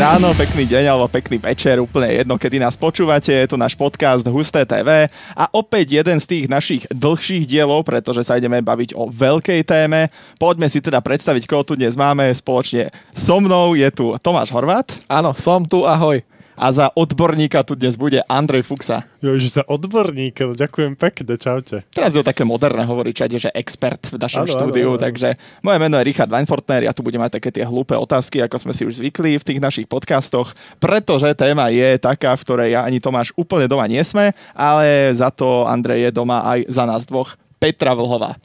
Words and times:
ráno, 0.00 0.32
pekný 0.32 0.64
deň 0.64 0.96
alebo 0.96 1.12
pekný 1.12 1.36
večer, 1.36 1.76
úplne 1.76 2.24
jedno, 2.24 2.40
kedy 2.40 2.56
nás 2.56 2.72
počúvate. 2.72 3.36
Je 3.36 3.52
tu 3.52 3.60
náš 3.60 3.76
podcast 3.76 4.24
Husté 4.24 4.64
TV 4.64 5.12
a 5.36 5.44
opäť 5.52 6.00
jeden 6.00 6.16
z 6.16 6.24
tých 6.24 6.44
našich 6.48 6.88
dlhších 6.88 7.44
dielov, 7.44 7.84
pretože 7.84 8.24
sa 8.24 8.40
ideme 8.40 8.64
baviť 8.64 8.96
o 8.96 9.12
veľkej 9.12 9.60
téme. 9.60 10.08
Poďme 10.40 10.72
si 10.72 10.80
teda 10.80 11.04
predstaviť, 11.04 11.44
koho 11.44 11.68
tu 11.68 11.76
dnes 11.76 11.92
máme. 12.00 12.32
Spoločne 12.32 12.88
so 13.12 13.44
mnou 13.44 13.76
je 13.76 13.92
tu 13.92 14.16
Tomáš 14.24 14.48
Horvát. 14.56 14.88
Áno, 15.04 15.36
som 15.36 15.68
tu, 15.68 15.84
ahoj 15.84 16.24
a 16.60 16.66
za 16.76 16.92
odborníka 16.92 17.64
tu 17.64 17.72
dnes 17.72 17.96
bude 17.96 18.20
Andrej 18.28 18.68
Fuxa. 18.68 19.00
Jo, 19.24 19.32
že 19.40 19.48
za 19.48 19.64
odborníka, 19.64 20.44
no 20.44 20.52
ďakujem 20.52 20.92
pekne, 20.92 21.40
čaute. 21.40 21.80
Teraz 21.88 22.12
je 22.12 22.20
to 22.20 22.28
také 22.28 22.44
moderné 22.44 22.84
hovoriť, 22.84 23.14
čade, 23.16 23.36
že 23.40 23.48
expert 23.56 24.12
v 24.12 24.20
našom 24.20 24.44
ano, 24.44 24.52
štúdiu, 24.52 24.92
ano, 24.92 25.00
ano. 25.00 25.04
takže 25.08 25.40
moje 25.64 25.78
meno 25.80 25.96
je 25.96 26.04
Richard 26.04 26.28
Weinfortner, 26.28 26.84
ja 26.84 26.92
tu 26.92 27.00
budem 27.00 27.24
mať 27.24 27.40
také 27.40 27.48
tie 27.48 27.64
hlúpe 27.64 27.96
otázky, 27.96 28.44
ako 28.44 28.60
sme 28.60 28.76
si 28.76 28.84
už 28.84 29.00
zvykli 29.00 29.40
v 29.40 29.46
tých 29.48 29.60
našich 29.64 29.88
podcastoch, 29.88 30.52
pretože 30.76 31.32
téma 31.32 31.72
je 31.72 31.96
taká, 31.96 32.36
v 32.36 32.44
ktorej 32.44 32.68
ja 32.76 32.84
ani 32.84 33.00
Tomáš 33.00 33.32
úplne 33.40 33.64
doma 33.64 33.88
nie 33.88 34.04
sme, 34.04 34.36
ale 34.52 35.16
za 35.16 35.32
to 35.32 35.64
Andrej 35.64 36.08
je 36.08 36.10
doma 36.12 36.44
aj 36.44 36.68
za 36.68 36.84
nás 36.84 37.08
dvoch, 37.08 37.40
Petra 37.56 37.96
Vlhová. 37.96 38.36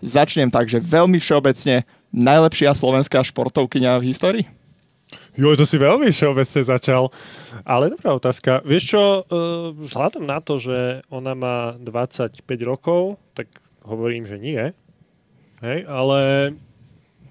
Začnem 0.00 0.48
tak, 0.48 0.72
že 0.72 0.80
veľmi 0.80 1.20
všeobecne 1.20 1.84
najlepšia 2.16 2.72
slovenská 2.72 3.20
športovkyňa 3.28 4.00
v 4.00 4.08
histórii? 4.08 4.46
Jo, 5.38 5.54
to 5.54 5.62
si 5.62 5.78
veľmi 5.78 6.10
všeobecne 6.10 6.66
začal. 6.66 7.14
Ale 7.62 7.94
dobrá 7.94 8.10
otázka. 8.10 8.58
Vieš 8.66 8.84
čo, 8.90 9.02
uh, 9.22 9.70
vzhľadom 9.70 10.26
na 10.26 10.42
to, 10.42 10.58
že 10.58 11.06
ona 11.14 11.38
má 11.38 11.78
25 11.78 12.42
rokov, 12.66 13.22
tak 13.38 13.46
hovorím, 13.86 14.26
že 14.26 14.34
nie. 14.34 14.74
Hej, 15.62 15.86
ale 15.86 16.18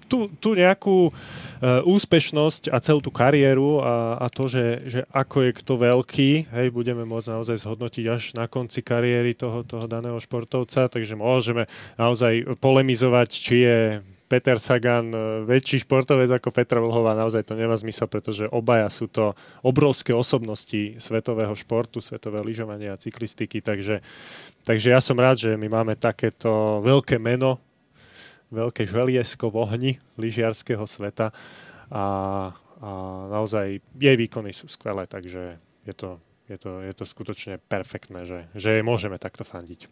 tú, 0.08 0.32
tú 0.40 0.56
nejakú 0.56 1.12
uh, 1.12 1.84
úspešnosť 1.84 2.72
a 2.72 2.80
celú 2.80 3.04
tú 3.04 3.12
kariéru 3.12 3.84
a, 3.84 4.24
a 4.24 4.26
to, 4.32 4.48
že, 4.48 4.88
že 4.88 5.00
ako 5.12 5.44
je 5.44 5.50
kto 5.60 5.72
veľký, 5.76 6.30
hej, 6.48 6.66
budeme 6.72 7.04
môcť 7.04 7.36
naozaj 7.36 7.60
zhodnotiť 7.60 8.04
až 8.08 8.22
na 8.40 8.48
konci 8.48 8.80
kariéry 8.80 9.36
toho, 9.36 9.68
toho 9.68 9.84
daného 9.84 10.16
športovca, 10.16 10.88
takže 10.88 11.12
môžeme 11.12 11.68
naozaj 12.00 12.56
polemizovať, 12.56 13.28
či 13.36 13.56
je 13.68 13.78
Peter 14.28 14.60
Sagan 14.60 15.08
e, 15.10 15.18
väčší 15.48 15.88
športovec 15.88 16.28
ako 16.28 16.52
Petra 16.52 16.78
Vlhová, 16.78 17.16
naozaj 17.16 17.48
to 17.48 17.56
nemá 17.56 17.74
zmysel, 17.74 18.06
pretože 18.06 18.44
obaja 18.52 18.92
sú 18.92 19.08
to 19.08 19.32
obrovské 19.64 20.12
osobnosti 20.12 21.00
svetového 21.00 21.56
športu, 21.56 22.04
svetového 22.04 22.44
lyžovania 22.44 22.94
a 22.94 23.00
cyklistiky, 23.00 23.64
takže, 23.64 24.04
takže 24.68 24.92
ja 24.92 25.00
som 25.00 25.16
rád, 25.16 25.40
že 25.40 25.50
my 25.56 25.66
máme 25.72 25.96
takéto 25.96 26.84
veľké 26.84 27.16
meno, 27.16 27.56
veľké 28.52 28.84
želiesko 28.84 29.48
v 29.48 29.56
ohni 29.56 29.92
lyžiarského 30.20 30.84
sveta 30.84 31.32
a, 31.88 32.04
a 32.04 32.04
naozaj 33.32 33.80
jej 33.80 34.16
výkony 34.16 34.52
sú 34.52 34.68
skvelé, 34.68 35.08
takže 35.08 35.56
je 35.88 35.94
to, 35.96 36.20
je 36.52 36.56
to, 36.60 36.84
je 36.84 36.92
to 36.92 37.04
skutočne 37.08 37.56
perfektné, 37.64 38.28
že, 38.28 38.40
že 38.52 38.84
môžeme 38.84 39.16
takto 39.16 39.48
fandiť 39.48 39.88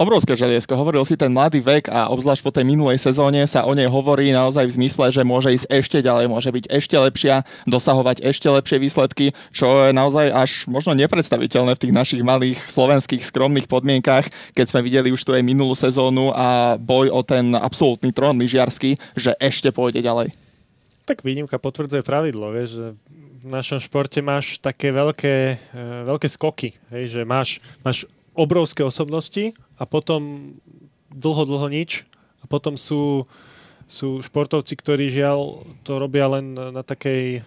obrovské 0.00 0.32
želiesko. 0.32 0.72
Hovoril 0.72 1.04
si 1.04 1.12
ten 1.12 1.28
mladý 1.28 1.60
vek 1.60 1.92
a 1.92 2.08
obzvlášť 2.08 2.40
po 2.40 2.48
tej 2.48 2.64
minulej 2.64 2.96
sezóne 2.96 3.44
sa 3.44 3.68
o 3.68 3.76
nej 3.76 3.84
hovorí 3.84 4.32
naozaj 4.32 4.64
v 4.64 4.76
zmysle, 4.80 5.12
že 5.12 5.20
môže 5.20 5.52
ísť 5.52 5.68
ešte 5.68 5.98
ďalej, 6.00 6.32
môže 6.32 6.48
byť 6.48 6.64
ešte 6.72 6.96
lepšia, 6.96 7.44
dosahovať 7.68 8.24
ešte 8.24 8.48
lepšie 8.48 8.80
výsledky, 8.80 9.36
čo 9.52 9.68
je 9.84 9.92
naozaj 9.92 10.32
až 10.32 10.50
možno 10.64 10.96
nepredstaviteľné 10.96 11.76
v 11.76 11.82
tých 11.84 11.92
našich 11.92 12.22
malých 12.24 12.56
slovenských 12.64 13.20
skromných 13.20 13.68
podmienkach, 13.68 14.32
keď 14.56 14.66
sme 14.72 14.80
videli 14.80 15.12
už 15.12 15.20
tu 15.20 15.36
aj 15.36 15.44
minulú 15.44 15.76
sezónu 15.76 16.32
a 16.32 16.80
boj 16.80 17.12
o 17.12 17.20
ten 17.20 17.52
absolútny 17.52 18.08
trón 18.16 18.40
lyžiarsky, 18.40 18.96
že 19.12 19.36
ešte 19.36 19.68
pôjde 19.68 20.00
ďalej. 20.00 20.32
Tak 21.04 21.20
výnimka 21.20 21.60
potvrdzuje 21.60 22.00
pravidlo, 22.00 22.48
vieš, 22.56 22.80
že 22.80 22.86
v 23.40 23.48
našom 23.48 23.80
športe 23.80 24.20
máš 24.20 24.60
také 24.60 24.92
veľké, 24.92 25.36
e, 25.72 25.82
veľké 26.04 26.28
skoky, 26.28 26.76
hej, 26.92 27.04
že 27.08 27.20
máš, 27.24 27.56
máš 27.80 28.04
obrovské 28.40 28.80
osobnosti 28.80 29.52
a 29.76 29.84
potom 29.84 30.52
dlho, 31.12 31.44
dlho 31.44 31.68
nič. 31.68 32.08
A 32.40 32.48
potom 32.48 32.80
sú, 32.80 33.28
sú 33.84 34.24
športovci, 34.24 34.72
ktorí 34.80 35.12
žiaľ 35.12 35.68
to 35.84 36.00
robia 36.00 36.24
len 36.24 36.56
na 36.56 36.80
takej 36.80 37.44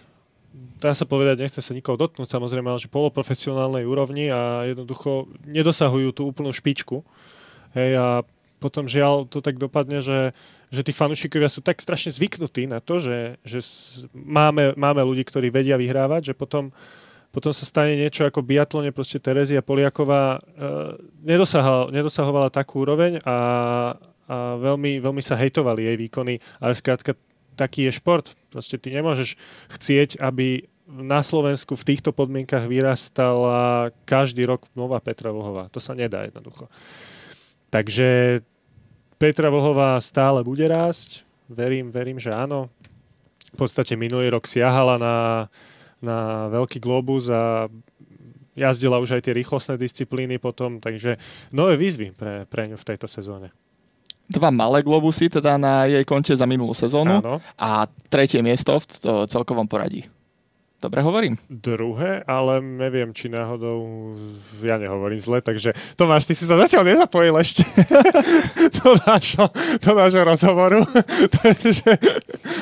dá 0.78 0.94
sa 0.94 1.02
povedať, 1.02 1.42
nechce 1.42 1.58
sa 1.58 1.74
nikoho 1.74 1.98
dotknúť 1.98 2.30
samozrejme, 2.30 2.70
ale 2.70 2.78
že 2.78 2.92
poloprofesionálnej 2.92 3.82
úrovni 3.82 4.30
a 4.30 4.62
jednoducho 4.70 5.26
nedosahujú 5.50 6.14
tú 6.14 6.30
úplnú 6.30 6.54
špičku. 6.54 7.02
Hej, 7.74 7.90
a 7.98 8.06
potom 8.62 8.86
žiaľ 8.86 9.26
to 9.26 9.42
tak 9.42 9.58
dopadne, 9.58 9.98
že, 9.98 10.30
že 10.70 10.80
tí 10.86 10.94
fanúšikovia 10.94 11.50
sú 11.50 11.60
tak 11.60 11.82
strašne 11.82 12.14
zvyknutí 12.14 12.70
na 12.70 12.78
to, 12.78 13.02
že, 13.02 13.36
že 13.42 13.60
máme, 14.14 14.78
máme 14.78 15.02
ľudí, 15.02 15.26
ktorí 15.26 15.50
vedia 15.50 15.74
vyhrávať, 15.74 16.32
že 16.32 16.34
potom 16.38 16.70
potom 17.34 17.50
sa 17.50 17.66
stane 17.66 17.98
niečo 17.98 18.22
ako 18.22 18.46
biatlone, 18.46 18.94
proste 18.94 19.18
Terezia 19.18 19.58
Poliaková 19.58 20.38
e, 20.38 20.40
nedosahovala, 21.90 22.54
takú 22.54 22.86
úroveň 22.86 23.18
a, 23.26 23.36
a 24.30 24.36
veľmi, 24.62 25.02
veľmi 25.02 25.18
sa 25.18 25.34
hejtovali 25.34 25.82
jej 25.82 25.96
výkony, 25.98 26.38
ale 26.62 26.78
skrátka 26.78 27.18
taký 27.58 27.90
je 27.90 27.98
šport. 27.98 28.30
Proste 28.54 28.78
ty 28.78 28.94
nemôžeš 28.94 29.34
chcieť, 29.74 30.22
aby 30.22 30.70
na 30.86 31.26
Slovensku 31.26 31.74
v 31.74 31.86
týchto 31.90 32.14
podmienkach 32.14 32.70
vyrastala 32.70 33.90
každý 34.06 34.46
rok 34.46 34.70
nová 34.78 35.02
Petra 35.02 35.34
Vlhová. 35.34 35.66
To 35.74 35.82
sa 35.82 35.96
nedá 35.96 36.22
jednoducho. 36.28 36.70
Takže 37.74 38.38
Petra 39.18 39.50
Vlhová 39.50 39.98
stále 39.98 40.46
bude 40.46 40.70
rásť. 40.70 41.26
Verím, 41.50 41.90
verím, 41.90 42.22
že 42.22 42.30
áno. 42.30 42.70
V 43.54 43.66
podstate 43.66 43.98
minulý 43.98 44.30
rok 44.30 44.46
siahala 44.46 45.00
na 45.02 45.14
na 46.04 46.52
veľký 46.52 46.78
globus 46.78 47.32
a 47.32 47.72
jazdila 48.54 49.02
už 49.02 49.18
aj 49.18 49.22
tie 49.26 49.34
rýchlostné 49.34 49.74
disciplíny 49.80 50.38
potom, 50.38 50.78
takže 50.78 51.18
nové 51.50 51.74
výzvy 51.74 52.14
pre, 52.14 52.46
pre 52.46 52.70
ňu 52.70 52.78
v 52.78 52.86
tejto 52.86 53.10
sezóne. 53.10 53.50
Dva 54.24 54.48
malé 54.48 54.80
globusy 54.80 55.28
teda 55.28 55.60
na 55.60 55.84
jej 55.84 56.04
konte 56.08 56.32
za 56.32 56.48
minulú 56.48 56.72
sezónu 56.72 57.20
Áno. 57.20 57.44
a 57.60 57.84
tretie 58.08 58.40
miesto 58.40 58.80
v 58.80 58.84
celkovom 59.28 59.68
poradí. 59.68 60.08
Dobre 60.84 61.00
hovorím? 61.00 61.40
Druhé, 61.48 62.20
ale 62.28 62.60
neviem, 62.60 63.08
či 63.16 63.32
náhodou 63.32 64.12
ja 64.60 64.76
nehovorím 64.76 65.16
zle, 65.16 65.40
takže 65.40 65.72
Tomáš, 65.96 66.28
ty 66.28 66.36
si 66.36 66.44
sa 66.44 66.60
zatiaľ 66.60 66.84
nezapojil 66.92 67.32
ešte 67.40 67.64
do, 68.84 68.92
nášho, 69.08 69.48
do 69.80 69.90
nášho 69.96 70.20
rozhovoru. 70.20 70.84
takže... 71.40 71.88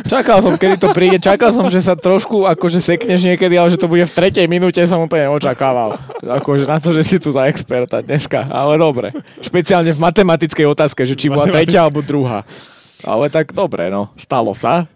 Čakal 0.06 0.38
som, 0.38 0.54
kedy 0.54 0.78
to 0.78 0.94
príde. 0.94 1.18
Čakal 1.18 1.50
som, 1.50 1.66
že 1.66 1.82
sa 1.82 1.98
trošku 1.98 2.46
akože 2.46 2.78
sekneš 2.78 3.26
niekedy, 3.26 3.58
ale 3.58 3.74
že 3.74 3.82
to 3.82 3.90
bude 3.90 4.06
v 4.06 4.14
tretej 4.14 4.46
minúte, 4.46 4.78
som 4.86 5.02
úplne 5.02 5.26
očakával. 5.26 5.98
Akože 6.22 6.70
na 6.70 6.78
to, 6.78 6.94
že 6.94 7.02
si 7.02 7.18
tu 7.18 7.34
za 7.34 7.50
experta 7.50 8.06
dneska. 8.06 8.46
Ale 8.46 8.78
dobre. 8.78 9.10
Špeciálne 9.42 9.90
v 9.90 9.98
matematickej 9.98 10.70
otázke, 10.70 11.02
že 11.02 11.18
či 11.18 11.26
bola 11.26 11.50
tretia 11.50 11.82
alebo 11.82 12.06
druhá. 12.06 12.46
Ale 13.02 13.34
tak 13.34 13.50
dobre, 13.50 13.90
no. 13.90 14.14
Stalo 14.14 14.54
sa. 14.54 14.86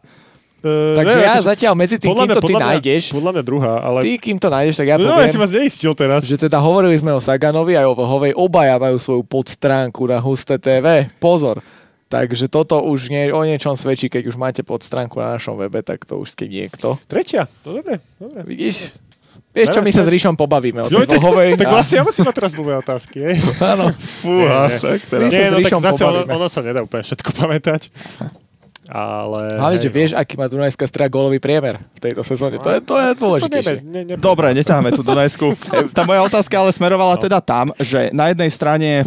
Takže 0.96 1.16
ne, 1.16 1.22
ja 1.22 1.28
akože 1.32 1.46
zatiaľ 1.46 1.74
medzi 1.78 1.96
tým, 1.96 2.10
kým 2.12 2.30
to 2.34 2.42
ty 2.42 2.54
mňa, 2.54 2.66
nájdeš... 2.66 3.02
Podľa 3.14 3.32
mňa 3.36 3.44
druhá, 3.46 3.74
ale... 3.80 3.98
Ty, 4.02 4.12
kým 4.18 4.36
to 4.40 4.48
nájdeš, 4.48 4.74
tak 4.82 4.86
ja 4.90 4.96
no, 4.96 5.14
poviem... 5.14 5.26
ja 5.26 5.32
si 5.32 5.38
ma 5.38 5.48
zneistil 5.48 5.92
teraz. 5.94 6.20
Že 6.26 6.36
teda 6.48 6.58
hovorili 6.58 6.96
sme 6.98 7.12
o 7.14 7.20
Saganovi 7.20 7.78
aj 7.78 7.86
o 7.86 7.94
Vlhovej, 7.94 8.32
obaja 8.34 8.76
majú 8.76 8.96
svoju 8.98 9.22
podstránku 9.26 10.02
na 10.06 10.18
Husté 10.20 10.58
TV. 10.58 11.10
Pozor. 11.22 11.64
Takže 12.06 12.46
toto 12.46 12.86
už 12.86 13.10
nie, 13.10 13.34
o 13.34 13.42
niečom 13.42 13.74
svedčí, 13.74 14.06
keď 14.06 14.30
už 14.30 14.38
máte 14.38 14.62
podstránku 14.62 15.18
na 15.18 15.34
našom 15.34 15.58
webe, 15.58 15.82
tak 15.82 16.06
to 16.06 16.22
už 16.22 16.38
ste 16.38 16.46
niekto. 16.46 16.94
Tretia, 17.10 17.50
to 17.66 17.82
dobre, 17.82 17.98
dobre. 18.22 18.46
Vidíš? 18.46 18.94
Vieš 19.56 19.72
čo, 19.72 19.80
my 19.80 19.88
sa 19.88 20.04
s 20.04 20.12
Ríšom 20.12 20.36
pobavíme 20.36 20.84
o 20.84 20.88
tej 20.92 21.16
Vlhovej. 21.16 21.56
Tak, 21.56 21.64
tak 21.64 21.66
vlastne 21.72 21.96
ja 21.98 22.04
musím 22.04 22.28
mať 22.28 22.34
teraz 22.36 22.52
blbé 22.52 22.76
otázky, 22.76 23.16
hej? 23.24 23.34
Áno. 23.58 23.88
Fúha, 24.20 24.68
tak 24.76 25.00
teraz. 25.08 25.28
Nie, 25.32 25.48
no 25.48 25.64
tak 25.64 25.80
zase 25.80 26.02
ono, 26.04 26.20
ono, 26.28 26.46
sa 26.52 26.60
nedá 26.60 26.84
úplne 26.84 27.00
všetko 27.00 27.30
pamätať. 27.32 27.88
Ale... 28.86 29.58
Hlavne, 29.58 29.78
že 29.82 29.90
vieš, 29.90 30.14
no. 30.14 30.22
aký 30.22 30.38
má 30.38 30.46
Dunajská 30.46 30.86
strela 30.86 31.10
gólový 31.10 31.42
priemer 31.42 31.82
v 31.98 32.00
tejto 32.00 32.22
sezóne. 32.22 32.62
To 32.62 32.70
je, 32.70 32.78
to 32.82 32.94
je 32.94 33.08
dôležitejšie. 33.18 33.74
Ne, 33.82 34.02
ne, 34.06 34.14
Dobre, 34.14 34.54
neťaháme 34.54 34.94
tú 34.94 35.02
Dunajsku. 35.02 35.46
Tá 35.96 36.04
moja 36.04 36.22
otázka 36.24 36.54
ale 36.60 36.70
smerovala 36.74 37.16
no. 37.16 37.22
teda 37.22 37.38
tam, 37.40 37.72
že 37.80 38.10
na 38.12 38.30
jednej 38.30 38.50
strane 38.52 39.06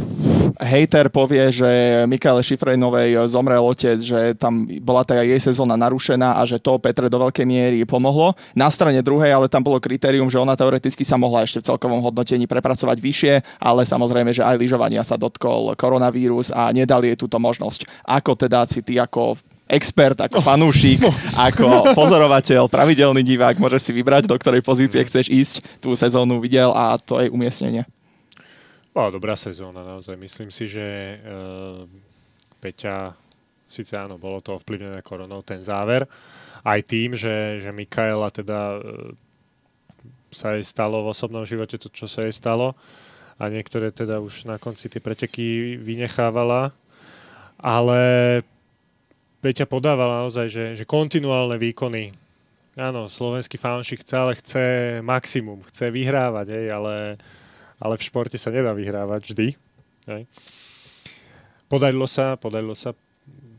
hejter 0.59 1.07
povie, 1.07 1.55
že 1.55 2.03
Mikaele 2.05 2.43
Šifrejnovej 2.43 3.15
zomrel 3.31 3.63
otec, 3.63 3.95
že 4.03 4.35
tam 4.35 4.67
bola 4.83 5.07
tá 5.07 5.15
jej 5.23 5.39
sezóna 5.39 5.79
narušená 5.79 6.35
a 6.35 6.43
že 6.43 6.59
to 6.59 6.75
Petre 6.77 7.07
do 7.07 7.15
veľkej 7.15 7.47
miery 7.47 7.79
pomohlo. 7.87 8.35
Na 8.51 8.67
strane 8.67 8.99
druhej 8.99 9.31
ale 9.31 9.47
tam 9.47 9.63
bolo 9.63 9.79
kritérium, 9.79 10.27
že 10.27 10.41
ona 10.41 10.59
teoreticky 10.59 11.07
sa 11.07 11.15
mohla 11.15 11.47
ešte 11.47 11.63
v 11.63 11.67
celkovom 11.73 12.03
hodnotení 12.03 12.43
prepracovať 12.43 12.97
vyššie, 12.99 13.33
ale 13.63 13.87
samozrejme, 13.87 14.35
že 14.35 14.43
aj 14.43 14.59
lyžovania 14.59 15.01
sa 15.01 15.15
dotkol 15.15 15.73
koronavírus 15.79 16.51
a 16.51 16.75
nedali 16.75 17.15
jej 17.15 17.17
túto 17.17 17.39
možnosť. 17.39 17.87
Ako 18.03 18.35
teda 18.35 18.67
si 18.67 18.83
ty 18.83 18.99
ako 18.99 19.39
expert, 19.69 20.17
ako 20.17 20.41
fanúšik, 20.41 21.05
ako 21.37 21.85
pozorovateľ, 21.99 22.65
pravidelný 22.65 23.21
divák, 23.21 23.61
môžeš 23.61 23.81
si 23.85 23.91
vybrať, 23.93 24.25
do 24.25 24.33
ktorej 24.33 24.65
pozície 24.65 25.05
chceš 25.05 25.29
ísť, 25.29 25.55
tú 25.77 25.93
sezónu 25.93 26.41
videl 26.41 26.73
a 26.73 26.97
to 26.97 27.21
je 27.21 27.29
umiestnenie. 27.29 27.85
Bola 28.89 29.13
dobrá 29.13 29.37
sezóna 29.37 29.85
naozaj. 29.85 30.17
Myslím 30.17 30.49
si, 30.49 30.65
že 30.65 31.21
uh, 31.21 31.85
Peťa 32.57 33.13
Sice 33.69 33.93
áno, 34.01 34.17
bolo 34.17 34.41
to 34.41 34.57
ovplyvnené 34.57 35.05
koronou, 35.05 35.45
ten 35.45 35.61
záver. 35.61 36.09
Aj 36.65 36.81
tým, 36.81 37.13
že, 37.13 37.61
že 37.61 37.69
Mikaela 37.69 38.33
teda 38.33 38.81
e, 38.81 39.13
sa 40.33 40.57
jej 40.57 40.65
stalo 40.65 41.05
v 41.05 41.13
osobnom 41.13 41.45
živote 41.45 41.77
to, 41.77 41.85
čo 41.93 42.09
sa 42.09 42.25
jej 42.25 42.33
stalo 42.33 42.73
a 43.37 43.45
niektoré 43.45 43.93
teda 43.93 44.17
už 44.19 44.49
na 44.49 44.57
konci 44.57 44.89
tie 44.89 44.97
preteky 44.97 45.77
vynechávala. 45.77 46.73
Ale 47.61 48.01
Peťa 49.39 49.63
podávala 49.71 50.27
naozaj, 50.27 50.47
že, 50.51 50.65
že 50.75 50.83
kontinuálne 50.83 51.55
výkony. 51.55 52.11
Áno, 52.75 53.07
slovenský 53.07 53.55
fanšik 53.55 54.03
ale 54.11 54.35
chce 54.35 54.99
maximum, 54.99 55.63
chce 55.67 55.87
vyhrávať, 55.91 56.47
hej, 56.51 56.65
ale, 56.75 57.15
ale 57.79 57.93
v 57.95 58.05
športe 58.05 58.35
sa 58.35 58.51
nedá 58.51 58.75
vyhrávať 58.75 59.31
vždy. 59.31 59.47
Hej. 60.11 60.23
Podarilo 61.71 62.07
sa, 62.07 62.35
podarilo 62.35 62.75
sa 62.75 62.91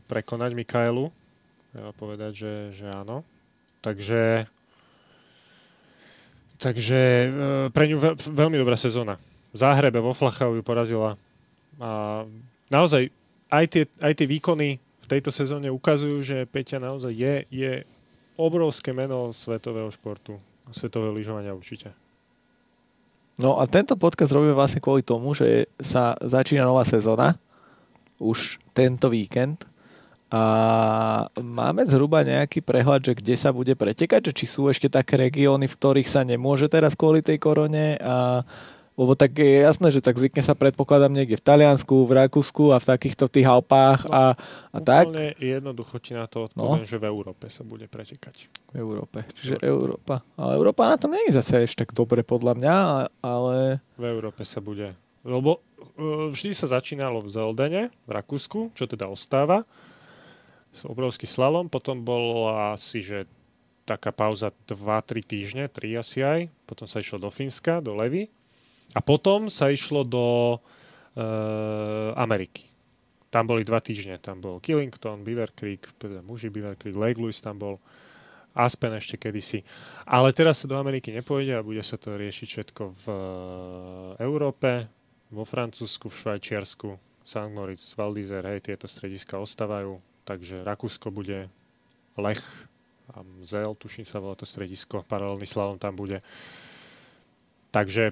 prekonať 0.05 0.51
Mikaelu. 0.53 1.09
Treba 1.71 1.91
povedať, 1.95 2.31
že, 2.35 2.53
že 2.75 2.85
áno. 2.91 3.23
Takže, 3.81 4.45
takže 6.61 7.01
e, 7.01 7.29
pre 7.71 7.87
ňu 7.87 7.97
veľ, 7.97 8.13
veľmi 8.19 8.59
dobrá 8.59 8.77
sezóna. 8.77 9.15
V 9.49 9.57
Záhrebe 9.57 9.97
vo 10.03 10.13
Flachau 10.13 10.53
ju 10.53 10.61
porazila. 10.61 11.17
A 11.79 12.21
naozaj 12.69 13.09
aj 13.49 13.65
tie, 13.71 13.83
aj 14.03 14.13
tie 14.13 14.27
výkony 14.27 14.77
tejto 15.11 15.35
sezóne 15.35 15.67
ukazujú, 15.67 16.23
že 16.23 16.47
Peťa 16.47 16.79
naozaj 16.79 17.11
je, 17.11 17.35
je 17.51 17.71
obrovské 18.39 18.95
meno 18.95 19.35
svetového 19.35 19.91
športu. 19.91 20.39
Svetového 20.71 21.11
lyžovania 21.11 21.51
určite. 21.51 21.91
No 23.35 23.59
a 23.59 23.67
tento 23.67 23.99
podcast 23.99 24.31
robíme 24.31 24.55
vlastne 24.55 24.79
kvôli 24.79 25.03
tomu, 25.03 25.35
že 25.35 25.67
sa 25.83 26.15
začína 26.23 26.63
nová 26.63 26.87
sezóna. 26.87 27.35
Už 28.21 28.61
tento 28.71 29.11
víkend 29.11 29.67
a 30.31 31.27
máme 31.35 31.83
zhruba 31.83 32.23
nejaký 32.23 32.63
prehľad, 32.63 33.03
že 33.03 33.19
kde 33.19 33.35
sa 33.35 33.51
bude 33.51 33.75
pretekať, 33.75 34.31
že 34.31 34.33
či 34.39 34.45
sú 34.47 34.71
ešte 34.71 34.87
také 34.87 35.19
regióny, 35.19 35.67
v 35.67 35.75
ktorých 35.75 36.07
sa 36.07 36.23
nemôže 36.23 36.71
teraz 36.71 36.95
kvôli 36.95 37.19
tej 37.19 37.35
korone 37.35 37.99
a 37.99 38.47
lebo 39.01 39.17
tak 39.17 39.33
je 39.41 39.65
jasné, 39.65 39.89
že 39.89 40.05
tak 40.05 40.21
zvykne 40.21 40.45
sa 40.45 40.53
predpokladám 40.53 41.09
niekde 41.09 41.41
v 41.41 41.45
Taliansku, 41.49 42.05
v 42.05 42.21
Rakúsku 42.21 42.69
a 42.69 42.77
v 42.77 42.85
takýchto 42.85 43.25
tých 43.25 43.49
Alpách 43.49 44.05
No, 44.05 44.13
a, 44.13 44.23
a 44.69 44.77
tak. 44.77 45.09
Úplne 45.09 45.33
jednoducho 45.41 45.97
ti 45.97 46.13
na 46.13 46.29
to 46.29 46.45
odpoviem, 46.45 46.85
no. 46.85 46.89
že 46.89 47.01
v 47.01 47.05
Európe 47.09 47.49
sa 47.49 47.65
bude 47.65 47.89
pretekať. 47.89 48.45
V 48.69 48.75
Európe. 48.77 49.25
Čiže 49.41 49.57
Európa. 49.65 50.21
Ale 50.37 50.61
Európa 50.61 50.93
na 50.93 50.97
tom 51.01 51.17
nie 51.17 51.23
je 51.31 51.41
zase 51.41 51.65
ešte 51.65 51.81
tak 51.81 51.97
dobre 51.97 52.21
podľa 52.21 52.53
mňa, 52.61 52.75
ale... 53.25 53.81
V 53.97 54.05
Európe 54.05 54.45
sa 54.45 54.61
bude. 54.61 54.93
Lebo 55.25 55.57
uh, 55.57 56.29
vždy 56.29 56.53
sa 56.53 56.77
začínalo 56.77 57.25
v 57.25 57.29
Zeldene, 57.33 57.83
v 58.05 58.11
Rakúsku, 58.13 58.69
čo 58.77 58.85
teda 58.85 59.09
ostáva. 59.09 59.65
Obrovský 60.85 61.25
slalom, 61.25 61.67
potom 61.67 62.05
bolo 62.05 62.53
asi, 62.71 63.01
že 63.01 63.25
taká 63.83 64.13
pauza 64.13 64.53
2-3 64.69 65.25
týždne, 65.25 65.63
3 65.67 65.99
asi 65.99 66.19
aj. 66.21 66.39
Potom 66.69 66.85
sa 66.85 67.01
išlo 67.01 67.17
do 67.17 67.33
Fínska, 67.33 67.83
do 67.83 67.97
Levy. 67.97 68.29
A 68.91 68.99
potom 68.99 69.47
sa 69.47 69.71
išlo 69.71 70.03
do 70.03 70.57
uh, 70.57 72.11
Ameriky. 72.19 72.67
Tam 73.31 73.47
boli 73.47 73.63
dva 73.63 73.79
týždne. 73.79 74.19
Tam 74.19 74.43
bol 74.43 74.59
Killington, 74.59 75.23
Beaver 75.23 75.55
Creek, 75.55 75.87
teda 75.95 76.19
muži 76.19 76.51
Beaver 76.51 76.75
Creek, 76.75 76.99
Lake 76.99 77.19
Louise 77.19 77.39
tam 77.39 77.59
bol. 77.59 77.75
Aspen 78.51 78.91
ešte 78.91 79.15
kedysi. 79.15 79.63
Ale 80.03 80.35
teraz 80.35 80.59
sa 80.59 80.67
do 80.67 80.75
Ameriky 80.75 81.15
nepôjde 81.15 81.55
a 81.55 81.63
bude 81.63 81.79
sa 81.87 81.95
to 81.95 82.19
riešiť 82.19 82.47
všetko 82.51 82.83
v 82.91 83.05
uh, 83.07 83.19
Európe, 84.19 84.91
vo 85.31 85.47
Francúzsku, 85.47 86.11
v 86.11 86.19
Švajčiarsku, 86.19 86.91
St. 87.23 87.51
Moritz, 87.55 87.95
Val 87.95 88.11
d'Isère, 88.11 88.51
hej, 88.51 88.67
tieto 88.67 88.91
strediska 88.91 89.39
ostávajú. 89.39 90.03
Takže 90.27 90.67
Rakúsko 90.67 91.15
bude 91.15 91.47
Lech 92.19 92.43
a 93.15 93.23
Zel, 93.39 93.71
tuším 93.79 94.03
sa 94.03 94.19
volá 94.19 94.35
to 94.35 94.43
stredisko, 94.43 95.07
paralelný 95.07 95.47
slalom 95.47 95.79
tam 95.79 95.95
bude. 95.95 96.19
Takže 97.71 98.11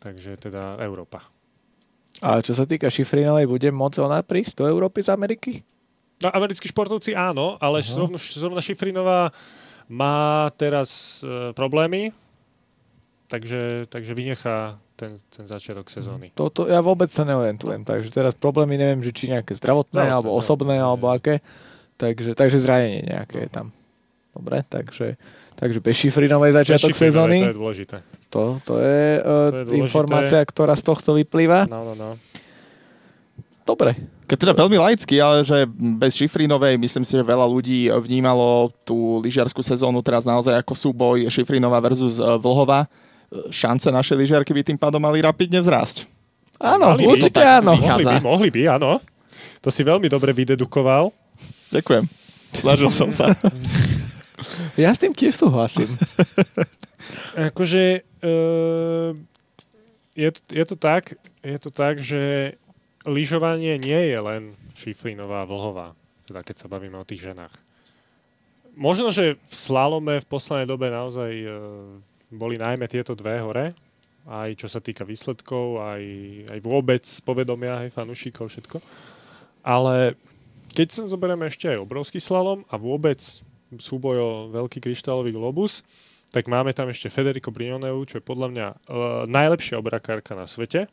Takže 0.00 0.40
teda 0.40 0.80
Európa. 0.80 1.28
A 2.20 2.40
čo 2.42 2.52
sa 2.52 2.66
týka 2.66 2.90
Šifrinovej, 2.90 3.46
bude 3.46 3.68
môcť 3.70 3.98
ona 4.02 4.20
prísť 4.20 4.60
do 4.60 4.64
Európy 4.66 5.00
z 5.04 5.12
Ameriky? 5.14 5.52
No, 6.20 6.28
americkí 6.36 6.68
športovci 6.68 7.16
áno, 7.16 7.56
ale 7.62 7.80
zrovna, 7.80 8.20
zrovna 8.20 8.60
Šifrinová 8.60 9.32
má 9.88 10.48
teraz 10.60 11.20
e, 11.24 11.56
problémy, 11.56 12.12
takže, 13.32 13.88
takže 13.88 14.12
vynechá 14.12 14.76
ten, 15.00 15.16
ten 15.32 15.48
začiatok 15.48 15.88
sezóny. 15.88 16.28
Toto 16.36 16.68
ja 16.68 16.84
vôbec 16.84 17.08
sa 17.08 17.24
neorientujem, 17.24 17.88
takže 17.88 18.12
teraz 18.12 18.36
problémy 18.36 18.76
neviem, 18.76 19.00
že 19.00 19.16
či 19.16 19.32
nejaké 19.32 19.56
zdravotné, 19.56 19.96
Zdravotné, 19.96 20.12
alebo 20.12 20.28
ne, 20.28 20.36
osobné, 20.36 20.76
ne. 20.76 20.84
alebo 20.84 21.08
aké. 21.08 21.40
Takže, 21.96 22.36
takže 22.36 22.60
zranenie 22.60 23.04
nejaké 23.08 23.48
je 23.48 23.50
tam. 23.52 23.66
Dobre, 24.30 24.62
takže, 24.66 25.18
takže 25.58 25.78
bez 25.82 25.94
Šifrinovej 25.98 26.54
začiatok 26.54 26.94
Bez 26.94 27.00
sezóny. 27.02 27.38
To 27.42 27.50
je 27.50 27.58
dôležité. 27.58 27.96
To, 28.30 28.42
to 28.62 28.74
je, 28.78 29.02
uh, 29.18 29.24
To 29.50 29.56
je 29.58 29.64
dôležité. 29.66 29.82
informácia, 29.82 30.38
ktorá 30.46 30.78
z 30.78 30.84
tohto 30.86 31.18
vyplýva. 31.18 31.66
No, 31.66 31.82
no, 31.82 31.94
no. 31.98 32.10
Dobre. 33.66 33.94
Keď 34.26 34.36
teda 34.46 34.54
veľmi 34.54 34.78
laicky, 34.78 35.18
ale 35.18 35.42
že 35.42 35.66
bez 35.98 36.14
Šifrinovej 36.14 36.78
myslím 36.78 37.02
si, 37.02 37.18
že 37.18 37.22
veľa 37.22 37.46
ľudí 37.46 37.90
vnímalo 37.90 38.70
tú 38.86 39.18
lyžiarskú 39.22 39.62
sezónu 39.62 39.98
teraz 40.02 40.22
naozaj 40.22 40.54
ako 40.58 40.72
súboj 40.74 41.26
Šifrinová 41.30 41.82
versus 41.82 42.18
e, 42.18 42.24
Vlhová. 42.38 42.86
E, 42.86 43.50
Šance 43.50 43.90
našej 43.90 44.16
lyžiarky 44.16 44.54
by 44.54 44.62
tým 44.62 44.78
pádom 44.78 45.02
mali 45.02 45.18
rapidne 45.22 45.58
vzrásť. 45.58 46.06
Áno, 46.62 46.94
Mali 46.94 47.02
by, 47.06 47.10
určite 47.14 47.42
tak 47.42 47.62
áno. 47.62 47.72
Mohli 47.74 48.04
by, 48.06 48.16
mohli 48.22 48.48
by, 48.50 48.60
áno. 48.70 49.02
To 49.62 49.68
si 49.70 49.82
veľmi 49.82 50.06
dobre 50.06 50.30
vydedukoval. 50.30 51.10
Ďakujem. 51.70 52.04
Snažil 52.54 52.90
som 52.90 53.10
sa. 53.10 53.34
Ja 54.76 54.94
s 54.94 55.00
tým 55.00 55.12
tiež 55.12 55.36
súhlasím. 55.36 55.90
Akože 57.50 58.04
uh, 58.22 59.12
je, 60.14 60.30
je, 60.30 60.64
to 60.66 60.76
tak, 60.76 61.16
je 61.40 61.58
to 61.58 61.70
tak, 61.72 61.98
že 62.02 62.54
lyžovanie 63.08 63.80
nie 63.80 64.12
je 64.12 64.18
len 64.20 64.42
šifrinová 64.76 65.48
vlhová, 65.48 65.96
teda 66.28 66.44
keď 66.44 66.56
sa 66.56 66.70
bavíme 66.70 67.00
o 67.00 67.08
tých 67.08 67.32
ženách. 67.32 67.52
Možno, 68.76 69.10
že 69.10 69.36
v 69.36 69.54
slalome 69.54 70.22
v 70.22 70.30
poslednej 70.30 70.68
dobe 70.68 70.88
naozaj 70.92 71.32
uh, 71.44 71.52
boli 72.30 72.60
najmä 72.60 72.86
tieto 72.86 73.18
dve 73.18 73.42
hore, 73.42 73.74
aj 74.30 74.50
čo 74.54 74.68
sa 74.70 74.78
týka 74.78 75.02
výsledkov, 75.02 75.80
aj, 75.80 76.02
aj 76.54 76.58
vôbec 76.62 77.02
povedomia, 77.26 77.82
aj 77.82 77.96
fanúšikov, 77.96 78.52
všetko. 78.52 78.78
Ale 79.66 80.14
keď 80.70 80.88
sa 80.92 81.02
zoberieme 81.10 81.50
ešte 81.50 81.72
aj 81.72 81.82
obrovský 81.82 82.22
slalom 82.22 82.62
a 82.70 82.78
vôbec 82.78 83.18
súboj 83.78 84.16
o 84.18 84.30
veľký 84.50 84.82
kryštálový 84.82 85.30
globus, 85.30 85.86
tak 86.30 86.46
máme 86.46 86.70
tam 86.74 86.90
ešte 86.90 87.10
Federico 87.10 87.50
Brignoneu, 87.54 88.02
čo 88.06 88.18
je 88.18 88.24
podľa 88.24 88.48
mňa 88.50 88.66
uh, 88.66 88.78
najlepšia 89.26 89.78
obrakárka 89.78 90.34
na 90.34 90.46
svete. 90.46 90.86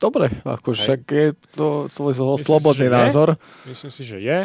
Dobre, 0.00 0.32
ako 0.48 0.72
však 0.72 1.00
je 1.12 1.28
to 1.54 1.86
svoj 1.92 2.16
Myslím 2.16 2.40
si, 2.40 2.44
slobodný 2.48 2.86
že 2.86 2.88
je. 2.88 2.96
názor. 2.96 3.28
Myslím 3.68 3.92
si, 3.92 4.02
že 4.02 4.18
je. 4.18 4.38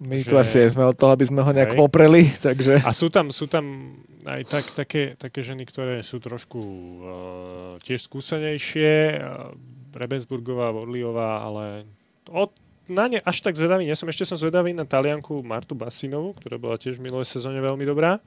My 0.00 0.16
že- 0.18 0.26
tu 0.26 0.34
asi 0.40 0.58
sme 0.66 0.90
od 0.90 0.96
toho, 0.96 1.12
aby 1.14 1.22
sme 1.28 1.44
ho 1.44 1.50
nejak 1.54 1.76
Hej. 1.76 1.78
popreli, 1.78 2.22
takže... 2.42 2.82
A 2.82 2.90
sú 2.90 3.12
tam, 3.12 3.30
sú 3.30 3.46
tam 3.46 3.94
aj 4.24 4.42
tak, 4.48 4.64
také, 4.74 5.14
také 5.14 5.44
ženy, 5.44 5.68
ktoré 5.68 6.00
sú 6.02 6.18
trošku 6.18 6.58
uh, 6.58 7.04
tiež 7.84 8.00
skúsenejšie. 8.00 9.20
Uh, 9.20 9.54
Rebensburgová, 9.94 10.74
Vorliová, 10.74 11.46
ale 11.46 11.86
od, 12.26 12.50
na 12.86 13.04
ne 13.06 13.18
až 13.18 13.40
tak 13.40 13.54
zvedavý 13.54 13.84
nie 13.84 13.94
som. 13.94 14.06
Ešte 14.06 14.24
som 14.24 14.36
zvedavý 14.36 14.72
na 14.72 14.84
Talianku 14.84 15.40
Martu 15.40 15.72
Basinovu, 15.72 16.36
ktorá 16.36 16.56
bola 16.56 16.76
tiež 16.76 17.00
v 17.00 17.08
minulej 17.08 17.26
sezóne 17.26 17.58
veľmi 17.58 17.82
dobrá 17.82 18.20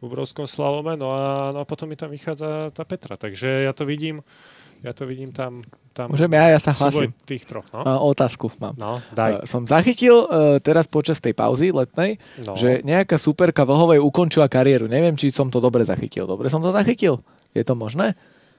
v 0.00 0.02
obrovskom 0.04 0.44
slalome. 0.44 0.96
No 0.96 1.12
a, 1.12 1.24
no 1.50 1.62
a 1.62 1.66
potom 1.66 1.86
mi 1.86 1.96
tam 1.96 2.08
vychádza 2.08 2.70
tá 2.70 2.82
Petra. 2.82 3.14
Takže 3.14 3.64
ja 3.64 3.72
to 3.72 3.84
vidím, 3.84 4.20
ja 4.84 4.92
to 4.92 5.04
vidím 5.04 5.32
tam, 5.32 5.64
tam 5.92 6.12
Môžem 6.12 6.28
ja, 6.34 6.52
ja 6.52 6.60
sa 6.60 6.74
hlasím. 6.74 7.14
tých 7.24 7.46
troch. 7.46 7.64
No, 7.72 7.80
otázku 8.04 8.52
mám. 8.60 8.74
no 8.76 9.00
daj. 9.12 9.40
Uh, 9.40 9.48
Som 9.48 9.64
zachytil 9.64 10.28
uh, 10.28 10.58
teraz 10.60 10.84
počas 10.90 11.22
tej 11.22 11.32
pauzy 11.32 11.72
letnej, 11.72 12.20
No. 12.44 12.52
že 12.58 12.84
nejaká 12.84 13.16
superka 13.16 13.64
Vlhovej 13.64 14.02
ukončila 14.02 14.44
kariéru. 14.44 14.90
Neviem, 14.90 15.16
či 15.16 15.32
som 15.32 15.48
to 15.48 15.62
dobre 15.62 15.84
zachytil. 15.84 16.28
Dobre 16.28 16.52
som 16.52 16.60
to 16.60 16.68
zachytil? 16.68 17.24
Je 17.54 17.62
to 17.62 17.72
možné? 17.72 18.12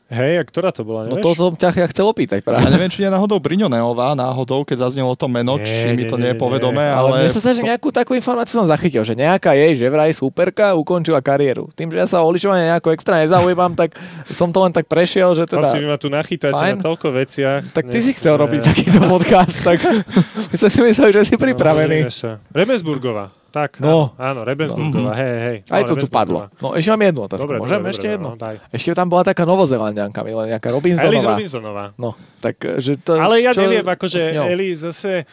Hej, 0.05 0.37
a 0.37 0.43
ktorá 0.43 0.69
to 0.69 0.81
bola, 0.81 1.03
No 1.03 1.17
nevieš? 1.17 1.25
to 1.25 1.31
som 1.33 1.51
ťa 1.51 1.69
ja 1.75 1.87
chcel 1.89 2.05
opýtať 2.05 2.39
Ja 2.39 2.45
práve. 2.45 2.69
neviem, 2.69 2.87
či 2.87 3.01
je 3.01 3.09
náhodou 3.09 3.41
Briňoneová, 3.41 4.13
náhodou, 4.13 4.61
keď 4.61 4.85
zaznelo 4.85 5.13
to 5.13 5.25
meno, 5.25 5.57
Nie, 5.57 5.65
či 5.65 5.73
mi 5.91 6.03
nie, 6.03 6.05
to 6.05 6.13
nie, 6.13 6.21
nie 6.21 6.31
je 6.31 6.37
nie. 6.37 6.39
povedomé, 6.39 6.85
Ale 6.85 7.09
ale... 7.09 7.15
mne 7.21 7.33
sa 7.33 7.41
zdá, 7.41 7.51
že 7.51 7.65
nejakú 7.65 7.89
takú 7.89 8.13
informáciu 8.13 8.53
som 8.55 8.65
zachytil, 8.65 9.01
že 9.01 9.11
nejaká 9.11 9.51
jej, 9.51 9.73
že 9.73 9.89
vraj 9.89 10.11
superka 10.11 10.71
ukončila 10.73 11.17
kariéru. 11.19 11.73
Tým, 11.73 11.89
že 11.89 11.97
ja 11.97 12.05
sa 12.05 12.21
o 12.21 12.29
lyžovanie 12.29 12.69
nejako 12.69 12.93
extra 12.93 13.17
nezaujímam, 13.19 13.73
tak 13.73 13.97
som 14.29 14.47
to 14.47 14.61
len 14.61 14.69
tak 14.69 14.85
prešiel, 14.85 15.33
že 15.33 15.43
teda... 15.43 15.65
Chlapci, 15.65 15.81
vy 15.81 15.87
ma 15.87 15.97
tu 15.97 16.07
nachytáte 16.07 16.53
Fajn. 16.53 16.75
na 16.75 16.85
toľko 16.85 17.07
veciach. 17.11 17.61
Tak 17.73 17.83
ty 17.85 17.97
dnes, 17.97 18.05
si 18.05 18.11
chcel 18.13 18.37
že- 18.37 18.41
robiť 18.45 18.59
takýto 18.63 18.99
podcast, 19.09 19.57
tak 19.59 19.81
my 20.49 20.55
sme 20.55 20.69
si 20.69 20.79
mysleli, 20.85 21.11
že 21.11 21.21
si 21.23 21.35
pripravený. 21.35 22.05
No. 22.05 22.37
Remesburgová. 22.53 23.33
Tak, 23.55 23.79
No. 23.79 24.11
áno, 24.13 24.19
áno 24.19 24.39
Rebensburgová, 24.43 25.15
hej, 25.15 25.35
hej. 25.39 25.57
Aj 25.69 25.81
no, 25.81 25.87
to 25.87 25.95
tu 25.95 26.07
padlo. 26.07 26.51
No 26.59 26.75
ešte 26.75 26.91
mám 26.91 27.03
jednu 27.05 27.21
otázku. 27.23 27.47
Dobre, 27.47 27.57
Môžem 27.63 27.79
dobre, 27.79 27.89
ešte 27.89 28.03
dobre, 28.03 28.15
jednu? 28.19 28.27
No, 28.27 28.35
daj. 28.35 28.55
Ešte 28.69 28.89
tam 28.91 29.07
bola 29.07 29.23
taká 29.23 29.43
novozelandianka, 29.43 30.19
Mila, 30.21 30.43
nejaká 30.45 30.67
Robinsonová. 30.69 31.31
Robinsonová. 31.31 31.85
No, 31.95 32.09
tak 32.37 32.59
že 32.77 32.99
to... 32.99 33.15
Ale 33.15 33.39
ja 33.39 33.55
čo 33.55 33.63
neviem, 33.63 33.87
akože? 33.87 34.19
Eli 34.45 34.75
zase... 34.75 35.23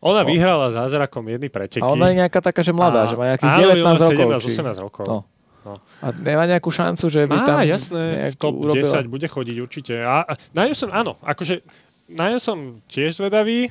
Ona 0.00 0.24
No. 0.24 0.32
vyhrala 0.32 0.72
zázrakom 0.72 1.28
jedny 1.28 1.46
preteky. 1.46 1.84
A 1.84 1.92
ona 1.92 2.08
je 2.08 2.24
nejaká 2.24 2.40
taká, 2.40 2.64
že 2.64 2.72
mladá, 2.72 3.04
že 3.04 3.20
má 3.20 3.36
nejakých 3.36 3.52
áno, 3.52 3.68
19 3.68 3.84
má 3.84 3.92
rokov. 3.92 4.40
17, 4.40 4.40
či- 4.40 4.52
18 4.56 4.80
rokov. 4.80 5.04
No. 5.04 5.18
No. 5.60 5.76
A 6.00 6.08
nemá 6.16 6.48
nejakú 6.48 6.72
šancu, 6.72 7.04
že 7.06 7.28
by 7.28 7.36
Má, 7.36 7.44
tam 7.44 7.60
jasné, 7.60 8.32
v 8.32 8.36
top 8.40 8.56
urobila... 8.56 8.96
10 8.96 9.12
bude 9.12 9.28
chodiť 9.28 9.56
určite. 9.60 10.00
A, 10.00 10.24
a 10.24 10.32
na 10.56 10.64
ňu 10.64 10.72
som, 10.72 10.88
áno, 10.88 11.20
akože 11.20 11.60
na 12.08 12.32
ňu 12.32 12.40
som 12.40 12.58
tiež 12.88 13.20
zvedavý, 13.20 13.68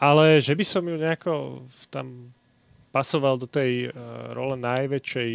ale 0.00 0.40
že 0.40 0.56
by 0.56 0.64
som 0.64 0.80
ju 0.80 0.96
nejako 0.96 1.60
tam 1.86 2.32
pasoval 2.96 3.36
do 3.36 3.44
tej 3.44 3.92
uh, 3.92 4.32
role 4.32 4.56
najväčšej 4.56 5.32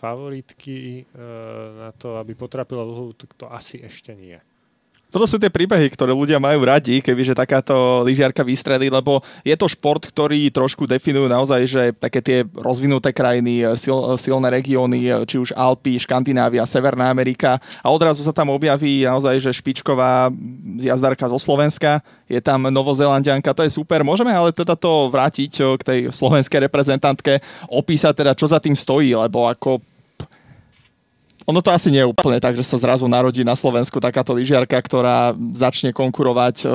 favoritky 0.00 1.04
uh, 1.04 1.20
na 1.84 1.90
to, 1.92 2.16
aby 2.16 2.32
potrapila 2.32 2.88
dlhu, 2.88 3.12
to 3.36 3.52
asi 3.52 3.84
ešte 3.84 4.16
nie. 4.16 4.40
Toto 5.12 5.28
sú 5.28 5.36
tie 5.36 5.52
príbehy, 5.52 5.92
ktoré 5.92 6.16
ľudia 6.16 6.40
majú 6.40 6.64
radi, 6.64 7.04
kebyže 7.04 7.36
takáto 7.36 8.00
lyžiarka 8.00 8.40
vystrelí, 8.40 8.88
lebo 8.88 9.20
je 9.44 9.52
to 9.52 9.68
šport, 9.68 10.00
ktorý 10.00 10.48
trošku 10.48 10.88
definujú 10.88 11.28
naozaj, 11.28 11.60
že 11.68 11.82
také 11.92 12.24
tie 12.24 12.38
rozvinuté 12.56 13.12
krajiny, 13.12 13.60
sil, 13.76 14.16
silné 14.16 14.48
regióny, 14.48 15.12
či 15.28 15.36
už 15.36 15.52
Alpy, 15.52 16.00
Škandinávia, 16.00 16.64
Severná 16.64 17.12
Amerika 17.12 17.60
a 17.84 17.92
odrazu 17.92 18.24
sa 18.24 18.32
tam 18.32 18.56
objaví 18.56 19.04
naozaj, 19.04 19.36
že 19.36 19.52
špičková 19.52 20.32
jazdarka 20.80 21.28
zo 21.28 21.36
Slovenska, 21.36 22.00
je 22.24 22.40
tam 22.40 22.72
Novozelandianka, 22.72 23.52
to 23.52 23.68
je 23.68 23.76
super. 23.76 24.00
Môžeme 24.00 24.32
ale 24.32 24.48
teda 24.56 24.72
to 24.80 25.12
vrátiť 25.12 25.76
k 25.76 25.82
tej 25.84 26.00
slovenskej 26.08 26.72
reprezentantke, 26.72 27.36
opísať 27.68 28.24
teda, 28.24 28.32
čo 28.32 28.48
za 28.48 28.56
tým 28.64 28.72
stojí, 28.72 29.12
lebo 29.12 29.44
ako 29.44 29.91
ono 31.42 31.58
to 31.58 31.68
asi 31.68 31.88
nie 31.88 31.98
je 31.98 32.08
úplne 32.08 32.38
tak, 32.38 32.54
že 32.54 32.62
sa 32.62 32.76
zrazu 32.76 33.04
narodí 33.04 33.42
na 33.42 33.52
Slovensku 33.52 33.98
takáto 33.98 34.30
lyžiarka, 34.30 34.74
ktorá 34.76 35.30
začne 35.52 35.90
konkurovať 35.90 36.56
o, 36.62 36.68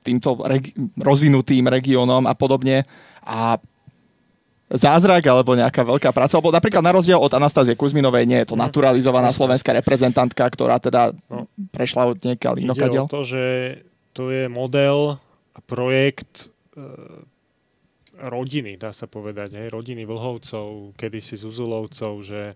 týmto 0.00 0.40
regi- 0.42 0.72
rozvinutým 0.96 1.62
regiónom 1.62 2.24
a 2.24 2.32
podobne. 2.32 2.82
A 3.20 3.60
zázrak 4.68 5.22
alebo 5.24 5.52
nejaká 5.52 5.82
veľká 5.82 6.10
práca, 6.10 6.34
lebo 6.34 6.48
napríklad 6.48 6.78
na 6.80 6.92
rozdiel 6.92 7.18
od 7.18 7.28
Anastázie 7.28 7.74
Kuzminovej 7.74 8.22
nie 8.22 8.38
je 8.38 8.48
to 8.48 8.56
naturalizovaná 8.56 9.30
slovenská 9.30 9.74
reprezentantka, 9.74 10.42
ktorá 10.44 10.78
teda 10.78 11.10
No. 11.26 11.42
prešla 11.68 12.08
od 12.08 12.18
niekiaľ 12.20 12.54
Ide 12.54 12.64
inokadiaľ. 12.64 13.04
o 13.04 13.10
to, 13.10 13.22
že 13.22 13.44
to 14.10 14.30
je 14.30 14.46
model 14.46 15.18
a 15.52 15.60
projekt 15.60 16.50
e, 16.72 16.82
rodiny, 18.16 18.76
dá 18.76 18.90
sa 18.90 19.06
povedať, 19.06 19.54
hej, 19.54 19.68
rodiny 19.68 20.04
Vlhovcov, 20.04 20.94
kedysi 20.94 21.34
Zuzulovcov, 21.34 22.20
že, 22.20 22.54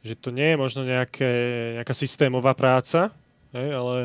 že 0.00 0.16
to 0.16 0.32
nie 0.32 0.54
je 0.54 0.56
možno 0.56 0.82
nejaké, 0.82 1.30
nejaká 1.76 1.94
systémová 1.94 2.56
práca, 2.56 3.12
hej, 3.52 3.68
ale, 3.76 3.96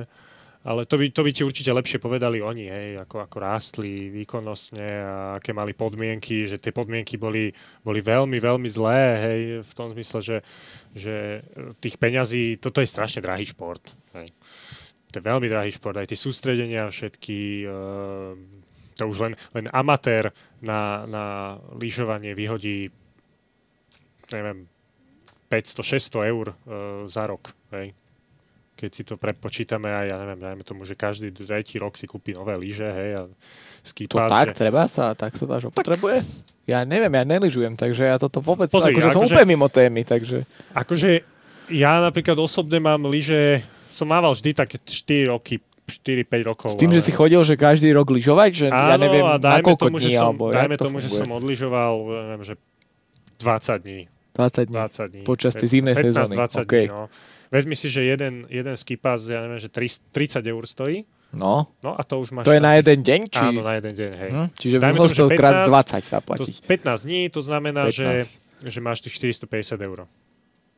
ale 0.65 0.81
to, 0.83 0.99
by, 0.99 1.07
to 1.07 1.21
by 1.23 1.31
ti 1.31 1.41
určite 1.47 1.71
lepšie 1.71 2.03
povedali 2.03 2.43
oni, 2.43 2.65
hej, 2.67 2.87
ako, 3.07 3.23
ako 3.23 3.37
rástli 3.39 4.11
výkonnostne 4.11 4.87
a 4.99 5.13
aké 5.39 5.55
mali 5.55 5.71
podmienky, 5.71 6.43
že 6.43 6.59
tie 6.59 6.75
podmienky 6.75 7.15
boli, 7.15 7.55
boli 7.81 7.99
veľmi, 8.03 8.35
veľmi 8.35 8.67
zlé, 8.67 9.01
hej, 9.23 9.41
v 9.63 9.71
tom 9.71 9.95
zmysle, 9.95 10.19
že, 10.19 10.37
že 10.91 11.15
tých 11.79 11.95
peňazí, 11.95 12.59
toto 12.59 12.83
je 12.83 12.91
strašne 12.91 13.23
drahý 13.23 13.47
šport, 13.47 13.83
hej. 14.19 14.35
To 15.15 15.23
je 15.23 15.31
veľmi 15.31 15.47
drahý 15.47 15.71
šport, 15.71 15.95
aj 15.95 16.11
tie 16.11 16.19
sústredenia 16.19 16.91
všetky, 16.91 17.63
uh, 17.63 18.35
to 18.99 19.07
už 19.07 19.31
len, 19.31 19.33
len 19.55 19.65
amatér 19.71 20.35
na, 20.59 21.07
na 21.07 21.25
lyžovanie 21.71 22.35
vyhodí 22.35 22.91
neviem, 24.31 24.65
500-600 25.49 26.31
eur 26.31 26.45
uh, 26.51 27.05
za 27.05 27.23
rok. 27.29 27.53
Hej. 27.71 27.93
Keď 28.75 28.91
si 28.91 29.03
to 29.07 29.15
prepočítame 29.15 29.87
aj, 29.87 30.05
ja 30.11 30.17
neviem, 30.19 30.39
dajme 30.41 30.63
tomu, 30.67 30.83
že 30.83 30.99
každý 30.99 31.31
tretí 31.31 31.79
rok 31.79 31.95
si 31.95 32.11
kúpi 32.11 32.35
nové 32.35 32.59
lyže, 32.59 32.83
hej, 32.91 33.11
a 33.15 33.21
ski 33.79 34.03
To 34.11 34.19
tak 34.27 34.51
treba 34.51 34.83
sa, 34.91 35.15
tak 35.15 35.31
sa 35.39 35.47
dáš 35.47 35.71
opotrebuje? 35.71 36.27
Ja 36.67 36.83
neviem, 36.83 37.13
ja 37.13 37.23
nelyžujem, 37.23 37.79
takže 37.79 38.03
ja 38.03 38.19
toto 38.19 38.43
vôbec, 38.43 38.67
Pozri, 38.67 38.91
akože, 38.91 39.15
som 39.15 39.23
akože- 39.23 39.31
úplne 39.31 39.47
mimo 39.47 39.71
témy, 39.71 40.03
takže... 40.03 40.43
Akože 40.75 41.23
ja 41.71 42.03
napríklad 42.03 42.35
osobne 42.35 42.83
mám 42.83 43.07
lyže, 43.07 43.63
som 43.87 44.11
mával 44.11 44.35
vždy 44.35 44.51
také 44.51 44.75
4 44.81 45.31
roky, 45.31 45.63
4-5 45.87 46.49
rokov. 46.49 46.69
S 46.73 46.81
tým, 46.81 46.91
že 46.91 46.99
si 46.99 47.13
chodil, 47.13 47.37
že 47.45 47.55
každý 47.55 47.93
rok 47.93 48.09
lyžovať, 48.09 48.51
že 48.51 48.67
Áno, 48.73 48.91
ja 48.91 48.97
neviem, 48.97 49.23
a 49.23 49.37
na 49.37 49.39
dajme 49.39 49.65
koľko 49.71 49.87
tomu, 49.87 49.97
že 50.01 50.09
dní, 50.09 50.17
som, 50.17 50.27
alebo 50.33 50.43
dajme 50.51 50.75
to 50.75 50.83
tomu, 50.83 50.97
že 50.97 51.07
funguje? 51.07 51.21
som 51.21 51.29
odlyžoval, 51.31 51.93
neviem, 52.33 52.43
že 52.43 52.55
20 53.39 53.85
dní. 53.85 54.01
20 54.35 54.67
dní. 54.67 54.75
20 54.75 55.07
dní. 55.09 55.23
Počas 55.23 55.55
tej 55.55 55.67
zimnej 55.71 55.95
sezóny, 55.95 56.35
15-20 56.35 56.61
OK. 56.61 56.67
dní, 56.67 56.87
no. 56.87 57.03
Vezmi 57.47 57.75
si, 57.75 57.87
že 57.87 58.03
jeden, 58.03 58.43
jeden 58.45 58.75
skipas, 58.75 59.25
ja 59.25 59.39
neviem, 59.39 59.57
že 59.57 59.71
30 59.71 60.11
30 60.11 60.43
eur 60.45 60.63
stojí, 60.65 61.07
No, 61.35 61.67
no 61.83 61.91
a 61.91 62.01
to 62.01 62.23
už 62.23 62.31
máš... 62.31 62.47
to 62.47 62.55
je 62.55 62.63
na 62.63 62.79
jeden 62.79 63.03
deň, 63.03 63.21
či... 63.27 63.43
Áno, 63.43 63.59
na 63.59 63.75
jeden 63.75 63.91
deň, 63.91 64.11
hej. 64.15 64.29
Hm? 64.31 64.47
Čiže 64.55 64.75
Dajme 64.79 64.95
musel 64.95 65.27
tomu, 65.27 65.29
že 65.29 65.35
krát 65.35 65.55
15, 65.67 65.99
20 65.99 66.07
sa 66.07 66.17
z 66.23 66.59
15 66.63 67.07
dní, 67.11 67.21
to 67.27 67.41
znamená, 67.43 67.81
15. 67.87 67.91
že, 67.91 68.07
že 68.71 68.79
máš 68.79 69.03
tých 69.03 69.19
450 69.35 69.75
eur. 69.83 69.99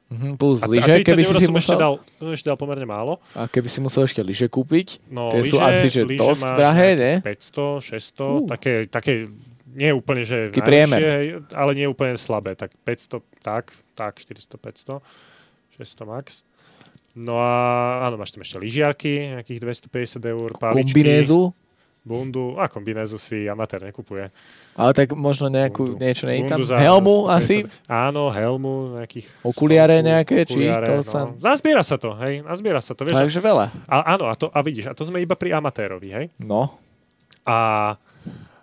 Mhm, 0.08 0.40
plus 0.40 0.64
A, 0.64 0.72
lyže, 0.72 0.88
a 0.88 0.98
30 0.98 1.04
keby 1.04 1.22
si 1.22 1.30
eur 1.30 1.38
si 1.38 1.46
som 1.46 1.54
ešte 1.54 1.76
musel... 1.76 1.78
dal, 1.78 1.94
ešte 2.34 2.48
dal 2.48 2.58
pomerne 2.58 2.88
málo. 2.90 3.22
A 3.38 3.46
keby 3.46 3.70
si 3.70 3.80
musel 3.86 4.08
ešte 4.10 4.26
lyže 4.26 4.50
kúpiť, 4.50 5.04
No, 5.14 5.30
Tie 5.30 5.46
sú 5.46 5.62
lyže- 5.62 5.68
asi, 5.68 5.86
že 5.94 6.02
lyže 6.02 6.26
dosť 6.26 6.50
drahé, 6.56 6.90
ne? 6.98 7.14
500, 7.22 7.94
600, 7.94 8.18
Fú. 8.18 8.48
také, 8.50 8.74
také 8.90 9.30
nie 9.78 9.94
úplne, 9.94 10.26
že 10.26 10.50
Taký 10.50 10.66
priemer. 10.66 11.00
ale 11.54 11.72
nie 11.78 11.86
úplne 11.86 12.18
slabé. 12.18 12.58
Tak 12.58 12.74
500, 12.82 13.22
tak, 13.46 13.70
tak, 13.94 14.18
400, 14.18 14.58
500, 14.58 15.78
600 15.78 16.10
max. 16.10 16.42
No 17.14 17.38
a 17.38 17.54
áno, 18.06 18.18
máš 18.18 18.34
tam 18.34 18.42
ešte 18.42 18.58
lyžiarky, 18.58 19.38
nejakých 19.38 19.60
250 19.90 20.22
eur, 20.22 20.50
paličky, 20.54 20.94
kombinézu, 20.94 21.50
bundu, 22.06 22.54
a 22.62 22.70
kombinézu 22.70 23.18
si 23.18 23.50
amatér 23.50 23.90
nekupuje. 23.90 24.30
ale 24.78 24.92
tak 24.94 25.18
možno 25.18 25.50
nejakú, 25.50 25.98
Bundu. 25.98 26.02
niečo 26.02 26.30
nie 26.30 26.46
je 26.46 26.50
tam. 26.50 26.62
Helmu 26.62 27.26
150. 27.26 27.38
asi? 27.42 27.58
Áno, 27.90 28.30
helmu, 28.30 29.02
nejakých... 29.02 29.26
Okuliare 29.42 29.98
stovku, 29.98 30.10
nejaké, 30.14 30.38
či 30.46 30.62
to 30.86 30.94
no. 30.94 31.04
sa- 31.04 31.34
Nazbiera 31.42 31.82
sa 31.82 31.98
to, 31.98 32.14
hej, 32.22 32.46
nazbiera 32.46 32.80
sa 32.86 32.94
to, 32.94 33.02
vieš. 33.02 33.18
Takže 33.18 33.42
veľa. 33.42 33.66
A, 33.90 34.14
áno, 34.14 34.30
a, 34.30 34.34
to, 34.38 34.54
a 34.54 34.60
vidíš, 34.62 34.90
a 34.90 34.94
to 34.94 35.02
sme 35.02 35.18
iba 35.18 35.34
pri 35.34 35.58
amatérovi, 35.58 36.10
hej. 36.14 36.26
No, 36.38 36.70
A, 37.50 37.98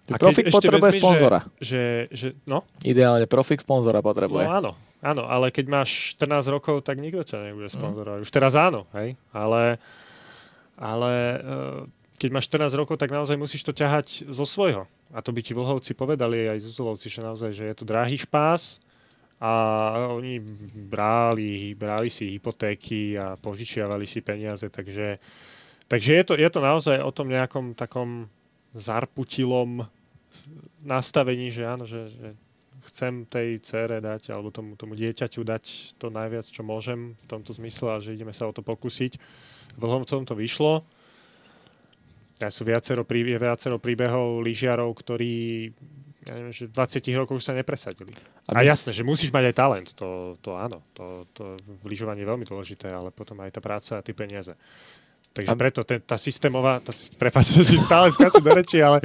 a 0.05 0.17
Profik 0.17 0.53
potrebuje 0.53 1.01
sponzora. 1.01 1.49
Že, 1.57 1.83
že, 2.13 2.29
no, 2.45 2.61
ideálne 2.85 3.25
Profik 3.25 3.65
sponzora 3.65 3.99
no 3.99 4.07
potrebuje. 4.07 4.45
áno, 4.45 4.73
áno, 5.01 5.23
ale 5.25 5.49
keď 5.49 5.67
máš 5.71 6.13
14 6.21 6.45
rokov, 6.53 6.85
tak 6.85 7.01
nikto 7.01 7.25
ťa 7.25 7.39
Mm. 7.41 7.45
nebude 7.49 7.69
sponzorovať. 7.69 8.19
Už 8.21 8.31
teraz 8.31 8.53
áno, 8.53 8.85
hej, 8.93 9.17
ale, 9.33 9.81
ale 10.77 11.13
eh, 11.35 11.81
keď 12.21 12.29
máš 12.31 12.47
14 12.49 12.77
rokov, 12.77 12.97
tak 12.97 13.11
naozaj 13.11 13.35
musíš 13.35 13.65
to 13.65 13.73
ťahať 13.73 14.29
zo 14.29 14.45
svojho. 14.45 14.85
A 15.15 15.23
to 15.23 15.31
by 15.31 15.41
ti 15.41 15.55
vlhovci 15.55 15.95
povedali 15.95 16.51
aj 16.51 16.59
Zuzulovci, 16.61 17.07
že 17.09 17.23
naozaj, 17.23 17.51
že 17.55 17.65
je 17.71 17.75
to 17.75 17.85
drahý 17.87 18.19
špás 18.19 18.83
a 19.39 19.51
oni 20.15 20.39
brali, 20.91 21.75
brali 21.75 22.09
si 22.09 22.35
hypotéky 22.35 23.15
a 23.15 23.35
požičiavali 23.35 24.07
si 24.07 24.21
peniaze, 24.21 24.67
takže, 24.67 25.19
takže 25.87 26.11
je, 26.15 26.23
to, 26.25 26.35
je 26.35 26.49
to 26.49 26.61
naozaj 26.61 26.97
o 26.99 27.11
tom 27.11 27.29
nejakom 27.29 27.75
takom 27.75 28.27
zarputilom 28.75 29.87
nastavení, 30.83 31.49
že 31.49 31.63
áno, 31.63 31.87
že, 31.87 32.11
že 32.11 32.29
chcem 32.91 33.25
tej 33.25 33.63
cére 33.65 34.03
dať, 34.03 34.35
alebo 34.35 34.53
tomu, 34.53 34.77
tomu 34.77 34.99
dieťaťu 34.99 35.41
dať 35.41 35.97
to 35.97 36.13
najviac, 36.13 36.45
čo 36.45 36.67
môžem 36.67 37.17
v 37.17 37.25
tomto 37.31 37.55
zmysle 37.57 37.97
a 37.97 38.03
že 38.03 38.13
ideme 38.13 38.35
sa 38.35 38.51
o 38.51 38.53
to 38.53 38.61
pokúsiť. 38.61 39.17
Vlhovcom 39.81 40.27
to 40.29 40.35
vyšlo. 40.37 40.85
Ja 42.43 42.51
sú 42.51 42.67
viacero, 42.67 43.07
je 43.07 43.39
viacero 43.39 43.79
príbehov 43.79 44.43
lyžiarov, 44.43 44.91
ktorí 44.91 45.71
ja 46.25 46.41
neviem, 46.41 46.57
že 46.57 46.73
v 46.73 46.73
20 46.73 47.21
rokoch 47.21 47.41
sa 47.45 47.53
nepresadili. 47.53 48.17
A, 48.49 48.57
Aby 48.57 48.73
jasné, 48.73 48.97
že 48.97 49.05
musíš 49.05 49.29
mať 49.29 49.53
aj 49.53 49.55
talent, 49.55 49.89
to, 49.93 50.41
to 50.41 50.57
áno, 50.57 50.81
to, 50.97 51.29
to 51.37 51.53
v 51.61 51.85
lyžovaní 51.85 52.25
je 52.25 52.31
veľmi 52.33 52.49
dôležité, 52.49 52.89
ale 52.89 53.13
potom 53.13 53.37
aj 53.45 53.53
tá 53.53 53.61
práca 53.61 54.01
a 54.01 54.05
tie 54.05 54.17
peniaze. 54.17 54.57
Takže 55.35 55.51
A- 55.51 55.59
preto 55.59 55.83
ten, 55.83 55.99
tá 55.99 56.15
systémová, 56.15 56.79
tá, 56.79 56.95
prepáč, 57.19 57.53
že 57.59 57.75
si 57.75 57.77
stále 57.83 58.07
skáču 58.15 58.39
do 58.39 58.55
reči, 58.55 58.79
ale, 58.79 59.03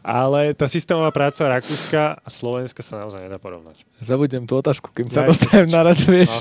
ale 0.00 0.54
tá 0.54 0.70
systémová 0.70 1.10
práca 1.10 1.42
Rakúska 1.50 2.22
a 2.22 2.28
Slovenska 2.30 2.86
sa 2.86 3.02
naozaj 3.02 3.26
nedá 3.26 3.42
porovnať. 3.42 3.82
Zabudnem 3.98 4.46
tú 4.46 4.62
otázku, 4.62 4.94
kým 4.94 5.10
sa 5.10 5.26
Daj, 5.26 5.28
dostanem 5.34 5.68
na 5.74 5.80
rad, 5.82 5.98
vieš. 5.98 6.30
No. 6.30 6.40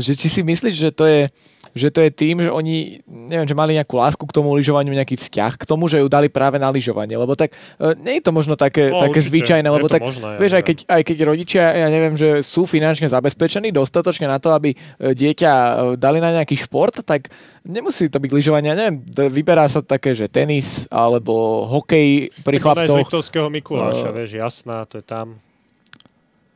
Že 0.00 0.12
či 0.16 0.28
si 0.32 0.40
myslíš, 0.40 0.74
že 0.74 0.90
to 0.90 1.04
je 1.04 1.28
že 1.76 1.92
to 1.92 2.00
je 2.00 2.08
tým, 2.08 2.40
že 2.40 2.48
oni, 2.48 3.04
neviem, 3.04 3.44
že 3.44 3.52
mali 3.52 3.76
nejakú 3.76 4.00
lásku 4.00 4.24
k 4.24 4.32
tomu 4.32 4.56
lyžovaniu, 4.56 4.96
nejaký 4.96 5.20
vzťah 5.20 5.60
k 5.60 5.68
tomu, 5.68 5.92
že 5.92 6.00
ju 6.00 6.08
dali 6.08 6.32
práve 6.32 6.56
na 6.56 6.72
lyžovanie, 6.72 7.20
lebo 7.20 7.36
tak 7.36 7.52
e, 7.52 7.92
nie 8.00 8.16
je 8.18 8.24
to 8.24 8.32
možno 8.32 8.56
také, 8.56 8.88
No, 8.88 9.04
také 9.04 9.20
určite, 9.20 9.28
zvyčajné, 9.36 9.68
lebo 9.68 9.92
tak, 9.92 10.00
možné, 10.00 10.34
ja 10.34 10.40
vieš, 10.40 10.52
aj 10.56 10.64
keď, 10.64 10.76
aj 10.88 11.02
keď 11.04 11.16
rodičia, 11.28 11.64
ja 11.76 11.88
neviem, 11.92 12.16
že 12.16 12.40
sú 12.40 12.64
finančne 12.64 13.12
zabezpečení 13.12 13.68
dostatočne 13.76 14.24
na 14.24 14.40
to, 14.40 14.56
aby 14.56 14.72
e, 14.72 14.76
dieťa 15.12 15.52
e, 15.52 15.72
dali 16.00 16.18
na 16.24 16.32
nejaký 16.32 16.56
šport, 16.56 17.04
tak 17.04 17.28
nemusí 17.68 18.08
to 18.08 18.16
byť 18.16 18.30
lyžovanie, 18.32 18.72
ja 18.72 18.76
neviem, 18.80 19.04
vyberá 19.28 19.68
sa 19.68 19.84
také, 19.84 20.16
že 20.16 20.32
tenis 20.32 20.88
alebo 20.88 21.68
hokej 21.68 22.32
pri 22.40 22.56
Tak 22.56 22.56
je 22.56 22.60
z 22.60 22.64
chlapcoch. 22.64 22.98
Liptovského 23.04 23.48
Mikuláša, 23.52 24.08
No. 24.08 24.16
vieš, 24.16 24.40
jasná, 24.40 24.88
to 24.88 24.98
je 24.98 25.04
tam. 25.04 25.36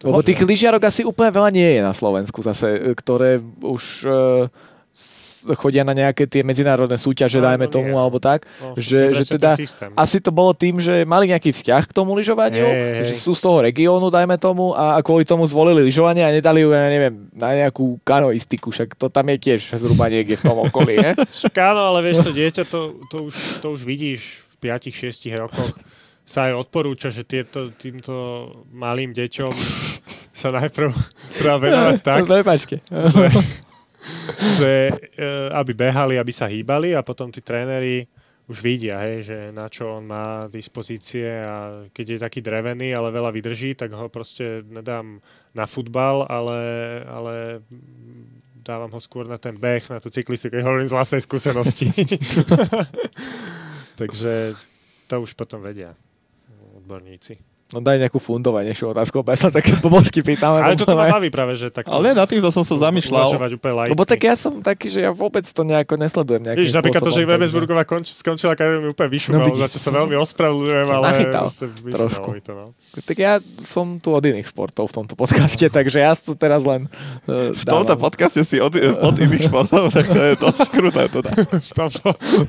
Lebo 0.00 0.24
tých 0.24 0.40
lyžiarok 0.40 0.88
asi 0.88 1.04
úplne 1.04 1.28
veľa 1.28 1.52
nie 1.52 1.76
je 1.76 1.80
na 1.84 1.92
Slovensku 1.92 2.40
zase, 2.40 2.72
e, 2.72 2.96
ktoré 2.96 3.36
už 3.60 4.08
uh, 4.08 4.48
chodia 5.56 5.82
na 5.86 5.96
nejaké 5.96 6.28
tie 6.28 6.44
medzinárodné 6.44 7.00
súťaže, 7.00 7.40
No, 7.40 7.48
dajme 7.48 7.66
no 7.68 7.72
tomu, 7.72 7.92
nie. 7.96 8.00
alebo 8.00 8.18
tak. 8.20 8.44
No, 8.60 8.76
že, 8.76 9.16
že 9.16 9.24
teda 9.38 9.56
asi 9.96 10.18
to 10.20 10.28
bolo 10.28 10.52
tým, 10.52 10.76
že 10.82 11.08
mali 11.08 11.32
nejaký 11.32 11.56
vzťah 11.56 11.82
k 11.88 11.92
tomu 11.96 12.12
lyžovaniu, 12.12 12.66
hej. 12.66 13.08
že 13.08 13.14
sú 13.16 13.32
z 13.32 13.40
toho 13.40 13.64
regiónu, 13.64 14.12
dajme 14.12 14.36
tomu, 14.36 14.76
a 14.76 15.00
kvôli 15.00 15.24
tomu 15.24 15.48
zvolili 15.48 15.80
lyžovanie 15.88 16.20
a 16.20 16.30
nedali 16.34 16.60
ju, 16.60 16.70
ja 16.76 16.88
neviem, 16.92 17.32
na 17.32 17.56
nejakú 17.56 17.96
kanoistiku, 18.04 18.68
však 18.68 18.96
to 19.00 19.08
tam 19.08 19.32
je 19.32 19.36
tiež 19.40 19.80
zhruba 19.80 20.12
niekde 20.12 20.36
v 20.36 20.44
tom 20.44 20.60
okolí, 20.60 21.00
ne? 21.00 21.12
Áno, 21.70 21.94
ale 21.94 22.04
vieš, 22.04 22.24
to 22.24 22.32
dieťa, 22.34 22.62
to, 22.68 23.00
to, 23.08 23.16
už, 23.30 23.34
to 23.64 23.66
už 23.72 23.80
vidíš 23.86 24.44
v 24.60 24.68
5-6 24.68 25.40
rokoch. 25.40 25.72
Sa 26.30 26.46
aj 26.46 26.62
odporúča, 26.62 27.10
že 27.10 27.26
tieto, 27.26 27.74
týmto 27.74 28.48
malým 28.70 29.10
deťom 29.10 29.50
sa 30.30 30.48
najprv 30.54 30.94
treba 31.36 31.58
venovať 31.58 31.98
tak, 32.00 32.22
že, 32.30 33.28
že 34.58 34.88
e, 34.90 35.26
aby 35.52 35.72
behali, 35.76 36.14
aby 36.16 36.32
sa 36.32 36.48
hýbali 36.48 36.96
a 36.96 37.04
potom 37.04 37.28
tí 37.28 37.44
tréneri 37.44 38.08
už 38.50 38.66
vidia, 38.66 38.98
hej, 39.06 39.30
že 39.30 39.38
na 39.54 39.70
čo 39.70 40.02
on 40.02 40.10
má 40.10 40.50
dispozície 40.50 41.38
a 41.38 41.86
keď 41.94 42.06
je 42.06 42.18
taký 42.18 42.40
drevený, 42.42 42.90
ale 42.90 43.14
veľa 43.14 43.30
vydrží, 43.30 43.78
tak 43.78 43.94
ho 43.94 44.10
proste 44.10 44.66
nedám 44.66 45.22
na 45.54 45.70
futbal, 45.70 46.26
ale, 46.26 46.60
ale 47.06 47.34
dávam 48.66 48.90
ho 48.90 48.98
skôr 48.98 49.30
na 49.30 49.38
ten 49.38 49.54
beh, 49.54 49.86
na 49.94 50.02
tú 50.02 50.10
cyklistiku, 50.10 50.58
keď 50.58 50.66
hovorím 50.66 50.90
z 50.90 50.96
vlastnej 50.98 51.22
skúsenosti. 51.22 51.94
Takže 54.00 54.58
to 55.06 55.14
už 55.22 55.38
potom 55.38 55.62
vedia 55.62 55.94
odborníci. 56.74 57.49
No 57.70 57.78
daj 57.78 58.02
nejakú 58.02 58.18
fundovanejšiu 58.18 58.90
otázku, 58.90 59.22
opäť 59.22 59.46
sa 59.46 59.48
také 59.54 59.78
blbosti 59.78 60.26
pýtam. 60.26 60.58
Ale 60.58 60.74
lebo 60.74 60.82
toto 60.82 60.98
ma 60.98 61.06
baví 61.06 61.30
práve, 61.30 61.54
že 61.54 61.70
tak 61.70 61.86
Ale 61.86 62.18
nad 62.18 62.26
týmto 62.26 62.50
som 62.50 62.66
sa 62.66 62.74
zamýšľal. 62.90 63.38
Lebo 63.86 64.02
tak 64.02 64.26
ja 64.26 64.34
som 64.34 64.58
taký, 64.58 64.90
že 64.90 65.06
ja 65.06 65.14
vôbec 65.14 65.46
to 65.46 65.62
nejako 65.62 65.94
nesledujem 65.94 66.42
nejakým 66.50 66.66
Vidíš, 66.66 66.74
napríklad 66.74 67.02
to, 67.06 67.14
že 67.14 67.22
konč, 67.86 68.06
skončila 68.10 68.58
kariéru, 68.58 68.82
mi 68.82 68.88
úplne 68.90 69.06
No 69.06 69.14
vyšumalo, 69.14 69.46
vidíš, 69.54 69.62
za 69.62 69.68
čo 69.70 69.78
sa 69.86 69.90
veľmi 70.02 70.14
ospravedlňujem, 70.18 70.88
ale 70.90 71.04
nachytal 71.06 71.46
trošku. 71.94 72.28
to, 72.42 72.52
no. 72.58 72.66
Tak 73.06 73.16
ja 73.16 73.32
som 73.62 74.02
tu 74.02 74.18
od 74.18 74.22
iných 74.26 74.50
športov 74.50 74.90
v 74.90 74.94
tomto 75.02 75.14
podcaste, 75.14 75.66
takže 75.70 75.98
ja 76.02 76.12
tu 76.18 76.34
teraz 76.34 76.66
len 76.66 76.90
uh, 77.30 77.54
V 77.54 77.62
tomto 77.62 77.94
podcaste 77.94 78.42
si 78.42 78.58
od, 78.58 78.74
od 78.74 79.14
iných 79.14 79.46
športov, 79.46 79.94
tak 79.94 80.10
to 80.10 80.18
je 80.18 80.32
dosť 80.42 80.66
kruté 80.74 81.06
teda. 81.06 81.30
V 81.70 81.72
tomto, 81.76 82.02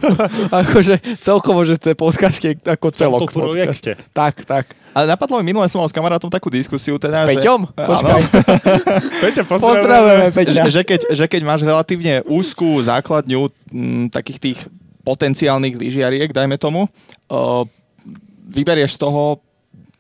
Akože 0.66 0.98
celkovo, 1.22 1.62
že 1.62 1.78
to 1.78 1.94
je 1.94 1.96
podcast 1.98 2.42
ako 2.42 2.88
v 2.90 2.96
celok. 2.98 3.20
tomto 3.22 3.38
projekte. 3.38 3.92
Tak, 4.18 4.50
tak. 4.50 4.81
Ale 4.92 5.06
napadlo 5.08 5.40
mi, 5.40 5.52
minule 5.52 5.68
som 5.72 5.80
mal 5.80 5.88
s 5.88 5.96
kamarátom 5.96 6.28
takú 6.28 6.52
diskusiu, 6.52 7.00
teda, 7.00 7.24
S 7.24 7.28
že, 7.28 7.30
Peťom? 7.40 7.60
Počkaj. 7.72 8.22
Peťo, 9.24 9.42
Pozdravujeme. 9.48 10.28
Peťa. 10.36 10.68
že, 10.68 10.72
že, 10.72 10.82
keď, 10.84 11.02
že 11.16 11.26
keď 11.32 11.42
máš 11.48 11.62
relatívne 11.64 12.20
úzkú 12.28 12.80
základňu 12.84 13.48
m, 13.72 14.08
takých 14.12 14.40
tých 14.40 14.60
potenciálnych 15.08 15.80
lyžiariek, 15.80 16.30
dajme 16.30 16.60
tomu, 16.60 16.86
o, 17.32 17.66
vyberieš 18.52 19.00
z 19.00 19.08
toho 19.08 19.40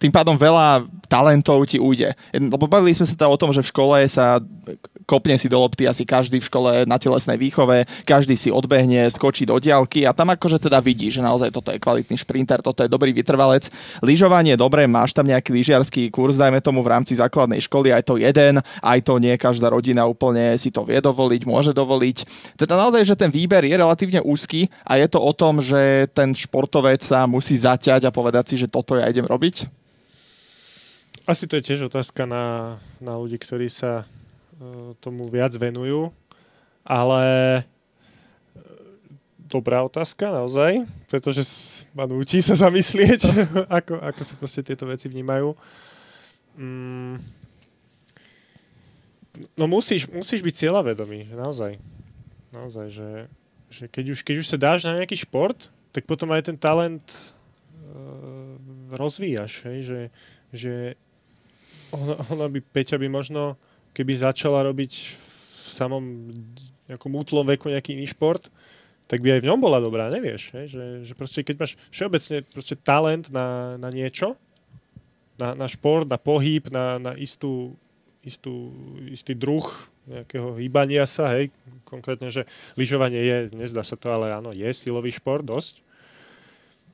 tým 0.01 0.09
pádom 0.09 0.33
veľa 0.33 0.89
talentov 1.05 1.61
ti 1.69 1.77
ujde. 1.77 2.09
Lebo 2.33 2.65
bavili 2.65 2.97
sme 2.97 3.05
sa 3.05 3.13
teda 3.13 3.29
o 3.29 3.37
tom, 3.37 3.53
že 3.53 3.61
v 3.61 3.69
škole 3.69 3.97
sa 4.09 4.41
kopne 5.05 5.37
si 5.37 5.45
do 5.51 5.59
lopty 5.59 5.85
asi 5.85 6.07
každý 6.07 6.41
v 6.41 6.47
škole 6.47 6.71
na 6.89 6.95
telesnej 6.95 7.35
výchove, 7.35 7.85
každý 8.07 8.33
si 8.33 8.49
odbehne, 8.49 9.05
skočí 9.11 9.43
do 9.43 9.59
diálky 9.59 10.07
a 10.07 10.15
tam 10.15 10.31
akože 10.31 10.57
teda 10.57 10.79
vidí, 10.79 11.11
že 11.11 11.19
naozaj 11.19 11.51
toto 11.51 11.69
je 11.69 11.83
kvalitný 11.83 12.15
šprinter, 12.15 12.63
toto 12.63 12.81
je 12.81 12.89
dobrý 12.89 13.11
vytrvalec. 13.11 13.67
Lyžovanie, 13.99 14.55
dobre, 14.55 14.87
máš 14.87 15.11
tam 15.11 15.27
nejaký 15.27 15.51
lyžiarsky 15.51 16.07
kurz, 16.09 16.39
dajme 16.39 16.63
tomu 16.63 16.79
v 16.79 16.95
rámci 16.95 17.19
základnej 17.19 17.59
školy, 17.59 17.91
aj 17.91 18.07
to 18.07 18.15
jeden, 18.17 18.63
aj 18.63 18.99
to 19.03 19.19
nie 19.19 19.35
každá 19.35 19.67
rodina 19.67 20.07
úplne 20.07 20.55
si 20.55 20.71
to 20.71 20.87
vie 20.87 20.97
dovoliť, 21.03 21.41
môže 21.43 21.75
dovoliť. 21.75 22.17
Teda 22.55 22.79
naozaj, 22.79 23.03
že 23.03 23.19
ten 23.19 23.27
výber 23.29 23.67
je 23.67 23.75
relatívne 23.75 24.23
úzky 24.23 24.71
a 24.87 24.95
je 24.95 25.11
to 25.11 25.19
o 25.19 25.31
tom, 25.35 25.59
že 25.59 26.07
ten 26.15 26.31
športovec 26.31 27.03
sa 27.03 27.27
musí 27.27 27.59
zaťať 27.59 28.07
a 28.07 28.15
povedať 28.15 28.53
si, 28.53 28.55
že 28.55 28.71
toto 28.71 28.95
ja 28.95 29.11
idem 29.11 29.27
robiť. 29.27 29.81
Asi 31.31 31.47
to 31.47 31.55
je 31.55 31.63
tiež 31.63 31.87
otázka 31.87 32.27
na, 32.27 32.75
na 32.99 33.15
ľudí, 33.15 33.39
ktorí 33.39 33.71
sa 33.71 34.03
e, 34.03 34.05
tomu 34.99 35.31
viac 35.31 35.55
venujú, 35.55 36.11
ale 36.83 37.23
e, 37.55 37.63
dobrá 39.47 39.79
otázka 39.79 40.27
naozaj, 40.27 40.83
pretože 41.07 41.47
ma 41.95 42.03
núti 42.03 42.43
sa 42.43 42.59
zamyslieť, 42.59 43.31
ako, 43.79 44.03
ako 44.11 44.21
sa 44.27 44.35
proste 44.35 44.59
tieto 44.59 44.83
veci 44.83 45.07
vnímajú. 45.07 45.55
Mm, 46.59 47.15
no 49.55 49.71
musíš, 49.71 50.11
musíš 50.11 50.43
byť 50.43 50.67
cieľavedomý, 50.67 51.31
naozaj. 51.31 51.79
Naozaj, 52.51 52.87
že, 52.91 53.11
že 53.71 53.83
keď, 53.87 54.05
už, 54.11 54.19
keď 54.27 54.35
už 54.35 54.47
sa 54.51 54.59
dáš 54.59 54.83
na 54.83 54.99
nejaký 54.99 55.15
šport, 55.15 55.71
tak 55.95 56.03
potom 56.03 56.27
aj 56.35 56.51
ten 56.51 56.59
talent 56.59 57.07
e, 57.07 57.23
rozvíjaš, 58.99 59.63
hej, 59.71 59.79
že, 59.87 60.01
že 60.51 60.73
ona, 61.93 62.15
ona 62.31 62.45
by, 62.51 62.59
Peťa 62.59 62.97
by 62.97 63.07
možno, 63.07 63.55
keby 63.95 64.15
začala 64.15 64.63
robiť 64.67 64.91
v 64.91 65.67
samom 65.67 66.03
nejakom 66.91 67.11
útlom 67.15 67.47
veku 67.47 67.71
nejaký 67.71 67.95
iný 67.95 68.11
šport, 68.11 68.51
tak 69.07 69.19
by 69.19 69.35
aj 69.35 69.41
v 69.43 69.47
ňom 69.51 69.59
bola 69.59 69.83
dobrá, 69.83 70.07
nevieš. 70.07 70.55
Hej? 70.55 70.65
Že, 70.71 70.83
že 71.03 71.13
proste 71.19 71.43
keď 71.43 71.55
máš 71.59 71.71
všeobecne 71.91 72.47
proste 72.47 72.75
talent 72.79 73.27
na, 73.27 73.75
na 73.75 73.91
niečo, 73.91 74.39
na, 75.35 75.51
na 75.51 75.67
šport, 75.67 76.07
na 76.07 76.15
pohyb, 76.15 76.63
na, 76.71 76.95
na 76.95 77.11
istú, 77.19 77.75
istú, 78.23 78.71
istý 79.11 79.35
druh 79.35 79.65
nejakého 80.07 80.55
hýbania 80.57 81.03
sa, 81.09 81.33
hej, 81.35 81.51
konkrétne, 81.83 82.31
že 82.31 82.47
lyžovanie 82.79 83.19
je, 83.19 83.37
nezdá 83.57 83.83
sa 83.83 83.99
to, 83.99 84.07
ale 84.09 84.31
áno, 84.31 84.55
je 84.55 84.67
silový 84.71 85.11
šport 85.11 85.43
dosť 85.43 85.83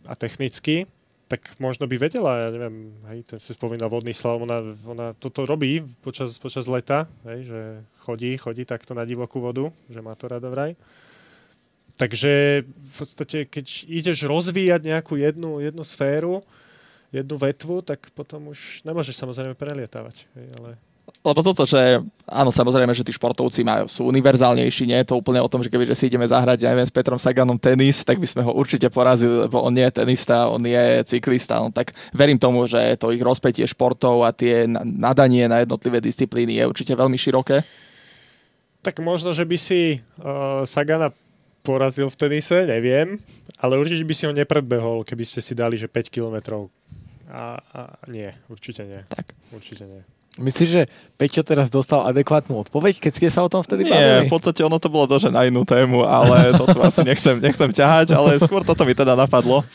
a 0.07 0.15
technicky, 0.15 0.87
tak 1.27 1.59
možno 1.59 1.91
by 1.91 1.99
vedela, 1.99 2.47
ja 2.47 2.49
neviem, 2.55 2.95
hej, 3.11 3.27
ten 3.27 3.39
si 3.39 3.51
spomínal 3.51 3.91
vodný 3.91 4.15
slalom, 4.15 4.47
ona, 4.47 4.59
ona 4.87 5.07
toto 5.19 5.43
robí 5.43 5.83
počas, 5.99 6.39
počas 6.39 6.71
leta, 6.71 7.03
hej, 7.27 7.51
že 7.51 7.61
chodí, 8.07 8.39
chodí 8.39 8.63
takto 8.63 8.95
na 8.95 9.03
divokú 9.03 9.43
vodu, 9.43 9.67
že 9.91 9.99
má 9.99 10.15
to 10.15 10.31
rada 10.31 10.47
vraj. 10.47 10.79
Takže 11.99 12.63
v 12.63 12.93
podstate, 12.95 13.37
keď 13.43 13.65
ideš 13.91 14.23
rozvíjať 14.23 14.81
nejakú 14.87 15.19
jednu, 15.19 15.59
jednu 15.59 15.83
sféru, 15.83 16.45
jednu 17.11 17.35
vetvu, 17.35 17.83
tak 17.83 18.07
potom 18.15 18.55
už 18.55 18.87
nemôžeš 18.87 19.19
samozrejme 19.19 19.57
prelietávať. 19.57 20.23
Hej, 20.37 20.47
ale 20.61 20.69
Lebo 21.23 21.39
toto, 21.39 21.63
že 21.63 22.03
áno, 22.27 22.51
samozrejme, 22.51 22.91
že 22.91 23.03
tí 23.03 23.15
športovci 23.15 23.63
majú, 23.63 23.87
sú 23.87 24.07
univerzálnejší, 24.11 24.87
nie 24.87 24.99
je 25.03 25.07
to 25.07 25.19
úplne 25.19 25.39
o 25.39 25.47
tom, 25.47 25.63
že 25.63 25.71
keby 25.71 25.87
že 25.87 25.95
si 25.95 26.11
ideme 26.11 26.27
zahrať, 26.27 26.63
ja 26.63 26.71
neviem, 26.75 26.87
s 26.87 26.91
Petrom 26.91 27.19
Saganom 27.19 27.55
tenis, 27.55 28.03
tak 28.03 28.19
by 28.19 28.27
sme 28.27 28.43
ho 28.43 28.51
určite 28.51 28.91
porazili, 28.91 29.47
lebo 29.47 29.63
on 29.63 29.71
nie 29.71 29.87
je 29.87 30.03
tenista, 30.03 30.51
on 30.51 30.59
je 30.63 31.03
cyklista, 31.07 31.63
no 31.63 31.71
tak 31.71 31.95
verím 32.11 32.35
tomu, 32.35 32.67
že 32.67 32.99
to 32.99 33.15
ich 33.15 33.23
rozpätie 33.23 33.63
športov 33.63 34.27
a 34.27 34.35
tie 34.35 34.67
na- 34.67 34.83
nadanie 34.83 35.47
na 35.47 35.63
jednotlivé 35.63 36.03
disciplíny 36.03 36.59
je 36.59 36.67
určite 36.67 36.91
veľmi 36.91 37.15
široké. 37.15 37.63
Tak 38.83 38.99
možno, 38.99 39.31
že 39.31 39.47
by 39.47 39.57
si 39.59 39.99
uh, 39.99 40.63
Sagana 40.67 41.11
porazil 41.63 42.07
v 42.07 42.19
tenise, 42.19 42.63
neviem, 42.63 43.19
ale 43.59 43.75
určite 43.75 44.03
by 44.07 44.13
si 44.15 44.23
ho 44.27 44.31
nepredbehol, 44.31 45.03
keby 45.03 45.23
ste 45.27 45.43
si 45.43 45.51
dali, 45.55 45.75
že 45.75 45.91
5 45.91 46.07
kilometrov. 46.07 46.71
A, 47.27 47.59
a 47.59 47.79
nie, 48.07 48.31
určite 48.47 48.87
nie. 48.87 49.03
Tak. 49.11 49.35
Určite 49.51 49.83
nie. 49.83 50.16
Myslíš, 50.37 50.69
že 50.69 50.81
Peťo 51.17 51.41
teraz 51.41 51.67
dostal 51.67 52.05
adekvátnu 52.05 52.53
odpoveď, 52.61 53.01
keď 53.01 53.11
ste 53.11 53.27
sa 53.33 53.41
o 53.41 53.49
tom 53.49 53.65
vtedy 53.65 53.89
Nie, 53.89 53.91
bavili? 53.91 54.29
v 54.29 54.31
podstate 54.31 54.61
ono 54.61 54.77
to 54.77 54.85
bolo 54.87 55.09
dože 55.09 55.33
na 55.33 55.43
inú 55.49 55.65
tému, 55.65 56.05
ale 56.05 56.53
toto 56.53 56.77
asi 56.85 57.01
nechcem, 57.01 57.41
nechcem 57.41 57.73
ťahať, 57.73 58.13
ale 58.13 58.37
skôr 58.37 58.61
toto 58.61 58.85
mi 58.85 58.93
teda 58.93 59.17
napadlo. 59.17 59.65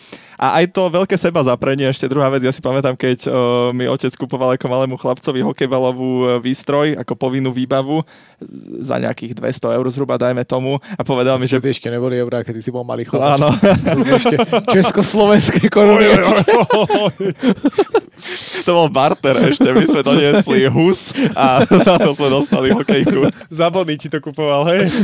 A 0.43 0.59
aj 0.59 0.75
to 0.75 0.91
veľké 0.91 1.15
seba 1.15 1.39
zaprenie, 1.47 1.87
ešte 1.87 2.11
druhá 2.11 2.27
vec, 2.27 2.43
ja 2.43 2.51
si 2.51 2.59
pamätám, 2.59 2.99
keď 2.99 3.31
uh, 3.31 3.71
mi 3.71 3.87
otec 3.87 4.11
kupoval 4.19 4.59
ako 4.59 4.67
malému 4.67 4.99
chlapcovi 4.99 5.39
hokejbalovú 5.39 6.11
uh, 6.19 6.27
výstroj, 6.43 6.99
ako 6.99 7.15
povinnú 7.15 7.55
výbavu, 7.55 8.03
e, 8.03 8.05
za 8.83 8.99
nejakých 8.99 9.39
200 9.39 9.79
eur 9.79 9.87
zhruba, 9.95 10.19
dajme 10.19 10.43
tomu, 10.43 10.83
a 10.83 11.03
povedal 11.07 11.39
mi, 11.39 11.47
že 11.47 11.63
Že 11.63 11.79
ešte 11.79 11.89
neboli 11.95 12.19
eurá, 12.19 12.43
keď 12.43 12.59
si 12.59 12.75
bol 12.75 12.83
malý 12.83 13.07
chlapec. 13.07 13.39
áno, 13.39 13.55
Ešte 14.19 14.43
československé 14.75 15.71
koruny. 15.71 16.11
to 18.67 18.71
bol 18.75 18.89
barter 18.91 19.35
ešte, 19.51 19.67
my 19.71 19.85
sme 19.87 20.03
doniesli 20.03 20.67
hus 20.71 21.15
a 21.35 21.67
za 21.87 21.99
to 21.99 22.15
sme 22.15 22.31
dostali 22.31 22.71
hokejku. 22.71 23.31
Zabony 23.51 23.99
ti 23.99 24.09
to 24.11 24.23
kupoval, 24.23 24.67
hej? 24.71 24.91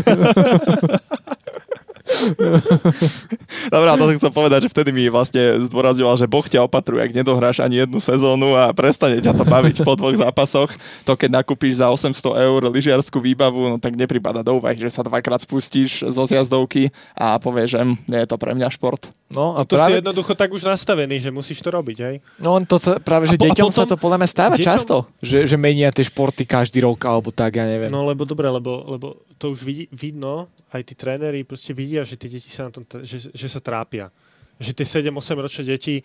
Dobre, 3.72 3.88
to 3.92 4.16
chcem 4.18 4.32
povedať, 4.32 4.60
že 4.66 4.72
vtedy 4.72 4.90
mi 4.90 5.04
vlastne 5.12 5.64
zdôrazňoval, 5.68 6.16
že 6.16 6.26
Boh 6.30 6.46
ťa 6.46 6.64
opatruje, 6.64 7.04
ak 7.04 7.12
nedohráš 7.12 7.60
ani 7.60 7.84
jednu 7.84 8.00
sezónu 8.00 8.56
a 8.56 8.72
prestane 8.72 9.20
ťa 9.20 9.36
to 9.36 9.44
baviť 9.44 9.84
po 9.84 9.94
dvoch 9.94 10.16
zápasoch. 10.16 10.72
To 11.04 11.14
keď 11.14 11.42
nakúpiš 11.42 11.80
za 11.84 11.92
800 11.92 12.16
eur 12.48 12.60
lyžiarskú 12.72 13.20
výbavu, 13.20 13.76
no 13.76 13.76
tak 13.76 13.94
nepripada 13.94 14.40
do 14.40 14.56
úvahy, 14.56 14.80
že 14.80 14.92
sa 14.92 15.04
dvakrát 15.04 15.42
spustíš 15.44 16.06
zo 16.08 16.24
zjazdovky 16.24 16.90
a 17.12 17.36
povieš, 17.36 17.76
že 17.76 17.78
hm, 17.84 17.96
nie 18.08 18.20
je 18.24 18.28
to 18.28 18.36
pre 18.40 18.52
mňa 18.56 18.68
šport. 18.72 19.08
No 19.28 19.60
a 19.60 19.68
to 19.68 19.76
práve... 19.76 19.92
si 19.92 20.00
jednoducho 20.00 20.32
tak 20.32 20.48
už 20.48 20.64
nastavený, 20.64 21.20
že 21.20 21.28
musíš 21.28 21.60
to 21.60 21.68
robiť, 21.68 21.98
hej? 22.00 22.16
No 22.40 22.56
to 22.64 22.80
sa, 22.80 22.96
práve, 22.96 23.28
že 23.28 23.36
po, 23.36 23.44
deťom 23.44 23.68
potom, 23.68 23.76
sa 23.76 23.84
to 23.84 24.00
podľa 24.00 24.24
mňa 24.24 24.28
stáva 24.28 24.56
deťom... 24.56 24.64
často, 24.64 25.04
že, 25.20 25.44
že 25.44 25.56
menia 25.60 25.92
tie 25.92 26.08
športy 26.08 26.48
každý 26.48 26.80
rok 26.80 26.96
alebo 27.04 27.28
tak, 27.28 27.60
ja 27.60 27.68
neviem. 27.68 27.92
No 27.92 28.08
lebo 28.08 28.24
dobre, 28.24 28.48
lebo, 28.48 28.88
lebo 28.88 29.20
to 29.38 29.54
už 29.54 29.62
vidí, 29.62 29.84
vidno, 29.94 30.50
aj 30.74 30.82
tí 30.82 30.94
tréneri 30.98 31.46
proste 31.46 31.72
vidia, 31.72 32.02
že 32.02 32.18
tie 32.18 32.28
deti 32.28 32.50
sa 32.50 32.68
na 32.68 32.74
tom, 32.74 32.82
že, 33.06 33.30
že 33.30 33.46
sa 33.48 33.62
trápia. 33.62 34.10
Že 34.58 34.82
tie 34.82 34.86
7-8 35.08 35.38
ročné 35.38 35.62
deti, 35.64 36.02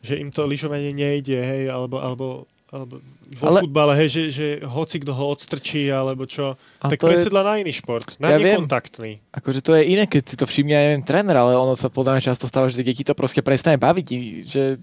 že 0.00 0.16
im 0.16 0.32
to 0.32 0.48
lyžovanie 0.48 0.96
nejde, 0.96 1.36
hej, 1.36 1.68
alebo, 1.68 2.00
alebo 2.00 2.26
alebo 2.70 3.02
vo 3.34 3.46
ale... 3.50 3.66
futbale, 3.66 3.98
hej, 3.98 4.08
že, 4.14 4.22
že 4.30 4.46
hoci 4.62 5.02
kto 5.02 5.10
ho 5.10 5.34
odstrčí, 5.34 5.90
alebo 5.90 6.22
čo, 6.22 6.54
a 6.54 6.86
tak 6.86 7.02
presedla 7.02 7.42
je... 7.42 7.46
na 7.46 7.54
iný 7.58 7.72
šport, 7.74 8.14
na 8.22 8.30
ja 8.30 8.38
nekontaktný. 8.38 9.18
Viem. 9.18 9.34
Akože 9.34 9.58
to 9.58 9.74
je 9.74 9.82
iné, 9.90 10.06
keď 10.06 10.22
si 10.22 10.36
to 10.38 10.46
všimne, 10.46 10.70
ja 10.70 10.82
neviem, 10.86 11.02
tréner, 11.02 11.34
ale 11.34 11.58
ono 11.58 11.74
sa 11.74 11.90
podľa 11.90 12.14
mňa 12.14 12.28
často 12.30 12.46
stáva, 12.46 12.70
že 12.70 12.86
deti 12.86 13.02
to 13.02 13.18
proste 13.18 13.42
prestane 13.42 13.74
baviť, 13.74 14.06
že 14.46 14.78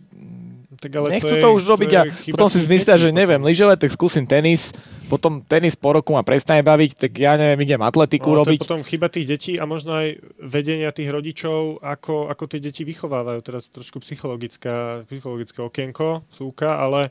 tak 0.77 0.91
ale 0.95 1.17
Nechcú 1.17 1.33
to, 1.33 1.41
to 1.41 1.49
je, 1.49 1.55
už 1.57 1.63
robiť 1.67 1.91
a 1.97 2.01
potom 2.31 2.47
si 2.47 2.61
zmyslia, 2.61 2.95
že 3.01 3.09
neviem, 3.09 3.41
lyžovať, 3.41 3.83
tak 3.83 3.91
skúsim 3.91 4.23
tenis, 4.29 4.71
potom 5.11 5.41
tenis 5.41 5.75
po 5.75 5.97
roku 5.97 6.13
ma 6.13 6.21
prestane 6.21 6.61
baviť, 6.61 6.91
tak 6.95 7.11
ja 7.17 7.35
neviem, 7.35 7.65
idem 7.65 7.81
atletiku 7.81 8.31
no, 8.31 8.45
robiť. 8.45 8.61
To 8.61 8.63
je 8.63 8.67
potom 8.69 8.81
chyba 8.85 9.07
tých 9.09 9.25
detí 9.27 9.53
a 9.57 9.65
možno 9.65 9.97
aj 9.97 10.21
vedenia 10.39 10.93
tých 10.93 11.09
rodičov, 11.09 11.81
ako, 11.81 12.29
ako 12.29 12.43
tie 12.45 12.61
deti 12.61 12.85
vychovávajú. 12.85 13.39
Teraz 13.41 13.67
trošku 13.73 13.99
psychologická, 14.05 15.03
psychologické 15.09 15.59
okienko, 15.65 16.23
súka, 16.31 16.77
ale 16.77 17.09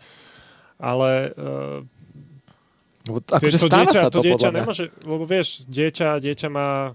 ale 0.76 1.33
uh, 1.37 1.81
akože 3.09 3.59
to 3.64 3.68
dieťa, 3.70 4.00
sa 4.00 4.11
to, 4.12 4.20
to 4.20 4.26
dieťa 4.29 4.50
nemôže, 4.52 4.92
lebo 5.07 5.24
vieš, 5.24 5.64
dieťa, 5.70 6.20
dieťa 6.20 6.48
má, 6.50 6.92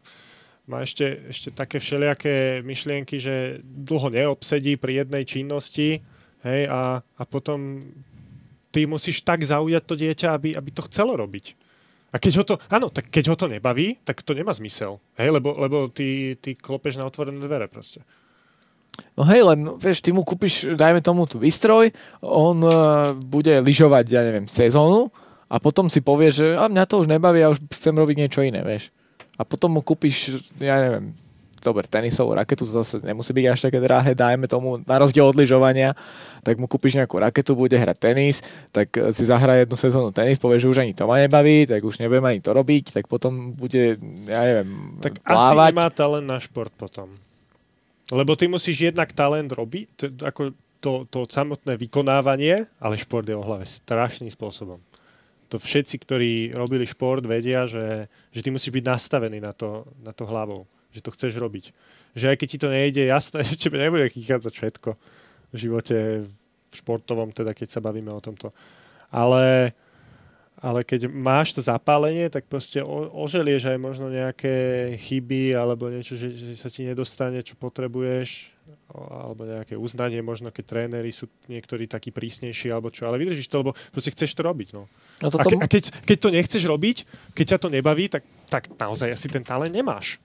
má 0.69 0.83
ešte, 0.83 1.31
ešte 1.31 1.49
také 1.49 1.81
všelijaké 1.81 2.61
myšlienky, 2.61 3.17
že 3.17 3.63
dlho 3.63 4.11
neobsedí 4.11 4.77
pri 4.77 5.05
jednej 5.05 5.23
činnosti, 5.25 6.03
hej, 6.47 6.67
a, 6.69 7.01
a 7.01 7.23
potom 7.25 7.85
ty 8.71 8.87
musíš 8.87 9.21
tak 9.21 9.43
zaujať 9.43 9.83
to 9.83 9.95
dieťa, 9.99 10.27
aby, 10.31 10.49
aby 10.55 10.69
to 10.71 10.85
chcelo 10.87 11.19
robiť. 11.19 11.53
A 12.11 12.19
keď 12.19 12.33
ho 12.39 12.43
to, 12.43 12.55
áno, 12.67 12.91
tak 12.91 13.07
keď 13.07 13.31
ho 13.31 13.35
to 13.39 13.47
nebaví, 13.47 13.95
tak 14.03 14.19
to 14.19 14.35
nemá 14.35 14.51
zmysel. 14.51 14.99
Hej, 15.15 15.31
lebo, 15.31 15.55
lebo 15.55 15.87
ty, 15.87 16.35
ty 16.39 16.59
klopeš 16.59 16.99
na 16.99 17.07
otvorené 17.07 17.39
dvere 17.39 17.71
proste. 17.71 18.03
No 19.15 19.23
hej, 19.23 19.47
len 19.47 19.79
vieš, 19.79 20.03
ty 20.03 20.11
mu 20.11 20.27
kúpiš, 20.27 20.75
dajme 20.75 20.99
tomu 20.99 21.23
tu 21.23 21.39
výstroj, 21.39 21.95
on 22.19 22.59
uh, 22.67 23.15
bude 23.15 23.63
lyžovať, 23.63 24.05
ja 24.11 24.21
neviem, 24.27 24.47
sezónu 24.51 25.07
a 25.47 25.55
potom 25.63 25.87
si 25.87 26.03
povie, 26.03 26.31
že 26.35 26.59
a 26.59 26.67
mňa 26.67 26.83
to 26.83 26.99
už 26.99 27.07
nebaví, 27.07 27.39
ja 27.39 27.51
už 27.51 27.63
chcem 27.71 27.95
robiť 27.95 28.15
niečo 28.19 28.43
iné, 28.43 28.59
vieš. 28.63 28.91
A 29.39 29.47
potom 29.47 29.79
mu 29.79 29.81
kúpiš, 29.83 30.43
ja 30.59 30.75
neviem, 30.83 31.15
dober, 31.61 31.85
tenisovú 31.85 32.33
raketu, 32.33 32.65
zase 32.65 32.97
nemusí 32.99 33.31
byť 33.31 33.45
až 33.47 33.59
také 33.69 33.79
drahé, 33.79 34.17
dajme 34.17 34.49
tomu, 34.49 34.81
na 34.83 34.97
rozdiel 34.97 35.29
od 35.29 35.37
lyžovania, 35.37 35.93
tak 36.41 36.57
mu 36.57 36.65
kúpiš 36.65 36.97
nejakú 36.97 37.21
raketu, 37.21 37.53
bude 37.53 37.77
hrať 37.77 37.97
tenis, 38.01 38.41
tak 38.73 38.89
eh, 38.97 39.13
si 39.13 39.23
zahraje 39.23 39.63
jednu 39.63 39.77
sezónu 39.77 40.09
tenis, 40.09 40.41
povie, 40.41 40.59
že 40.59 40.67
už 40.67 40.81
ani 40.81 40.97
to 40.97 41.05
ma 41.05 41.21
nebaví, 41.21 41.69
tak 41.69 41.85
už 41.85 42.01
nebudem 42.01 42.25
ani 42.25 42.41
to 42.41 42.51
robiť, 42.51 42.97
tak 42.97 43.05
potom 43.05 43.53
bude, 43.53 44.01
ja 44.25 44.41
neviem, 44.43 44.97
Tak 44.99 45.21
plávať. 45.21 45.71
asi 45.71 45.71
nemá 45.77 45.87
talent 45.93 46.27
na 46.27 46.37
šport 46.41 46.73
potom. 46.73 47.07
Lebo 48.11 48.35
ty 48.35 48.49
musíš 48.51 48.91
jednak 48.91 49.15
talent 49.15 49.47
robiť, 49.53 49.87
to, 49.95 50.05
ako 50.25 50.41
to, 50.81 51.05
to 51.07 51.29
samotné 51.29 51.77
vykonávanie, 51.77 52.65
ale 52.81 52.99
šport 52.99 53.23
je 53.23 53.37
o 53.37 53.45
hlave 53.45 53.69
strašným 53.69 54.33
spôsobom. 54.33 54.81
To 55.53 55.59
všetci, 55.59 55.95
ktorí 56.01 56.31
robili 56.57 56.87
šport, 56.87 57.21
vedia, 57.23 57.69
že, 57.69 58.09
že 58.33 58.39
ty 58.41 58.49
musíš 58.49 58.73
byť 58.73 58.85
nastavený 58.87 59.43
na 59.43 59.53
to, 59.53 59.85
na 60.01 60.11
to 60.11 60.25
hlavou, 60.25 60.65
že 60.91 61.03
to 61.03 61.11
chceš 61.11 61.39
robiť. 61.39 61.71
Že 62.15 62.25
aj 62.31 62.37
keď 62.37 62.47
ti 62.47 62.57
to 62.59 62.69
nejde, 62.69 63.03
jasné, 63.07 63.43
že 63.47 63.57
tebe 63.57 63.79
nebude 63.79 64.07
za 64.15 64.51
všetko 64.51 64.95
v 65.51 65.55
živote 65.55 66.27
v 66.71 66.73
športovom, 66.75 67.35
teda 67.35 67.51
keď 67.51 67.67
sa 67.67 67.83
bavíme 67.83 68.11
o 68.11 68.23
tomto. 68.23 68.55
Ale 69.11 69.75
ale 70.61 70.85
keď 70.85 71.09
máš 71.09 71.57
to 71.57 71.61
zapálenie, 71.65 72.29
tak 72.29 72.45
proste 72.45 72.85
oželieš 72.85 73.73
aj 73.73 73.77
možno 73.81 74.13
nejaké 74.13 74.93
chyby 75.01 75.57
alebo 75.57 75.89
niečo, 75.89 76.13
že, 76.13 76.29
že 76.29 76.53
sa 76.53 76.69
ti 76.69 76.85
nedostane, 76.85 77.41
čo 77.41 77.57
potrebuješ 77.57 78.53
alebo 78.93 79.41
nejaké 79.41 79.73
uznanie, 79.73 80.21
možno 80.21 80.53
keď 80.53 80.63
tréneri 80.69 81.09
sú 81.09 81.25
niektorí 81.49 81.89
takí 81.89 82.13
prísnejší 82.13 82.69
alebo 82.69 82.93
čo, 82.93 83.09
ale 83.09 83.17
vydržíš 83.17 83.49
to, 83.49 83.65
lebo 83.65 83.71
proste 83.89 84.13
chceš 84.13 84.37
to 84.37 84.45
robiť. 84.45 84.77
No. 84.77 84.85
No 85.25 85.27
to 85.33 85.41
a, 85.41 85.43
ke, 85.49 85.57
a 85.57 85.65
keď, 85.65 85.83
keď 86.05 86.17
to 86.21 86.29
nechceš 86.29 86.63
robiť, 86.69 86.97
keď 87.33 87.45
ťa 87.55 87.57
to 87.57 87.69
nebaví, 87.73 88.05
tak, 88.05 88.21
tak 88.45 88.69
naozaj 88.77 89.17
asi 89.17 89.33
ten 89.33 89.41
talent 89.41 89.73
nemáš. 89.73 90.21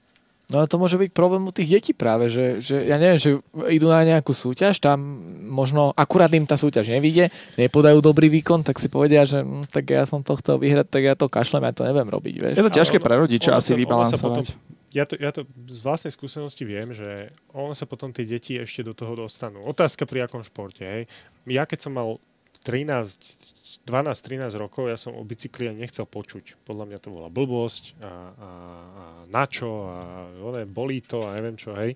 No 0.47 0.63
ale 0.63 0.71
to 0.71 0.79
môže 0.79 0.95
byť 0.95 1.11
problém 1.11 1.43
u 1.43 1.51
tých 1.51 1.75
detí 1.75 1.91
práve, 1.91 2.31
že, 2.31 2.63
že 2.63 2.79
ja 2.87 3.03
neviem, 3.03 3.19
že 3.19 3.43
idú 3.67 3.91
na 3.91 4.07
nejakú 4.07 4.31
súťaž, 4.31 4.79
tam 4.79 5.19
možno 5.43 5.91
akurát 5.99 6.31
im 6.39 6.47
tá 6.47 6.55
súťaž 6.55 6.87
nevíde, 6.87 7.35
nepodajú 7.59 7.99
dobrý 7.99 8.31
výkon, 8.31 8.63
tak 8.63 8.79
si 8.79 8.87
povedia, 8.87 9.27
že 9.27 9.43
hm, 9.43 9.67
tak 9.75 9.91
ja 9.91 10.07
som 10.07 10.23
to 10.23 10.39
chcel 10.39 10.63
vyhrať, 10.63 10.87
tak 10.87 11.03
ja 11.03 11.19
to 11.19 11.27
kašlem, 11.27 11.67
ja 11.67 11.75
to 11.75 11.83
neviem 11.83 12.07
robiť. 12.07 12.35
Vieš. 12.39 12.55
Je 12.55 12.67
to 12.71 12.77
ťažké 12.79 13.03
pre 13.03 13.19
rodiča 13.19 13.59
asi 13.59 13.75
vybalansovať. 13.75 14.55
Ja 14.95 15.03
to, 15.05 15.19
ja 15.19 15.35
to 15.35 15.45
z 15.67 15.83
vlastnej 15.83 16.15
skúsenosti 16.15 16.63
viem, 16.63 16.95
že 16.95 17.35
on 17.51 17.75
sa 17.75 17.85
potom 17.85 18.15
tie 18.15 18.23
deti 18.23 18.55
ešte 18.55 18.87
do 18.87 18.95
toho 18.95 19.27
dostanú. 19.27 19.67
Otázka 19.67 20.07
pri 20.07 20.31
akom 20.31 20.47
športe. 20.47 20.87
Hej. 20.87 21.11
Ja 21.45 21.67
keď 21.67 21.91
som 21.91 21.93
mal 21.99 22.23
13, 22.63 23.87
12-13 23.87 24.51
rokov 24.59 24.91
ja 24.91 24.99
som 24.99 25.15
o 25.15 25.23
bicykli 25.23 25.71
ani 25.71 25.87
nechcel 25.87 26.05
počuť. 26.09 26.59
Podľa 26.67 26.85
mňa 26.91 26.99
to 26.99 27.09
bola 27.15 27.29
blbosť 27.31 27.97
a, 28.01 28.07
a, 28.07 28.11
a 28.11 29.05
na 29.31 29.45
čo 29.47 29.87
a 29.87 29.99
one, 30.43 30.67
bolí 30.67 31.05
to 31.05 31.23
a 31.23 31.39
neviem 31.39 31.55
čo, 31.55 31.77
hej. 31.79 31.95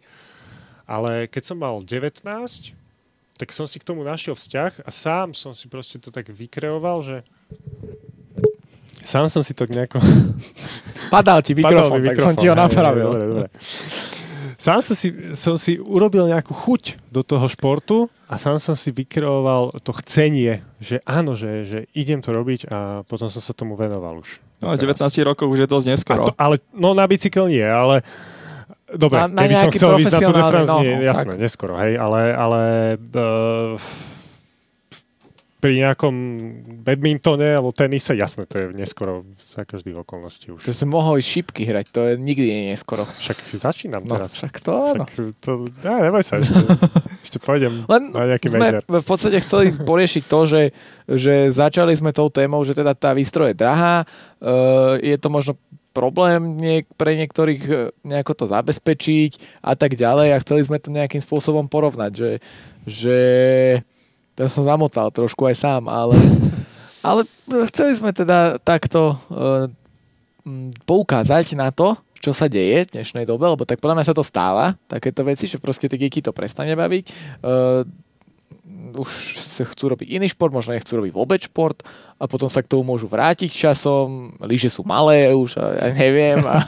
Ale 0.86 1.26
keď 1.26 1.42
som 1.42 1.58
mal 1.58 1.82
19, 1.82 2.22
tak 3.40 3.48
som 3.50 3.64
si 3.64 3.80
k 3.80 3.86
tomu 3.86 4.04
našiel 4.04 4.36
vzťah 4.36 4.84
a 4.84 4.90
sám 4.92 5.32
som 5.32 5.56
si 5.56 5.66
proste 5.66 5.96
to 5.96 6.12
tak 6.12 6.28
vykreoval, 6.28 7.00
že 7.00 7.16
sám 9.02 9.26
som 9.32 9.40
si 9.40 9.56
to 9.56 9.64
nejako... 9.66 9.98
Padal 11.14 11.42
ti 11.42 11.58
mikrofón, 11.58 11.98
Padal 11.98 12.08
tak 12.14 12.18
som 12.22 12.34
ti 12.38 12.46
ho 12.46 12.54
napravil. 12.54 13.10
Dobre, 13.10 13.26
dobre 13.26 13.48
sám 14.60 14.84
som 14.84 14.92
si, 14.92 15.08
som 15.32 15.56
si 15.56 15.80
urobil 15.80 16.28
nejakú 16.28 16.52
chuť 16.52 17.00
do 17.08 17.24
toho 17.24 17.48
športu 17.48 18.12
a 18.28 18.36
sám 18.36 18.60
som 18.60 18.76
si 18.76 18.92
vykreoval 18.92 19.72
to 19.80 19.96
chcenie, 20.04 20.60
že 20.76 21.00
áno, 21.08 21.32
že, 21.32 21.64
že 21.64 21.78
idem 21.96 22.20
to 22.20 22.36
robiť 22.36 22.68
a 22.68 23.00
potom 23.08 23.32
som 23.32 23.40
sa 23.40 23.56
tomu 23.56 23.72
venoval 23.80 24.20
už. 24.20 24.36
No, 24.60 24.76
19 24.76 25.00
rokov 25.24 25.48
už 25.48 25.64
je 25.64 25.68
dosť 25.72 25.86
neskoro. 25.88 26.28
To, 26.28 26.36
ale, 26.36 26.60
no 26.76 26.92
na 26.92 27.08
bicykel 27.08 27.48
nie, 27.48 27.64
ale 27.64 28.04
Dobre, 28.90 29.22
na, 29.22 29.30
na 29.30 29.46
keby 29.46 29.54
som 29.54 29.70
chcel 29.70 29.90
ísť 30.02 30.14
na 30.18 30.20
Tour 30.26 30.34
de 30.34 30.44
France, 30.50 30.70
no, 30.74 30.82
nie, 30.82 30.94
jasné, 31.06 31.32
tak. 31.38 31.38
neskoro, 31.38 31.74
hej, 31.78 31.94
ale, 31.94 32.34
ale 32.34 32.60
uh, 32.98 33.78
pri 35.60 35.76
nejakom 35.76 36.14
badmintone 36.82 37.54
alebo 37.54 37.70
tenise, 37.70 38.16
jasné, 38.16 38.48
to 38.48 38.56
je 38.56 38.66
neskoro 38.72 39.28
za 39.36 39.68
každých 39.68 40.00
okolností 40.00 40.56
už. 40.56 40.64
To 40.64 40.72
som 40.72 40.88
mohol 40.88 41.20
ísť 41.20 41.28
šipky 41.28 41.62
hrať, 41.68 41.86
to 41.92 42.00
je 42.08 42.12
nikdy 42.16 42.48
nie 42.48 42.64
neskoro. 42.72 43.04
Však 43.04 43.60
začínam 43.60 44.08
no, 44.08 44.16
teraz. 44.16 44.40
Však 44.40 44.64
to 44.64 44.72
áno. 44.72 45.04
Však 45.04 45.36
to, 45.44 45.50
ja, 45.84 45.94
neboj 46.00 46.24
sa, 46.24 46.40
ešte, 46.40 46.60
ešte 47.28 47.38
pôjdem 47.44 47.84
Len 47.84 48.02
na 48.10 48.34
nejaký 48.34 48.48
sme 48.48 48.60
major. 48.64 48.82
v 48.88 49.06
podstate 49.06 49.38
chceli 49.44 49.76
poriešiť 49.90 50.24
to, 50.24 50.40
že, 50.48 50.62
že 51.04 51.34
začali 51.52 51.92
sme 51.92 52.16
tou 52.16 52.32
témou, 52.32 52.64
že 52.64 52.72
teda 52.72 52.96
tá 52.96 53.12
výstroj 53.12 53.52
je 53.52 53.60
drahá, 53.60 54.08
uh, 54.40 54.96
je 54.96 55.16
to 55.20 55.28
možno 55.28 55.52
problém 55.90 56.56
niek- 56.56 56.90
pre 56.94 57.18
niektorých 57.18 57.62
e, 57.66 57.74
nejako 58.06 58.32
to 58.38 58.44
zabezpečiť 58.46 59.62
a 59.66 59.74
tak 59.74 59.98
ďalej 59.98 60.28
a 60.32 60.42
chceli 60.42 60.62
sme 60.62 60.78
to 60.78 60.94
nejakým 60.94 61.18
spôsobom 61.18 61.66
porovnať, 61.66 62.12
že, 62.14 62.32
že 62.86 63.18
to 64.34 64.46
som 64.48 64.64
zamotal 64.66 65.10
trošku 65.10 65.46
aj 65.46 65.56
sám, 65.58 65.82
ale, 65.86 66.16
ale 67.08 67.26
chceli 67.70 67.92
sme 67.96 68.10
teda 68.14 68.60
takto 68.62 69.16
uh, 69.30 69.66
poukázať 70.84 71.54
na 71.56 71.70
to, 71.70 71.96
čo 72.20 72.36
sa 72.36 72.52
deje 72.52 72.84
v 72.84 72.92
dnešnej 73.00 73.24
dobe, 73.24 73.48
lebo 73.48 73.64
tak 73.64 73.80
podľa 73.80 74.00
mňa 74.00 74.08
sa 74.12 74.16
to 74.16 74.24
stáva, 74.24 74.76
takéto 74.84 75.24
veci, 75.24 75.48
že 75.48 75.56
proste 75.56 75.88
tie 75.88 75.96
deti 75.96 76.20
to 76.20 76.36
prestane 76.36 76.76
baviť. 76.76 77.04
Uh, 77.40 77.84
už 78.96 79.38
sa 79.38 79.62
chcú 79.66 79.94
robiť 79.94 80.08
iný 80.10 80.26
šport, 80.30 80.50
možno 80.50 80.74
nechcú 80.74 80.98
robiť 80.98 81.12
vôbec 81.14 81.40
šport 81.44 81.80
a 82.18 82.24
potom 82.28 82.50
sa 82.50 82.62
k 82.62 82.70
tomu 82.70 82.94
môžu 82.94 83.06
vrátiť 83.06 83.50
časom. 83.50 84.34
Lyže 84.42 84.70
sú 84.70 84.82
malé 84.82 85.30
už 85.30 85.58
a 85.58 85.64
ja 85.76 85.88
neviem. 85.94 86.42
A, 86.42 86.66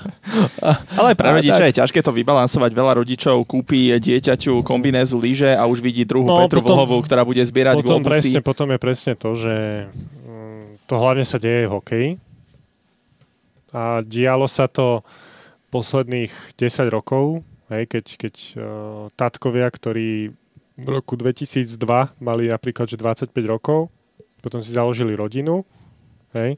a, 0.62 0.70
Ale 0.96 1.16
pre 1.18 1.34
rodiča 1.34 1.68
je 1.68 1.78
ťažké 1.82 2.00
to 2.00 2.14
vybalansovať. 2.14 2.70
Veľa 2.72 3.02
rodičov 3.02 3.42
kúpi 3.44 3.92
dieťaťu 3.96 4.62
kombinézu 4.62 5.18
lyže 5.18 5.52
a 5.52 5.66
už 5.66 5.82
vidí 5.82 6.06
druhú 6.06 6.28
no, 6.28 6.44
Petru 6.46 6.62
potom, 6.62 6.82
Vlhovú, 6.82 7.02
ktorá 7.04 7.22
bude 7.26 7.42
zbierať 7.42 7.82
potom 7.82 8.00
globusy. 8.00 8.10
Presne, 8.10 8.40
potom 8.40 8.66
je 8.70 8.78
presne 8.78 9.12
to, 9.18 9.30
že 9.34 9.54
mm, 9.90 10.86
to 10.86 10.94
hlavne 10.98 11.24
sa 11.26 11.36
deje 11.38 11.68
v 11.68 11.74
hokeji. 11.74 12.10
A 13.72 14.04
dialo 14.04 14.44
sa 14.46 14.68
to 14.68 15.00
posledných 15.72 16.32
10 16.60 16.92
rokov 16.92 17.40
Hej, 17.72 17.88
keď 17.88 18.04
keď 18.20 18.34
uh, 18.36 18.62
tatkovia, 19.16 19.64
ktorí 19.72 20.36
v 20.76 20.88
roku 20.88 21.14
2002 21.16 21.76
mali 22.20 22.48
napríklad 22.48 22.88
že 22.88 22.96
25 22.96 23.32
rokov, 23.44 23.92
potom 24.40 24.58
si 24.58 24.74
založili 24.74 25.14
rodinu 25.14 25.62
hej, 26.34 26.56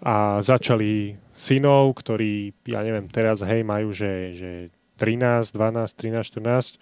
a 0.00 0.40
začali 0.40 1.16
synov, 1.30 1.96
ktorí, 2.00 2.56
ja 2.66 2.80
neviem, 2.80 3.06
teraz 3.08 3.44
hej, 3.44 3.60
majú, 3.62 3.92
že, 3.92 4.32
že 4.32 4.50
13, 4.96 5.52
12, 5.52 5.92
13, 5.96 6.20
14, 6.40 6.80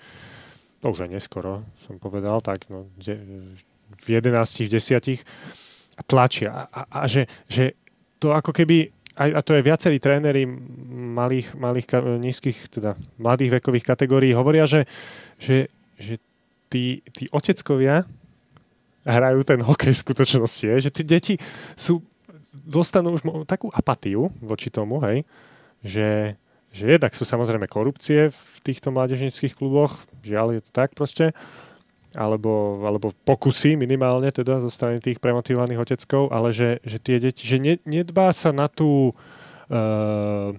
no 0.82 0.94
už 0.94 1.06
aj 1.06 1.10
neskoro, 1.10 1.62
som 1.86 1.98
povedal, 1.98 2.38
tak 2.42 2.66
no, 2.70 2.86
de, 2.98 3.18
v 3.98 4.06
11, 4.08 4.66
v 4.66 4.70
10 4.70 5.98
a 5.98 6.02
tlačia. 6.06 6.50
A, 6.50 6.62
a, 6.70 6.80
a 7.02 7.06
že, 7.10 7.26
že 7.50 7.74
to 8.22 8.30
ako 8.30 8.54
keby, 8.54 8.90
a 9.18 9.42
to 9.42 9.58
je 9.58 9.66
viacerí 9.66 9.98
tréneri 9.98 10.46
malých, 10.46 11.58
malých, 11.58 11.86
nízkych, 12.22 12.70
teda 12.70 12.94
mladých 13.18 13.58
vekových 13.58 13.86
kategórií 13.86 14.30
hovoria, 14.30 14.62
že, 14.62 14.86
že, 15.42 15.66
že 15.98 16.22
tí, 16.68 17.00
tí 17.12 17.26
oteckovia 17.32 18.04
hrajú 19.08 19.40
ten 19.44 19.60
hokej 19.64 19.96
v 19.96 20.02
skutočnosti, 20.04 20.64
je, 20.68 20.76
že 20.88 20.90
tí 20.92 21.02
deti 21.02 21.34
sú, 21.72 22.04
dostanú 22.52 23.16
už 23.16 23.24
takú 23.48 23.72
apatiu 23.72 24.28
voči 24.44 24.68
tomu, 24.68 25.00
hej, 25.00 25.24
že, 25.80 26.36
že 26.72 26.84
jednak 26.98 27.16
sú 27.16 27.24
samozrejme 27.24 27.64
korupcie 27.64 28.28
v 28.28 28.56
týchto 28.60 28.92
mládežnických 28.92 29.56
kluboch, 29.56 30.04
žiaľ 30.20 30.58
je 30.58 30.62
to 30.68 30.70
tak 30.76 30.92
proste, 30.92 31.32
alebo, 32.16 32.84
alebo 32.84 33.12
pokusy 33.24 33.76
minimálne 33.76 34.32
teda 34.32 34.60
zo 34.64 34.72
strany 34.72 35.00
tých 35.00 35.20
premotivovaných 35.20 35.80
oteckov, 35.80 36.32
ale 36.32 36.52
že, 36.52 36.80
že 36.84 36.96
tie 37.00 37.16
deti, 37.20 37.44
že 37.44 37.56
ne, 37.60 37.74
nedbá 37.84 38.32
sa 38.32 38.52
na 38.52 38.68
tú 38.68 39.12
uh, 39.68 40.52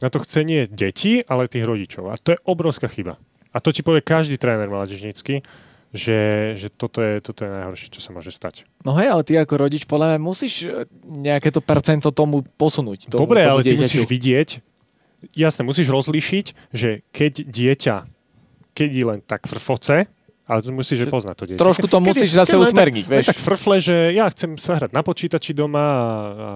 na 0.00 0.08
to 0.08 0.18
chcenie 0.24 0.64
detí, 0.66 1.20
ale 1.28 1.48
tých 1.48 1.68
rodičov. 1.68 2.08
A 2.08 2.16
to 2.16 2.32
je 2.32 2.42
obrovská 2.48 2.88
chyba. 2.88 3.20
A 3.50 3.58
to 3.58 3.74
ti 3.74 3.82
povie 3.82 4.00
každý 4.00 4.38
tréner 4.38 4.70
mládežnícky, 4.70 5.42
že, 5.90 6.54
že 6.54 6.70
toto, 6.70 7.02
je, 7.02 7.18
toto 7.18 7.42
je 7.42 7.50
najhoršie, 7.50 7.90
čo 7.90 7.98
sa 7.98 8.14
môže 8.14 8.30
stať. 8.30 8.62
No 8.86 8.94
hej, 8.94 9.10
ale 9.10 9.26
ty 9.26 9.34
ako 9.34 9.58
rodič 9.58 9.90
podľa 9.90 10.14
mňa 10.14 10.18
musíš 10.22 10.62
e, 10.62 10.86
nejaké 11.02 11.50
to 11.50 11.58
percento 11.58 12.14
tomu 12.14 12.46
posunúť. 12.54 13.10
Tomu, 13.10 13.26
Dobre, 13.26 13.42
tomu 13.42 13.58
ale 13.58 13.62
ty 13.66 13.74
dieťaťu. 13.74 13.82
musíš 13.82 14.04
vidieť, 14.06 14.48
jasne, 15.34 15.66
musíš 15.66 15.90
rozlíšiť, 15.90 16.46
že 16.70 17.02
keď 17.10 17.32
dieťa, 17.42 17.96
keď 18.70 18.88
je 18.94 19.04
len 19.04 19.20
tak 19.26 19.50
frfoce, 19.50 20.06
ale 20.50 20.60
to 20.60 20.70
musíš 20.70 20.98
že 20.98 21.06
poznať 21.06 21.36
to 21.36 21.44
dieťa. 21.46 21.60
Trošku 21.60 21.86
to 21.86 21.94
Keď- 21.94 22.04
musíš 22.04 22.28
keď 22.28 22.38
zase 22.40 22.54
len 22.54 22.66
usmerniť, 22.66 23.04
tak, 23.04 23.12
vieš. 23.12 23.26
tak 23.28 23.38
frfle, 23.38 23.76
že 23.78 23.96
ja 24.10 24.26
chcem 24.28 24.50
sa 24.56 24.72
hrať 24.74 24.90
na 24.90 25.00
počítači 25.00 25.50
doma 25.52 25.78
a, 25.78 25.94
a 25.94 26.48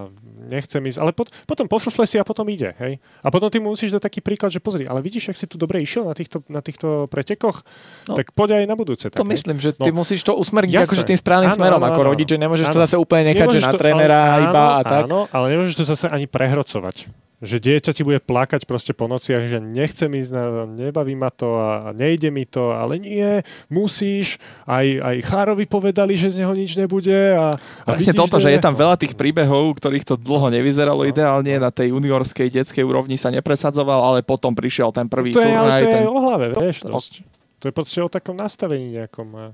nechcem 0.47 0.83
ísť, 0.83 0.99
ale 0.99 1.11
pot, 1.11 1.31
potom 1.45 1.65
pofrfle 1.65 2.05
si 2.05 2.17
a 2.17 2.23
potom 2.23 2.43
ide, 2.47 2.75
hej. 2.77 2.97
A 3.21 3.29
potom 3.29 3.47
ty 3.47 3.57
mu 3.57 3.71
musíš 3.71 3.91
dať 3.91 4.03
taký 4.03 4.21
príklad, 4.21 4.51
že 4.51 4.59
pozri, 4.59 4.83
ale 4.83 4.99
vidíš, 4.99 5.31
ak 5.31 5.37
si 5.37 5.47
tu 5.47 5.55
dobre 5.55 5.79
išiel 5.79 6.05
na 6.05 6.13
týchto, 6.13 6.43
na 6.47 6.59
týchto 6.59 7.07
pretekoch, 7.07 7.63
No. 8.05 8.15
tak 8.15 8.33
poď 8.33 8.59
aj 8.59 8.67
na 8.67 8.75
budúce. 8.75 9.07
Tak, 9.07 9.15
To 9.15 9.23
hej. 9.23 9.33
myslím, 9.33 9.57
že 9.57 9.73
ty 9.73 9.89
No. 9.89 9.97
musíš 9.97 10.21
to 10.21 10.35
usmerniť 10.35 10.75
Jasné. 10.75 10.89
akože 10.91 11.05
tým 11.07 11.17
správnym 11.17 11.49
Áno, 11.49 11.57
smerom 11.57 11.79
áno, 11.79 11.89
ako 11.89 12.01
áno. 12.03 12.09
rodič, 12.11 12.27
že 12.27 12.37
nemôžeš 12.37 12.67
to 12.67 12.77
Áno. 12.77 12.85
zase 12.85 12.97
úplne 12.99 13.23
nechať, 13.31 13.47
že 13.49 13.61
na 13.61 13.71
to- 13.71 13.79
trénera 13.79 14.19
áno, 14.35 14.43
iba 14.45 14.63
a 14.67 14.81
tak. 14.83 15.03
Áno, 15.07 15.21
ale 15.31 15.45
nemôžeš 15.51 15.75
to 15.75 15.85
zase 15.87 16.07
ani 16.07 16.27
prehrocovať. 16.27 17.09
Že 17.45 17.57
dieťa 17.61 17.93
ti 17.93 18.01
bude 18.01 18.19
plakať 18.19 18.65
proste 18.65 18.97
po 18.97 19.05
nociach, 19.05 19.45
že 19.45 19.61
nechcem 19.61 20.09
ísť, 20.09 20.31
na, 20.33 20.65
nebaví 20.65 21.13
ma 21.13 21.29
to 21.29 21.55
a 21.55 21.93
nejde 21.93 22.33
mi 22.33 22.49
to, 22.49 22.73
ale 22.73 22.97
nie, 22.97 23.45
musíš. 23.69 24.41
Aj, 24.65 24.81
aj 24.83 25.17
Chárovi 25.23 25.69
povedali, 25.69 26.17
že 26.17 26.33
z 26.33 26.41
neho 26.41 26.57
nič 26.57 26.73
nebude. 26.75 27.13
A, 27.37 27.61
a 27.85 27.89
Presne 27.93 28.17
vidíš, 28.17 28.21
toto, 28.25 28.41
že 28.41 28.49
je 28.49 28.65
tam 28.65 28.73
veľa 28.73 28.97
tých 28.97 29.13
príbehov, 29.13 29.77
ktorých 29.77 30.09
to 30.09 30.17
dlho 30.17 30.49
nevyzeralo 30.49 31.05
No. 31.05 31.11
ideálne, 31.13 31.61
na 31.61 31.69
tej 31.69 31.93
juniorskej 31.93 32.49
detskej 32.49 32.81
úrovni 32.81 33.21
sa 33.21 33.29
nepresadzoval, 33.29 34.01
ale 34.01 34.19
potom 34.25 34.57
prišiel 34.57 34.89
ten 34.89 35.05
prvý 35.05 35.37
To 35.37 35.45
je, 35.45 35.53
ale 35.53 35.77
turnaj. 35.77 35.81
to 35.85 35.89
je 35.89 36.01
ten... 36.01 36.09
o 36.09 36.19
hlave, 36.19 36.47
vieš. 36.57 36.77
No. 36.89 36.97
Proste. 36.97 37.21
To 37.61 37.69
je 37.69 37.73
proste 37.77 38.01
o 38.01 38.09
takom 38.09 38.35
nastavení 38.35 38.97
nejakom. 38.97 39.29
A, 39.37 39.45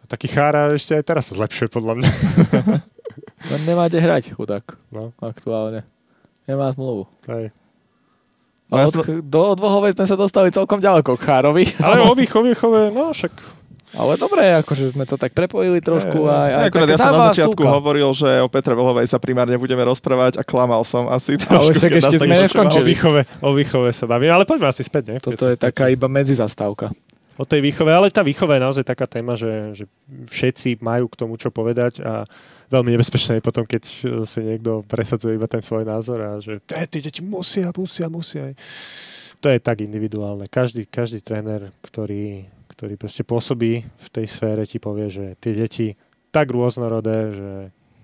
a 0.00 0.04
taký 0.08 0.32
chára 0.32 0.72
ešte 0.72 0.96
aj 0.96 1.04
teraz 1.04 1.28
sa 1.28 1.36
zlepšuje, 1.36 1.68
podľa 1.68 2.00
mňa. 2.00 2.10
Len 3.52 3.60
nemáte 3.68 4.00
hrať, 4.00 4.32
chudák, 4.32 4.64
No, 4.88 5.12
aktuálne. 5.20 5.84
Nemá 6.44 6.70
zmluvu. 6.70 7.08
hej. 7.26 7.48
No 8.66 8.74
ja 8.76 8.86
od, 8.86 8.92
som- 8.94 9.04
do 9.20 9.40
odvohovej 9.50 9.92
sme 9.92 10.04
sa 10.04 10.14
dostali 10.14 10.48
celkom 10.48 10.78
ďaleko 10.78 11.14
k 11.14 11.22
Chárovi. 11.22 11.64
Ale 11.78 12.00
o 12.02 12.12
výchove, 12.12 12.50
výchove, 12.50 12.88
no 12.90 13.10
však 13.10 13.32
Ale 13.94 14.16
dobre, 14.16 14.42
akože 14.56 14.90
sme 14.90 15.04
to 15.04 15.14
tak 15.14 15.30
prepojili 15.30 15.78
trošku. 15.78 16.18
Hej, 16.20 16.26
A, 16.26 16.38
Ja, 16.44 16.56
aj 16.58 16.66
akurát 16.66 16.88
ja 16.88 16.98
som 16.98 17.14
na 17.14 17.30
začiatku 17.30 17.62
súka. 17.62 17.70
hovoril, 17.70 18.08
že 18.10 18.26
o 18.40 18.50
Petre 18.50 18.74
Vlhovej 18.74 19.06
sa 19.06 19.16
primárne 19.16 19.54
budeme 19.54 19.80
rozprávať 19.80 20.34
a 20.34 20.42
klamal 20.42 20.82
som 20.82 21.06
asi 21.06 21.38
Ale 21.38 21.46
trošku. 21.62 21.78
však 21.78 21.90
keď 21.92 22.00
ešte 22.02 22.16
sme 22.16 22.26
počúval. 22.26 22.34
o 22.34 22.42
neskončili. 22.42 22.86
výchove, 22.88 23.20
o 23.38 23.50
výchove 23.52 23.90
sa 23.90 24.04
baví. 24.04 24.26
Ale 24.26 24.42
poďme 24.42 24.66
asi 24.66 24.82
späť, 24.82 25.04
ne? 25.06 25.16
Toto 25.18 25.46
je 25.46 25.54
taká 25.54 25.86
iba 25.86 26.08
medzizastávka. 26.08 26.90
O 27.34 27.44
tej 27.44 27.60
výchove, 27.66 27.90
ale 27.90 28.14
tá 28.14 28.22
výchova 28.22 28.56
je 28.56 28.64
naozaj 28.64 28.84
taká 28.86 29.10
téma, 29.10 29.34
že, 29.34 29.74
že 29.74 29.84
všetci 30.30 30.78
majú 30.78 31.10
k 31.10 31.18
tomu 31.18 31.34
čo 31.34 31.50
povedať 31.50 31.98
a 32.02 32.22
veľmi 32.70 32.94
nebezpečné 32.94 33.38
je 33.38 33.46
potom, 33.46 33.66
keď 33.66 33.82
si 34.22 34.40
niekto 34.42 34.86
presadzuje 34.86 35.34
iba 35.34 35.50
ten 35.50 35.62
svoj 35.62 35.82
názor 35.82 36.18
a 36.22 36.38
že 36.38 36.62
e, 36.70 36.86
tí 36.86 37.02
deti 37.02 37.20
musia, 37.26 37.74
musia, 37.74 38.06
musia. 38.06 38.54
To 39.42 39.50
je 39.50 39.58
tak 39.60 39.82
individuálne. 39.82 40.48
Každý, 40.48 40.86
každý 40.88 41.20
tréner, 41.20 41.68
ktorý, 41.84 42.48
ktorý 42.70 42.94
proste 42.96 43.26
pôsobí 43.26 43.82
v 43.82 44.08
tej 44.08 44.26
sfére, 44.30 44.64
ti 44.64 44.78
povie, 44.80 45.10
že 45.10 45.34
tie 45.42 45.52
deti 45.52 45.98
tak 46.32 46.48
rôznorodé, 46.50 47.18
že 47.34 47.50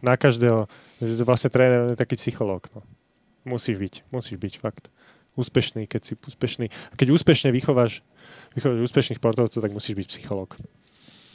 na 0.04 0.14
každého, 0.18 0.68
že 1.00 1.22
vlastne 1.24 1.48
tréner 1.48 1.94
je 1.94 1.96
taký 1.96 2.18
psychológ. 2.20 2.68
No. 2.76 2.82
Musíš 3.46 3.80
byť, 3.80 3.94
musíš 4.12 4.36
byť 4.36 4.54
fakt 4.60 4.92
úspešný, 5.34 5.86
keď 5.86 6.00
si 6.02 6.12
úspešný. 6.16 6.66
A 6.68 6.94
keď 6.94 7.14
úspešne 7.14 7.50
vychováš, 7.50 8.02
vychováš 8.52 8.80
úspešných 8.86 9.18
športovcov, 9.18 9.60
tak 9.60 9.72
musíš 9.72 9.94
byť 9.96 10.06
psychológ. 10.08 10.56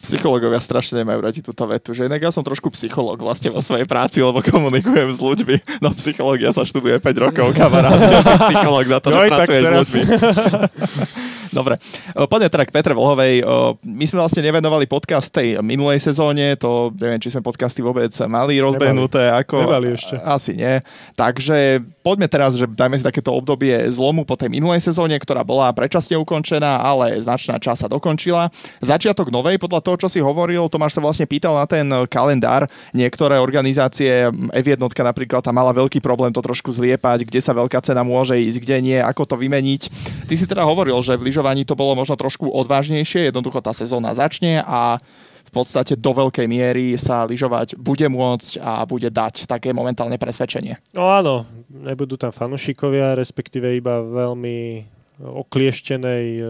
Psychológovia 0.05 0.62
strašne 0.62 1.01
nemajú 1.01 1.17
radi 1.17 1.41
túto 1.41 1.65
vetu, 1.65 1.97
že 1.97 2.05
inak 2.05 2.21
ja 2.21 2.29
som 2.29 2.45
trošku 2.45 2.69
psychológ 2.69 3.25
vlastne 3.25 3.49
vo 3.49 3.58
svojej 3.58 3.89
práci, 3.89 4.21
lebo 4.21 4.38
komunikujem 4.38 5.10
s 5.10 5.17
ľuďmi. 5.17 5.81
No 5.81 5.97
psychológia 5.97 6.53
sa 6.53 6.62
študuje 6.62 7.01
5 7.01 7.25
rokov, 7.25 7.58
kamarát, 7.58 7.97
ja 7.97 8.21
som 8.21 8.38
psychológ 8.38 8.86
za 8.86 8.99
to, 9.01 9.10
No 9.10 9.17
že 9.17 9.25
tak 9.25 9.31
pracuješ 9.34 9.58
s 9.58 9.65
teraz. 9.65 9.81
ľuďmi. 9.89 10.03
Dobre, 11.55 11.79
O, 12.19 12.27
poďme 12.27 12.51
teda 12.51 12.67
k 12.67 12.75
Petre 12.75 12.91
Vlhovej. 12.91 13.39
O, 13.47 13.79
My 13.87 14.03
sme 14.03 14.19
vlastne 14.19 14.43
nevenovali 14.43 14.91
podcast 14.91 15.31
tej 15.31 15.63
minulej 15.63 16.03
sezóne, 16.03 16.59
to 16.59 16.91
neviem, 16.99 17.15
či 17.23 17.31
sme 17.31 17.39
podcasty 17.39 17.79
vôbec 17.79 18.11
mali 18.27 18.59
rozbehnuté. 18.59 19.31
Ako... 19.31 19.63
Nemali 19.63 19.95
ešte. 19.95 20.19
Asi 20.19 20.51
nie. 20.51 20.83
Takže 21.15 21.79
poďme 22.03 22.27
teraz, 22.27 22.59
že 22.59 22.67
dajme 22.67 22.99
si 22.99 23.07
takéto 23.07 23.31
obdobie 23.31 23.71
zlomu 23.87 24.27
po 24.27 24.35
tej 24.35 24.51
minulej 24.51 24.83
sezóne, 24.83 25.15
ktorá 25.15 25.47
bola 25.47 25.71
predčasne 25.71 26.19
ukončená, 26.19 26.83
ale 26.83 27.15
značná 27.23 27.55
časť 27.55 27.79
sa 27.83 27.87
dokončila. 27.87 28.51
Začiatok 28.83 29.31
novej, 29.31 29.55
podľa 29.55 29.79
toho, 29.79 29.95
čo 29.95 30.07
si 30.11 30.19
hovoril, 30.19 30.67
Tomáš 30.67 30.99
sa 30.99 31.01
vlastne 31.01 31.23
pýtal 31.23 31.55
na 31.55 31.63
ten 31.63 31.87
kalendár. 32.11 32.67
Niektoré 32.91 33.39
organizácie, 33.39 34.27
F1 34.51 34.75
napríklad, 34.81 35.39
tam 35.39 35.55
mala 35.55 35.71
veľký 35.71 36.03
problém 36.03 36.35
to 36.35 36.43
trošku 36.43 36.67
zliepať, 36.75 37.23
kde 37.23 37.39
sa 37.39 37.55
veľká 37.55 37.79
cena 37.79 38.03
môže 38.03 38.35
ísť, 38.35 38.59
kde 38.59 38.75
nie, 38.83 38.97
ako 38.99 39.23
to 39.23 39.35
vymeniť. 39.39 39.81
Ty 40.27 40.33
si 40.35 40.43
teda 40.43 40.67
hovoril, 40.67 40.99
že 40.99 41.15
v 41.15 41.31
lyžovaní 41.31 41.44
to 41.67 41.77
bolo 41.77 41.93
možno 41.93 42.17
trošku 42.17 42.49
odvážnejšie, 42.49 43.29
jednoducho 43.29 43.62
tá 43.62 43.75
sezóna 43.75 44.17
začne 44.17 44.65
a 44.65 44.97
v 45.45 45.51
podstate 45.53 45.93
do 45.93 46.10
veľkej 46.10 46.49
miery 46.49 46.97
sa 46.97 47.29
lyžovať 47.29 47.77
bude 47.77 48.10
môcť 48.10 48.58
a 48.58 48.81
bude 48.89 49.13
dať 49.13 49.45
také 49.45 49.69
momentálne 49.75 50.17
presvedčenie. 50.17 50.73
No 50.97 51.13
áno, 51.13 51.45
nebudú 51.69 52.17
tam 52.17 52.34
fanúšikovia, 52.34 53.13
respektíve 53.13 53.69
iba 53.77 54.01
veľmi 54.01 54.89
oklieštenej 55.21 56.25
eh, 56.41 56.49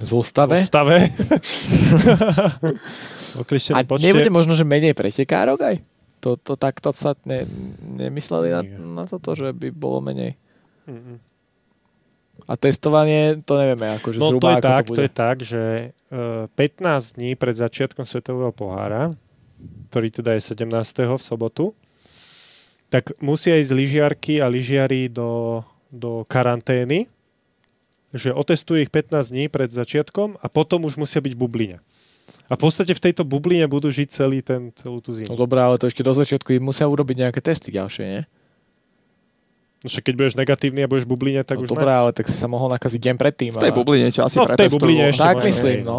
Zostave. 0.00 0.62
postave. 0.62 0.96
A 3.36 3.44
oklieštenej 3.44 3.86
počte. 3.86 4.08
nebude 4.08 4.30
možno, 4.32 4.56
že 4.56 4.64
menej 4.64 4.96
pretekárok 4.96 5.60
aj? 5.60 5.76
To, 6.24 6.34
to 6.34 6.58
takto 6.58 6.90
sa 6.90 7.14
ne, 7.22 7.46
nemysleli 7.84 8.50
na, 8.50 8.60
na 9.02 9.04
toto, 9.06 9.38
že 9.38 9.54
by 9.54 9.70
bolo 9.70 10.02
menej. 10.02 10.34
Mm-mm. 10.88 11.20
A 12.48 12.56
testovanie, 12.56 13.44
to 13.44 13.54
nevieme, 13.54 13.92
akože 13.94 14.16
No 14.16 14.32
to 14.32 14.40
zhruba 14.40 14.48
je 14.48 14.56
ako 14.56 14.64
tak, 14.64 14.80
to 14.80 14.88
bude. 14.88 14.96
to 14.96 15.02
je 15.04 15.12
tak, 15.12 15.36
že 15.44 15.62
eh, 15.92 16.44
15 16.48 17.16
dní 17.16 17.30
pred 17.36 17.52
začiatkom 17.52 18.02
Svetového 18.02 18.50
pohára, 18.50 19.12
ktorý 19.88 20.08
teda 20.08 20.32
je 20.34 20.56
17. 20.56 20.64
v 21.06 21.22
sobotu, 21.22 21.76
tak 22.88 23.12
musia 23.20 23.60
ísť 23.60 23.68
lyžiarky 23.70 24.34
a 24.40 24.48
lyžiari 24.48 25.12
do, 25.12 25.60
do 25.92 26.24
karantény, 26.24 27.04
že 28.10 28.32
otestuje 28.32 28.88
ich 28.88 28.92
15 28.92 29.28
dní 29.28 29.52
pred 29.52 29.68
začiatkom 29.68 30.40
a 30.40 30.46
potom 30.48 30.88
už 30.88 30.96
musia 30.96 31.20
byť 31.20 31.36
bubline. 31.36 31.76
A 32.48 32.56
v 32.56 32.64
podstate 32.64 32.96
v 32.96 33.02
tejto 33.02 33.28
bubline 33.28 33.68
budú 33.68 33.92
žiť 33.92 34.08
celý 34.08 34.40
ten, 34.40 34.72
celú 34.72 35.04
tú 35.04 35.12
No 35.12 35.20
zimu. 35.20 35.36
dobré, 35.36 35.60
ale 35.60 35.76
to 35.76 35.84
ešte 35.84 36.00
do 36.00 36.16
začiatku 36.16 36.56
im 36.56 36.64
musia 36.64 36.88
urobiť 36.88 37.28
nejaké 37.28 37.40
testy 37.44 37.68
ďalšie, 37.68 38.04
nie? 38.08 38.22
No, 39.78 39.86
Však 39.86 40.10
keď 40.10 40.14
budeš 40.18 40.34
negatívny 40.34 40.80
a 40.82 40.90
budeš 40.90 41.06
v 41.06 41.10
bubline, 41.14 41.42
tak 41.46 41.62
no 41.62 41.62
už 41.62 41.70
dobré, 41.70 41.90
ale 41.94 42.10
tak 42.10 42.26
si 42.26 42.34
sa 42.34 42.50
mohol 42.50 42.66
nakaziť 42.74 42.98
deň 42.98 43.14
predtým. 43.14 43.50
V 43.54 43.62
tej 43.62 43.70
ale- 43.70 43.78
bubline 43.78 44.10
ťa 44.10 44.26
asi 44.26 44.36
No, 44.42 44.50
v 44.50 44.58
tej 44.58 44.70
bubline 44.74 45.04
ešte 45.14 45.22
Tak 45.22 45.36
možno, 45.38 45.48
myslím, 45.54 45.78
hej, 45.78 45.86
no. 45.86 45.98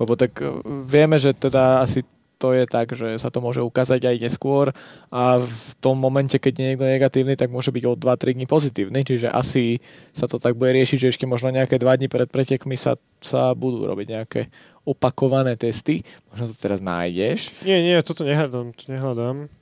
Lebo 0.00 0.12
tak 0.16 0.32
uh, 0.40 0.64
vieme, 0.88 1.20
že 1.20 1.36
teda 1.36 1.84
asi 1.84 2.00
to 2.40 2.56
je 2.56 2.64
tak, 2.64 2.96
že 2.96 3.20
sa 3.20 3.28
to 3.28 3.44
môže 3.44 3.60
ukázať 3.60 4.00
aj 4.00 4.16
neskôr 4.16 4.72
a 5.12 5.44
v 5.44 5.70
tom 5.76 6.00
momente, 6.00 6.40
keď 6.40 6.52
je 6.56 6.64
niekto 6.72 6.88
negatívny, 6.88 7.36
tak 7.36 7.52
môže 7.52 7.68
byť 7.68 7.84
o 7.84 7.92
2-3 8.00 8.32
dní 8.32 8.48
pozitívny, 8.48 9.04
čiže 9.04 9.28
asi 9.28 9.84
sa 10.16 10.24
to 10.24 10.40
tak 10.40 10.56
bude 10.56 10.72
riešiť, 10.72 10.96
že 11.04 11.10
ešte 11.12 11.28
možno 11.28 11.52
nejaké 11.52 11.76
2 11.76 11.84
dní 12.00 12.08
pred 12.08 12.24
pretekmi 12.32 12.80
sa, 12.80 12.96
sa 13.20 13.52
budú 13.52 13.84
robiť 13.84 14.06
nejaké 14.08 14.48
opakované 14.88 15.60
testy. 15.60 16.00
Možno 16.32 16.48
to 16.48 16.56
teraz 16.56 16.80
nájdeš. 16.80 17.52
Nie, 17.60 17.84
nie, 17.84 18.00
toto 18.00 18.24
nehľadám, 18.24 18.72
to 18.72 18.84
nehľadám. 18.88 19.52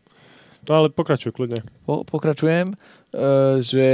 No 0.66 0.72
ale 0.74 0.88
pokračuj 0.90 1.30
kľudne. 1.36 1.62
Po, 1.86 2.02
pokračujem, 2.02 2.74
uh, 2.74 3.62
že 3.62 3.86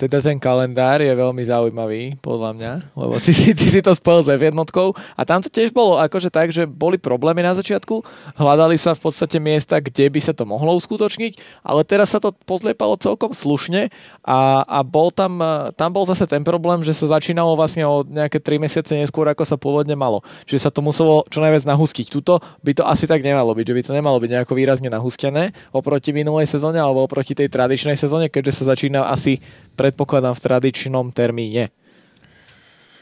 teda 0.00 0.24
ten 0.24 0.40
kalendár 0.40 1.04
je 1.04 1.12
veľmi 1.12 1.44
zaujímavý, 1.44 2.16
podľa 2.24 2.56
mňa, 2.56 2.72
lebo 2.96 3.20
ty 3.20 3.36
si, 3.36 3.52
ty 3.52 3.68
si 3.68 3.84
to 3.84 3.92
spojil 3.92 4.24
s 4.24 4.32
F1 4.32 4.56
a 4.56 5.20
tam 5.28 5.44
to 5.44 5.52
tiež 5.52 5.76
bolo 5.76 6.00
akože 6.00 6.32
tak, 6.32 6.48
že 6.48 6.64
boli 6.64 6.96
problémy 6.96 7.44
na 7.44 7.52
začiatku, 7.52 8.00
hľadali 8.40 8.80
sa 8.80 8.96
v 8.96 9.04
podstate 9.04 9.36
miesta, 9.36 9.76
kde 9.76 10.08
by 10.08 10.20
sa 10.24 10.32
to 10.32 10.48
mohlo 10.48 10.72
uskutočniť, 10.80 11.60
ale 11.60 11.84
teraz 11.84 12.16
sa 12.16 12.18
to 12.22 12.32
pozliepalo 12.48 12.96
celkom 12.96 13.36
slušne 13.36 13.92
a, 14.24 14.64
a 14.64 14.78
bol 14.80 15.12
tam, 15.12 15.36
tam 15.76 15.90
bol 15.92 16.08
zase 16.08 16.24
ten 16.24 16.40
problém, 16.40 16.80
že 16.80 16.96
sa 16.96 17.20
začínalo 17.20 17.52
vlastne 17.52 17.84
o 17.84 18.00
nejaké 18.00 18.40
3 18.40 18.56
mesiace 18.56 18.96
neskôr, 18.96 19.28
ako 19.28 19.44
sa 19.44 19.60
pôvodne 19.60 19.92
malo. 19.92 20.24
Čiže 20.48 20.64
sa 20.64 20.70
to 20.72 20.80
muselo 20.80 21.28
čo 21.28 21.44
najviac 21.44 21.68
nahustiť. 21.68 22.06
Tuto 22.08 22.40
by 22.64 22.72
to 22.72 22.88
asi 22.88 23.04
tak 23.04 23.20
nemalo 23.20 23.52
byť, 23.52 23.66
že 23.68 23.76
by 23.76 23.82
to 23.84 23.92
nemalo 23.92 24.16
byť 24.16 24.30
nejako 24.32 24.52
výrazne 24.56 24.88
nahustené 24.88 25.52
oproti 25.76 26.16
minulej 26.16 26.48
sezóne 26.48 26.80
alebo 26.80 27.04
oproti 27.04 27.36
tej 27.36 27.52
tradičnej 27.52 27.98
sezóne, 27.98 28.32
keďže 28.32 28.62
sa 28.62 28.72
začína 28.72 29.10
asi 29.10 29.42
predpokladám 29.90 30.38
v 30.38 30.42
tradičnom 30.46 31.10
termíne. 31.10 31.74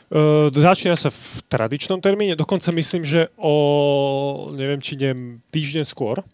Uh, 0.08 0.48
začína 0.48 0.96
sa 0.96 1.12
v 1.12 1.44
tradičnom 1.52 2.00
termíne, 2.00 2.32
dokonca 2.32 2.72
myslím, 2.72 3.04
že 3.04 3.28
o, 3.36 4.48
neviem, 4.56 4.80
či 4.80 4.96
idem 4.96 5.44
týždeň 5.52 5.84
skôr. 5.84 6.24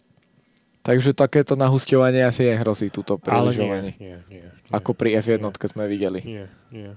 Takže 0.79 1.11
takéto 1.11 1.59
nahusťovanie 1.59 2.23
asi 2.23 2.47
nehrozí 2.47 2.87
túto 2.87 3.19
pri 3.19 3.35
Ale 3.35 3.51
nie, 3.51 3.67
nie, 3.67 3.93
nie, 3.99 4.17
nie. 4.31 4.43
Ako 4.71 4.95
pri 4.95 5.19
F1 5.19 5.43
nie. 5.43 5.51
sme 5.67 5.83
videli. 5.91 6.23
Nie, 6.23 6.45
nie. 6.71 6.95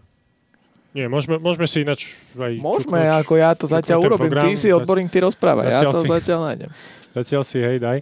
Nie, 0.95 1.11
môžeme, 1.11 1.37
môžeme 1.43 1.67
si 1.67 1.83
ináč 1.83 2.15
aj 2.39 2.63
Môžeme, 2.63 3.01
čuknúť, 3.01 3.21
ako 3.27 3.33
ja 3.37 3.51
to 3.59 3.65
zatiaľ 3.67 3.99
urobím. 4.09 4.31
Program, 4.33 4.45
ty 4.47 4.51
si 4.57 4.69
odborník, 4.71 5.11
ty 5.11 5.19
rozprávaj. 5.21 5.67
Ja 5.67 5.83
to 5.91 6.01
si, 6.01 6.09
zatiaľ 6.09 6.39
nájdem. 6.53 6.71
Zatiaľ 7.19 7.43
si, 7.43 7.59
hej, 7.59 7.83
daj. 7.83 7.99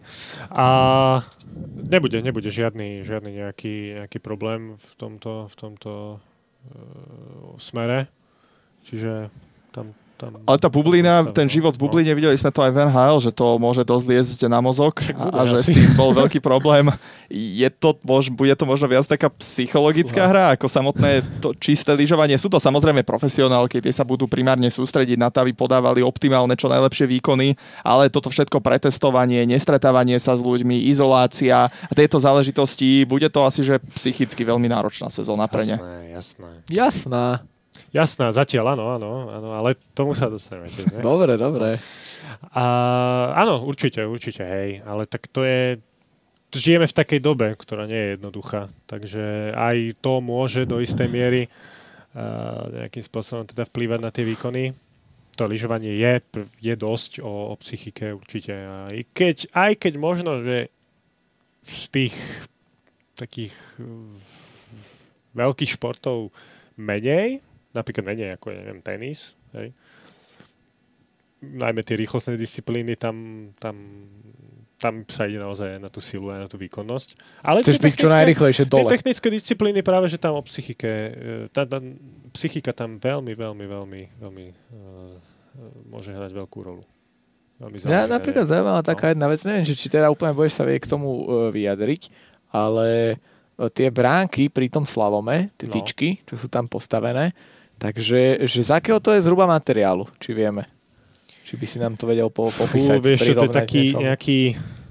A 0.52 0.66
nebude, 1.88 2.20
nebude 2.20 2.52
žiadny, 2.52 3.00
žiadny 3.00 3.32
nejaký, 3.32 4.04
nejaký 4.04 4.18
problém 4.20 4.76
v 4.76 4.92
tomto, 5.00 5.48
v 5.48 5.54
tomto 5.56 5.92
uh, 6.16 7.56
smere. 7.56 8.12
Čiže 8.84 9.32
tam 9.72 9.96
tam 10.16 10.40
Ale 10.48 10.56
tá 10.56 10.72
bublina, 10.72 11.28
ten 11.28 11.44
život 11.44 11.76
v 11.76 11.80
no. 11.80 11.82
bubline, 11.84 12.08
videli 12.16 12.32
sme 12.40 12.48
to 12.48 12.64
aj 12.64 12.72
v 12.72 12.88
NHL, 12.88 13.16
že 13.20 13.30
to 13.36 13.60
môže 13.60 13.84
dosť 13.84 14.04
liezť 14.08 14.40
na 14.48 14.64
mozog 14.64 14.96
a, 15.12 15.28
a 15.28 15.40
že 15.44 15.60
s 15.60 15.68
tým 15.68 15.92
bol 15.92 16.16
veľký 16.16 16.40
problém. 16.40 16.88
Je 17.28 17.68
to, 17.68 17.92
mož, 18.00 18.32
bude 18.32 18.54
to 18.56 18.64
možno 18.64 18.88
viac 18.88 19.04
taká 19.04 19.28
psychologická 19.36 20.24
hra 20.24 20.56
ako 20.56 20.70
samotné 20.70 21.20
to 21.44 21.52
čisté 21.60 21.92
lyžovanie. 21.92 22.38
Sú 22.40 22.48
to 22.48 22.56
samozrejme 22.56 23.04
profesionálky, 23.04 23.84
tie 23.84 23.92
sa 23.92 24.06
budú 24.06 24.24
primárne 24.24 24.72
sústrediť 24.72 25.20
na 25.20 25.28
to, 25.28 25.44
aby 25.44 25.52
podávali 25.52 26.00
optimálne 26.00 26.56
čo 26.56 26.72
najlepšie 26.72 27.04
výkony, 27.18 27.52
ale 27.84 28.08
toto 28.08 28.32
všetko 28.32 28.62
pretestovanie, 28.64 29.44
nestretávanie 29.44 30.16
sa 30.16 30.32
s 30.32 30.40
ľuďmi, 30.40 30.88
izolácia 30.88 31.68
a 31.68 31.92
tieto 31.92 32.16
záležitosti, 32.16 33.04
bude 33.04 33.28
to 33.28 33.44
asi, 33.44 33.60
že 33.60 33.82
psychicky 33.92 34.46
veľmi 34.46 34.70
náročná 34.70 35.12
sezóna 35.12 35.44
pre 35.50 35.66
ne. 35.66 35.76
Jasné, 35.76 35.96
jasné. 36.14 36.50
Jasná. 36.70 37.55
Jasná, 37.94 38.28
zatiaľ 38.28 38.76
áno, 38.76 38.84
áno, 38.92 39.10
áno, 39.32 39.48
ale 39.56 39.78
tomu 39.96 40.12
sa 40.12 40.28
dostaneme 40.28 40.68
tiež, 40.68 40.92
ne? 40.92 41.00
Dobre, 41.00 41.40
dobre. 41.40 41.80
A, 42.52 42.64
áno, 43.32 43.64
určite, 43.64 44.04
určite, 44.04 44.44
hej, 44.44 44.84
ale 44.84 45.08
tak 45.08 45.30
to 45.32 45.46
je, 45.46 45.80
žijeme 46.52 46.84
v 46.84 46.96
takej 46.96 47.20
dobe, 47.24 47.56
ktorá 47.56 47.88
nie 47.88 47.96
je 47.96 48.12
jednoduchá, 48.20 48.68
takže 48.84 49.52
aj 49.56 49.96
to 50.04 50.20
môže 50.20 50.68
do 50.68 50.80
istej 50.80 51.08
miery 51.08 51.48
uh, 51.48 52.68
nejakým 52.84 53.04
spôsobom 53.04 53.44
teda 53.48 53.64
vplývať 53.64 54.00
na 54.00 54.10
tie 54.12 54.24
výkony. 54.28 54.76
To 55.36 55.44
lyžovanie 55.44 56.00
je, 56.00 56.20
je 56.64 56.74
dosť 56.76 57.20
o, 57.20 57.52
o 57.52 57.54
psychike 57.60 58.12
určite. 58.16 58.56
Aj 58.56 58.98
keď, 59.12 59.52
aj 59.52 59.72
keď 59.76 59.92
možno, 60.00 60.40
že 60.40 60.72
z 61.60 61.82
tých 61.92 62.16
takých 63.16 63.52
uh, 63.80 63.84
veľkých 65.36 65.76
športov 65.76 66.32
menej, 66.76 67.44
napríklad 67.76 68.04
menej 68.08 68.40
ako, 68.40 68.56
ja 68.56 68.64
neviem, 68.64 68.80
tenis, 68.80 69.36
hej. 69.52 69.76
Najmä 71.44 71.84
tie 71.84 72.00
rýchlostné 72.00 72.40
disciplíny, 72.40 72.96
tam, 72.96 73.48
tam, 73.60 73.76
tam 74.80 75.04
sa 75.04 75.28
ide 75.28 75.36
naozaj 75.36 75.76
na 75.76 75.92
tú 75.92 76.00
silu 76.00 76.32
a 76.32 76.40
na 76.40 76.48
tú 76.48 76.56
výkonnosť. 76.56 77.20
Ale 77.44 77.60
Chceš 77.60 77.76
byť 77.76 77.94
čo 77.94 78.08
najrychlejšie 78.08 78.64
dole. 78.64 78.88
Tie 78.88 78.96
technické 78.96 79.28
disciplíny 79.28 79.84
práve, 79.84 80.08
že 80.08 80.16
tam 80.16 80.40
o 80.40 80.42
psychike, 80.42 80.88
e, 80.88 81.12
tá, 81.52 81.68
tá 81.68 81.78
psychika 82.32 82.72
tam 82.72 82.96
veľmi, 82.96 83.36
veľmi, 83.36 83.64
veľmi, 83.68 84.02
veľmi 84.16 84.46
uh, 84.48 85.16
môže 85.92 86.16
hrať 86.16 86.32
veľkú 86.32 86.58
rolu. 86.64 86.84
Veľmi 87.60 87.76
ja 87.88 88.04
napríklad 88.04 88.48
zaujímavá 88.48 88.84
taká 88.84 89.08
no. 89.08 89.10
jedna 89.16 89.26
vec, 89.32 89.40
neviem, 89.44 89.64
že 89.64 89.76
či 89.76 89.88
teda 89.88 90.12
úplne 90.12 90.36
budeš 90.36 90.60
sa 90.60 90.64
vie 90.64 90.76
k 90.76 90.88
tomu 90.88 91.08
uh, 91.08 91.48
vyjadriť, 91.52 92.12
ale 92.52 93.16
tie 93.72 93.88
bránky 93.88 94.52
pri 94.52 94.68
tom 94.68 94.84
slalome, 94.84 95.48
tie 95.56 95.64
no. 95.68 95.72
tyčky, 95.72 96.20
čo 96.28 96.36
sú 96.36 96.48
tam 96.52 96.68
postavené, 96.68 97.32
Takže 97.76 98.48
že 98.48 98.60
z 98.64 98.70
akého 98.72 98.96
to 99.04 99.12
je 99.12 99.20
zhruba 99.20 99.44
materiálu, 99.44 100.08
či 100.16 100.32
vieme? 100.32 100.64
Či 101.46 101.54
by 101.60 101.66
si 101.68 101.76
nám 101.78 101.94
to 101.94 102.08
vedel 102.08 102.32
po, 102.32 102.48
popísať? 102.48 102.98
Fú, 102.98 103.04
vieš, 103.04 103.20
to 103.36 103.46
je 103.46 103.52
taký 103.52 103.82
niečo? 103.92 104.00
nejaký... 104.02 104.38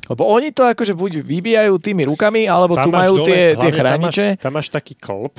Lebo 0.05 0.23
oni 0.29 0.53
to 0.53 0.69
akože 0.69 0.93
buď 0.93 1.25
vybijajú 1.25 1.73
tými 1.81 2.05
rukami, 2.05 2.45
alebo 2.45 2.77
tam 2.77 2.87
tu 2.87 2.89
majú 2.93 3.13
dole, 3.19 3.27
tie, 3.27 3.41
tie 3.57 3.71
chrániče. 3.73 4.25
Tam 4.37 4.37
máš, 4.37 4.43
tam 4.45 4.51
máš 4.53 4.67
taký 4.69 4.93
klop, 4.93 5.33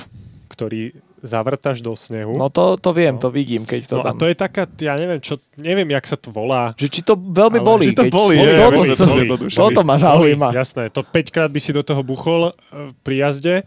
ktorý 0.51 0.91
zavrtaš 1.23 1.81
do 1.81 1.95
snehu. 1.97 2.37
No 2.37 2.51
to, 2.53 2.77
to 2.77 2.93
viem, 2.93 3.17
no. 3.17 3.21
to 3.23 3.29
vidím, 3.33 3.65
keď 3.65 3.79
to 3.89 3.95
no 3.97 4.03
tam... 4.05 4.11
a 4.11 4.11
to 4.13 4.25
je 4.29 4.35
taká, 4.37 4.63
ja 4.77 4.93
neviem, 4.99 5.17
čo, 5.17 5.41
neviem, 5.57 5.89
jak 5.89 6.05
sa 6.05 6.19
to 6.19 6.29
volá. 6.29 6.77
Že 6.77 6.87
či 6.93 7.01
to 7.01 7.17
veľmi 7.17 7.59
ale... 7.63 7.65
bolí. 7.65 7.85
Či 7.89 7.97
to 7.97 8.05
keď... 8.05 8.13
bolí, 8.13 8.35
je, 8.37 8.45
to, 8.45 8.93
to, 8.93 9.05
to, 9.25 9.35
toto 9.49 9.81
ma 9.81 9.97
zaujíma. 9.97 10.53
Jasné, 10.53 10.93
to 10.93 11.01
5 11.01 11.33
krát 11.33 11.49
by 11.49 11.59
si 11.63 11.71
do 11.73 11.81
toho 11.81 12.05
buchol 12.05 12.51
uh, 12.51 12.93
pri 13.01 13.25
jazde 13.25 13.65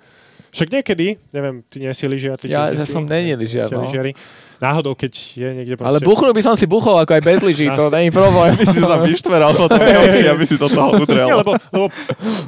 však 0.50 0.68
niekedy, 0.70 1.18
neviem, 1.30 1.62
ty 1.66 1.82
nie 1.82 1.92
si 1.94 2.04
lyžiar, 2.10 2.36
ty 2.36 2.50
ja, 2.50 2.70
ja 2.74 2.86
som 2.86 3.06
není 3.06 3.34
lyžiar, 3.38 3.70
no. 3.70 3.86
Lyžiari. 3.86 4.14
Náhodou, 4.60 4.92
keď 4.92 5.12
je 5.40 5.48
niekde 5.56 5.74
proste... 5.80 5.88
Ale 5.88 6.04
buchnul 6.04 6.36
by 6.36 6.42
som 6.44 6.52
si 6.52 6.68
buchol 6.68 7.00
ako 7.00 7.16
aj 7.16 7.22
bez 7.24 7.40
lyží, 7.40 7.64
to 7.72 7.88
není 7.88 8.12
problém. 8.12 8.52
Aby 8.52 8.66
si 8.68 8.76
tam 8.76 9.00
vyštveral 9.08 9.56
potom 9.56 9.80
aby 10.36 10.44
si 10.44 10.60
do 10.60 10.68
toho 10.68 11.00
udrel. 11.00 11.24
Nie, 11.24 11.36
lebo, 11.40 11.56
lebo 11.72 11.86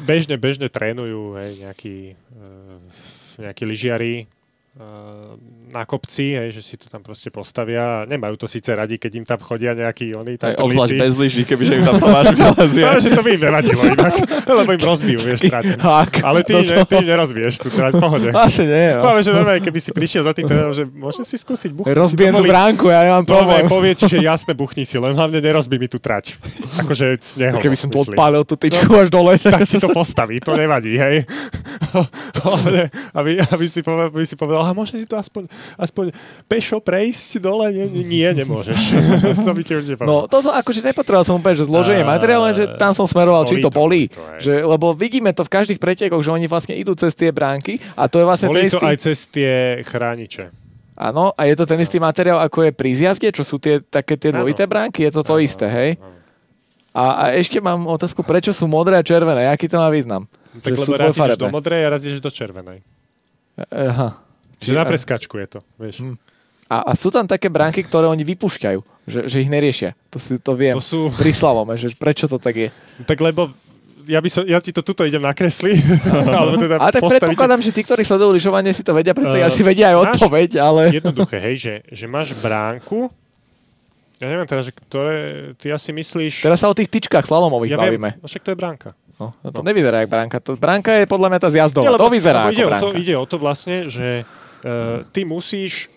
bežne, 0.04 0.36
bežne 0.36 0.68
trénujú 0.68 1.40
hej, 1.40 1.64
nejakí, 1.64 2.12
uh, 2.36 2.76
nejakí 3.40 3.64
lyžiari, 3.64 4.28
na 5.72 5.88
kopci, 5.88 6.36
hej, 6.36 6.52
že 6.52 6.62
si 6.62 6.74
to 6.76 6.86
tam 6.92 7.00
proste 7.00 7.32
postavia. 7.32 8.04
Nemajú 8.04 8.36
to 8.36 8.46
síce 8.46 8.68
radi, 8.68 9.00
keď 9.00 9.12
im 9.16 9.24
tam 9.24 9.40
chodia 9.40 9.72
nejakí 9.72 10.12
oni 10.12 10.36
tam 10.36 10.52
Obzvlášť 10.54 10.94
bez 11.00 11.12
lyží, 11.16 11.42
kebyže 11.48 11.80
im 11.80 11.84
tam 11.88 11.96
Tomáš 11.96 12.36
vylezie. 12.36 12.84
Ale 12.92 13.00
že 13.00 13.10
to 13.10 13.20
by 13.24 13.30
im 13.32 13.42
nevadilo 13.42 13.82
inak, 13.88 14.14
lebo 14.44 14.70
im 14.76 14.82
rozbijú, 14.84 15.20
vieš, 15.24 15.48
trať. 15.48 15.80
Ale 16.20 16.44
ty, 16.44 16.52
ne, 16.60 16.84
ty 16.84 16.96
nerozbiješ 17.00 17.54
tú 17.64 17.68
trať, 17.72 17.96
pohode. 17.96 18.28
Asi 18.36 18.68
nie, 18.68 19.00
no. 19.00 19.02
Povie, 19.02 19.22
že 19.24 19.32
normálne, 19.32 19.62
keby 19.64 19.78
si 19.80 19.90
prišiel 19.96 20.22
za 20.28 20.32
tým 20.36 20.44
trénerom, 20.44 20.74
že 20.76 20.84
môžem 20.84 21.24
si 21.24 21.40
skúsiť 21.40 21.70
buchniť. 21.72 21.96
Rozbijem 21.96 22.32
tú 22.36 22.44
bránku, 22.44 22.84
ja 22.92 23.00
nemám 23.08 23.24
problém. 23.24 23.64
povie 23.64 23.96
že 23.96 24.18
jasne 24.18 24.52
buchni 24.52 24.84
si, 24.84 25.00
len 25.00 25.16
hlavne 25.16 25.38
nerozbij 25.40 25.78
mi 25.80 25.88
tú 25.88 25.96
trať. 25.96 26.36
Akože 26.84 27.16
snehom. 27.22 27.62
Keby 27.62 27.76
som 27.78 27.88
tu 27.88 28.02
odpálil 28.02 28.42
tú 28.44 28.58
tyčku 28.58 28.90
no, 28.90 29.00
až 29.00 29.08
dole. 29.08 29.38
Tak 29.38 29.62
si 29.64 29.78
to 29.78 29.88
postaví, 29.94 30.42
to 30.42 30.58
nevadí, 30.58 30.98
hej. 30.98 31.22
aby, 33.18 33.38
aby, 33.40 33.64
si 33.68 33.80
povedal, 33.80 34.10
aby 34.10 34.26
si 34.26 34.34
povedal, 34.34 34.66
a 34.66 34.74
môže 34.74 34.98
si 34.98 35.06
to 35.06 35.14
aspoň, 35.14 35.46
aspoň 35.76 36.14
pešo 36.46 36.78
prejsť 36.78 37.40
dole? 37.42 37.72
Nie, 37.72 37.88
nie, 37.88 38.28
nemôžeš. 38.44 38.78
to 39.46 39.50
by 39.52 39.62
ti 39.62 39.72
No, 40.02 40.30
to 40.30 40.42
som 40.42 40.52
akože 40.54 40.84
nepotreboval 40.84 41.24
som 41.26 41.38
úplne, 41.40 41.56
že 41.58 41.66
zloženie 41.66 42.04
materiálu, 42.06 42.52
len 42.52 42.54
že 42.54 42.64
tam 42.76 42.92
som 42.92 43.06
smeroval, 43.08 43.48
či 43.48 43.60
to 43.60 43.72
bolí. 43.72 44.12
To, 44.12 44.20
že, 44.38 44.62
lebo 44.62 44.92
vidíme 44.92 45.32
to 45.32 45.42
v 45.42 45.50
každých 45.52 45.80
pretekoch, 45.82 46.22
že 46.22 46.30
oni 46.32 46.46
vlastne 46.46 46.76
idú 46.76 46.92
cez 46.94 47.12
tie 47.12 47.32
bránky 47.34 47.82
a 47.98 48.06
to 48.06 48.22
je 48.22 48.24
vlastne 48.26 48.48
bolí 48.52 48.66
ten 48.66 48.70
istý... 48.70 48.78
to 48.78 48.86
aj 48.88 48.98
cez 49.00 49.18
tie 49.28 49.52
chrániče. 49.84 50.44
Áno, 50.92 51.32
a 51.32 51.48
je 51.48 51.56
to 51.56 51.64
ten 51.64 51.80
istý 51.80 51.96
materiál, 51.96 52.38
ako 52.44 52.68
je 52.68 52.72
pri 52.76 52.90
zjazde, 52.92 53.32
čo 53.32 53.42
sú 53.42 53.56
tie 53.56 53.80
také 53.80 54.20
tie 54.20 54.28
dvojité 54.28 54.68
bránky, 54.68 55.08
je 55.08 55.12
to 55.12 55.24
to 55.24 55.40
isté, 55.40 55.66
hej? 55.66 55.90
A, 56.92 57.04
a 57.16 57.24
ešte 57.32 57.56
mám 57.56 57.88
otázku, 57.88 58.20
prečo 58.20 58.52
sú 58.52 58.68
modré 58.68 59.00
a 59.00 59.02
červené? 59.02 59.48
Aký 59.48 59.64
to 59.64 59.80
má 59.80 59.88
význam? 59.88 60.28
Tak 60.60 60.76
lebo 60.76 60.92
raz 61.00 61.16
ideš 61.16 61.40
do 61.40 61.48
modrej 61.48 61.88
a 61.88 61.88
raz 61.88 62.04
ideš 62.04 62.20
do 62.20 62.28
červenej. 62.28 62.84
Aha. 63.72 64.20
Čiže 64.62 64.78
na 64.78 64.86
preskačku 64.86 65.34
je 65.42 65.46
to, 65.58 65.60
vieš. 65.76 66.06
Hm. 66.06 66.16
A, 66.72 66.76
a 66.88 66.92
sú 66.96 67.12
tam 67.12 67.28
také 67.28 67.52
bránky, 67.52 67.84
ktoré 67.84 68.08
oni 68.08 68.24
vypúšťajú, 68.24 68.80
že, 69.04 69.20
že 69.28 69.36
ich 69.44 69.50
neriešia. 69.52 69.92
To 70.08 70.16
si 70.16 70.40
to 70.40 70.56
viem. 70.56 70.72
To 70.72 70.80
sú... 70.80 71.12
Pri 71.12 71.36
Slavome, 71.36 71.76
že 71.76 71.92
prečo 71.92 72.24
to 72.24 72.40
tak 72.40 72.56
je. 72.56 72.68
Tak 73.04 73.20
lebo 73.20 73.52
ja, 74.08 74.18
by 74.24 74.30
som, 74.32 74.42
ja 74.48 74.56
ti 74.58 74.72
to 74.72 74.80
tuto 74.80 75.04
idem 75.04 75.20
nakresliť. 75.20 75.78
alebo 76.40 76.56
teda 76.56 76.80
ale 76.80 76.90
tak 76.96 77.02
postavíte... 77.04 77.28
predpokladám, 77.28 77.60
že 77.60 77.70
tí, 77.76 77.82
ktorí 77.84 78.02
sledujú 78.08 78.30
lyžovanie, 78.40 78.72
si 78.72 78.80
to 78.80 78.96
vedia, 78.96 79.12
preto 79.12 79.36
uh, 79.36 79.44
asi 79.44 79.60
vedia 79.60 79.92
aj 79.92 80.16
odpoveď, 80.16 80.50
ale... 80.58 80.82
Jednoduché, 80.96 81.36
hej, 81.44 81.56
že, 81.60 81.74
že 81.92 82.04
máš 82.08 82.32
bránku, 82.40 83.12
Ja 84.22 84.30
neviem 84.30 84.46
teraz, 84.46 84.70
že 84.70 84.72
ktoré, 84.72 85.14
ty 85.58 85.74
asi 85.74 85.90
myslíš... 85.90 86.46
Teraz 86.46 86.62
sa 86.62 86.70
o 86.70 86.74
tých 86.78 86.86
tyčkách 86.86 87.26
slalomových 87.26 87.74
ja 87.74 87.78
bavíme. 87.78 88.14
viem, 88.14 88.22
no 88.22 88.26
však 88.30 88.42
to 88.46 88.50
je 88.54 88.58
bránka. 88.58 88.94
No, 89.18 89.34
no 89.42 89.48
to 89.50 89.66
nevyzerá 89.66 90.06
ako 90.06 90.10
bránka. 90.14 90.36
To, 90.38 90.50
bránka 90.54 90.90
je 90.94 91.06
podľa 91.10 91.28
mňa 91.30 91.40
tá 91.42 91.48
zjazdová. 91.50 91.84
Nie, 91.90 91.98
to 91.98 92.10
vyzerá 92.10 92.40
ako 92.46 92.54
ide, 92.54 92.62
o 92.62 92.70
bránka. 92.70 92.82
to, 92.82 92.88
ide 93.02 93.14
o 93.18 93.26
to 93.26 93.36
vlastne, 93.42 93.76
že 93.90 94.22
ty 95.10 95.26
musíš 95.26 95.90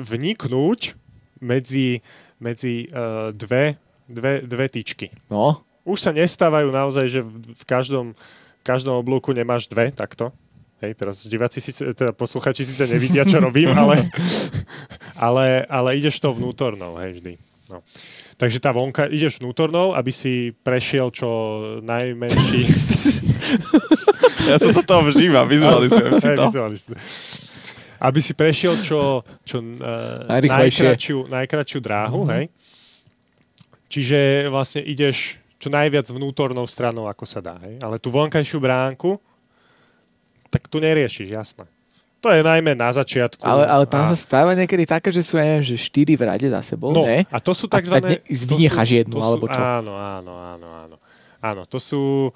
vniknúť 0.00 0.96
medzi, 1.44 2.00
medzi 2.40 2.88
uh, 2.88 3.32
dve, 3.36 3.76
dve, 4.08 4.44
dve 4.44 4.66
tyčky. 4.72 5.12
No, 5.28 5.60
Už 5.84 6.00
sa 6.00 6.12
nestávajú 6.12 6.72
naozaj, 6.72 7.06
že 7.08 7.20
v, 7.20 7.56
v 7.56 7.64
každom, 7.68 8.16
v 8.60 8.62
každom 8.64 8.96
oblúku 8.96 9.32
nemáš 9.36 9.68
dve 9.68 9.92
takto. 9.92 10.32
Hej, 10.80 10.96
teraz 10.96 11.28
diváci 11.28 11.60
síce, 11.60 11.92
teda 11.92 12.16
posluchači 12.16 12.64
síce 12.64 12.88
nevidia, 12.88 13.28
čo 13.28 13.36
robím, 13.36 13.68
ale, 13.76 14.08
ale, 15.28 15.68
ale 15.68 16.00
ideš 16.00 16.16
to 16.16 16.32
vnútornou, 16.32 16.96
hej, 17.04 17.20
vždy. 17.20 17.32
No. 17.68 17.84
Takže 18.40 18.56
tá 18.56 18.72
vonka, 18.72 19.04
ideš 19.04 19.36
vnútornou, 19.44 19.92
aby 19.92 20.08
si 20.08 20.56
prešiel 20.64 21.12
čo 21.12 21.28
najmenší... 21.84 22.60
Ja 24.46 24.56
sa 24.56 24.70
do 24.70 24.82
toho 24.82 25.08
vžívam, 25.08 25.44
vizualizujem 25.44 26.12
si 26.16 26.28
to. 26.32 26.44
Aby 28.00 28.20
si 28.24 28.32
prešiel 28.32 28.80
čo, 28.80 29.20
čo 29.44 29.60
uh, 29.60 30.24
najkračšiu, 30.24 31.28
najkračšiu 31.28 31.78
dráhu, 31.84 32.24
hej. 32.32 32.48
Čiže 33.90 34.48
vlastne 34.48 34.80
ideš 34.86 35.36
čo 35.60 35.68
najviac 35.68 36.08
vnútornou 36.08 36.64
stranou, 36.64 37.04
ako 37.04 37.24
sa 37.28 37.44
dá. 37.44 37.60
Hej? 37.60 37.76
Ale 37.84 38.00
tú 38.00 38.08
vonkajšiu 38.08 38.56
bránku, 38.56 39.20
tak 40.48 40.64
tu 40.72 40.80
neriešiš, 40.80 41.28
jasné. 41.28 41.68
To 42.20 42.28
je 42.32 42.44
najmä 42.44 42.76
na 42.76 42.92
začiatku. 42.92 43.40
ale, 43.44 43.64
ale 43.64 43.84
tam 43.88 44.04
a, 44.04 44.12
sa 44.12 44.16
stáva 44.16 44.52
niekedy 44.52 44.84
také, 44.84 45.08
že 45.08 45.24
sú, 45.24 45.40
ja 45.40 45.44
neviem, 45.44 45.64
že 45.64 45.80
štyri 45.80 46.20
v 46.20 46.28
rade 46.28 46.48
za 46.52 46.60
sebou, 46.60 46.92
No, 46.92 47.08
ne? 47.08 47.24
a 47.28 47.38
to 47.40 47.56
sú 47.56 47.64
A 47.72 47.80
tzv. 47.80 47.96
tak 47.96 48.04
ne- 48.04 48.20
vynecháš 48.28 48.88
jednu, 49.04 49.16
to 49.16 49.20
sú, 49.20 49.28
alebo 49.28 49.44
čo? 49.48 49.56
Áno, 49.60 49.92
áno, 49.96 50.32
áno, 50.36 50.68
áno. 50.68 50.96
Áno, 51.40 51.62
to 51.64 51.80
sú, 51.80 52.28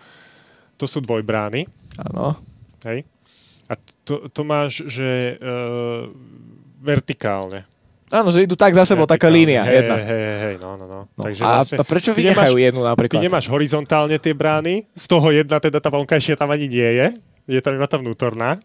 to 0.85 0.87
sú 0.87 1.01
dvojbrány, 1.01 1.65
Áno. 1.99 2.37
hej? 2.85 3.09
A 3.65 3.75
to, 4.05 4.29
to 4.29 4.45
máš, 4.45 4.85
že 4.85 5.41
uh, 5.41 6.13
vertikálne. 6.79 7.65
Áno, 8.13 8.29
že 8.29 8.45
idú 8.45 8.55
tak 8.55 8.77
za 8.77 8.85
sebou, 8.85 9.09
taká 9.09 9.27
línia, 9.27 9.65
hej, 9.65 9.75
jedna. 9.81 9.97
Hej, 9.97 10.25
hej, 10.39 10.55
no, 10.61 10.77
no, 10.77 10.85
no. 10.85 11.01
No, 11.09 11.23
Takže 11.25 11.43
a, 11.43 11.49
vlastne, 11.59 11.77
a 11.81 11.83
prečo 11.83 12.13
ty 12.13 12.21
vynechajú 12.21 12.53
nemáš- 12.53 12.67
jednu 12.69 12.81
Ty 12.81 12.89
napríklad? 12.93 13.21
nemáš 13.25 13.47
horizontálne 13.49 14.17
tie 14.21 14.37
brány, 14.37 14.85
z 14.93 15.05
toho 15.09 15.33
jedna 15.33 15.57
teda 15.57 15.81
tá 15.81 15.89
vonkajšia 15.89 16.37
tam 16.37 16.53
ani 16.53 16.69
nie 16.69 16.85
je, 16.85 17.07
je 17.49 17.61
tam 17.61 17.75
iba 17.75 17.89
tá 17.89 17.97
vnútorná, 17.97 18.61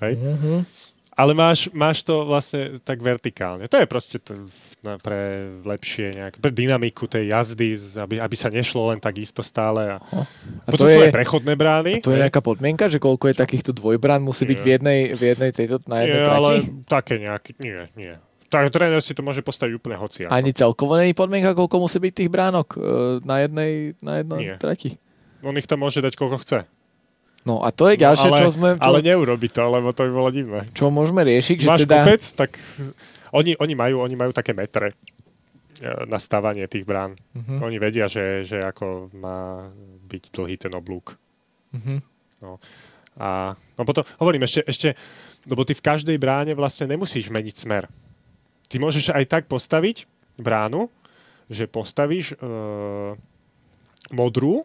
hej? 0.00 0.16
Mhm. 0.16 0.81
Ale 1.12 1.36
máš, 1.36 1.68
máš 1.76 2.00
to 2.00 2.24
vlastne 2.24 2.80
tak 2.80 3.04
vertikálne. 3.04 3.68
To 3.68 3.76
je 3.76 3.84
proste 3.84 4.16
to, 4.16 4.48
na, 4.80 4.96
pre 4.96 5.52
lepšie 5.60 6.16
nejak, 6.16 6.40
pre 6.40 6.48
dynamiku 6.48 7.04
tej 7.04 7.28
jazdy, 7.28 7.76
aby, 8.00 8.16
aby 8.16 8.36
sa 8.36 8.48
nešlo 8.48 8.88
len 8.88 8.98
tak 8.98 9.20
isto 9.20 9.44
stále. 9.44 9.92
A, 9.92 10.00
A 10.64 10.68
potom 10.72 10.88
to 10.88 10.92
sú 10.92 10.98
je, 10.98 11.12
aj 11.12 11.12
prechodné 11.12 11.52
brány. 11.52 11.92
to 12.00 12.16
je 12.16 12.22
nejaká 12.24 12.40
podmienka, 12.40 12.88
že 12.88 12.96
koľko 12.96 13.28
je 13.28 13.36
takýchto 13.36 13.76
dvojbrán 13.76 14.24
musí 14.24 14.48
byť 14.48 14.58
v 14.58 14.64
Nie. 14.64 14.72
jednej, 14.72 15.00
v 15.12 15.22
jednej 15.36 15.50
tejto, 15.52 15.76
na 15.84 15.96
jednej 16.00 16.16
nie, 16.16 16.24
trati? 16.24 16.38
ale 16.40 16.50
také 16.88 17.14
nejaké, 17.20 17.50
nie, 17.60 17.80
nie. 17.92 18.14
Tak 18.48 18.68
tréner 18.68 19.00
si 19.00 19.12
to 19.12 19.24
môže 19.24 19.40
postaviť 19.40 19.72
úplne 19.76 19.96
hoci. 19.96 20.28
Ani 20.28 20.52
celkovo 20.52 20.96
není 20.96 21.12
podmienka, 21.12 21.52
koľko 21.52 21.88
musí 21.88 21.96
byť 21.96 22.12
tých 22.12 22.28
bránok 22.28 22.76
e, 22.76 22.78
na 23.24 23.40
jednej, 23.44 23.96
na 24.04 24.20
jednej 24.20 24.40
Nie. 24.44 24.56
trati? 24.60 24.96
On 25.40 25.56
ich 25.56 25.64
tam 25.64 25.80
môže 25.80 26.00
dať 26.00 26.16
koľko 26.16 26.36
chce. 26.40 26.58
No 27.42 27.58
a 27.58 27.74
to 27.74 27.90
je 27.90 27.98
ďalšie, 27.98 28.28
ale, 28.30 28.38
čo 28.38 28.48
sme... 28.54 28.68
Čo, 28.78 28.86
ale 28.86 28.98
neurobi 29.02 29.50
to, 29.50 29.66
lebo 29.66 29.90
to 29.90 30.06
by 30.06 30.12
bolo 30.14 30.30
divné. 30.30 30.62
čo 30.78 30.94
môžeme 30.94 31.26
riešiť, 31.26 31.56
že 31.58 31.68
Máš 31.68 31.80
teda... 31.84 32.06
kopec, 32.06 32.22
tak 32.38 32.50
oni, 33.34 33.58
oni, 33.58 33.74
majú, 33.74 33.96
oni 34.06 34.14
majú 34.14 34.30
také 34.30 34.54
metre 34.54 34.94
e, 34.94 34.96
na 36.06 36.22
stávanie 36.22 36.70
tých 36.70 36.86
brán. 36.86 37.18
Mhm, 37.34 37.58
Oni 37.66 37.76
vedia, 37.82 38.06
že, 38.06 38.46
že 38.46 38.62
ako 38.62 39.10
má 39.18 39.66
byť 40.06 40.22
dlhý 40.30 40.54
ten 40.60 40.72
oblúk. 40.76 41.18
mhm. 41.74 41.98
A 43.12 43.52
no 43.76 43.82
potom, 43.84 44.02
hovorím 44.18 44.48
ešte, 44.48 44.64
ešte, 44.64 44.88
lebo 45.44 45.68
ty 45.68 45.76
v 45.76 45.84
každej 45.84 46.16
bráne 46.16 46.56
vlastne 46.56 46.88
nemusíš 46.88 47.28
meniť 47.28 47.54
smer. 47.54 47.84
Ty 48.72 48.80
môžeš 48.80 49.12
aj 49.12 49.24
tak 49.28 49.44
postaviť 49.52 50.08
bránu, 50.40 50.88
že 51.52 51.68
postavíš 51.68 52.32
e, 52.32 52.36
modrú 54.16 54.64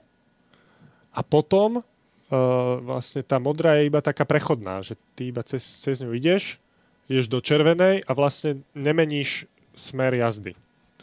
a 1.11 1.19
potom 1.27 1.83
e, 2.27 2.37
vlastne 2.83 3.23
tá 3.23 3.39
modrá 3.39 3.79
je 3.79 3.87
iba 3.89 4.03
taká 4.03 4.27
prechodná, 4.27 4.83
že 4.83 4.99
ty 5.15 5.31
iba 5.31 5.41
cez, 5.43 5.63
cez 5.63 6.03
ňu 6.03 6.11
ideš, 6.13 6.59
ideš 7.07 7.27
do 7.31 7.39
červenej 7.39 8.03
a 8.03 8.11
vlastne 8.11 8.61
nemeníš 8.75 9.47
smer 9.73 10.15
jazdy. 10.15 10.55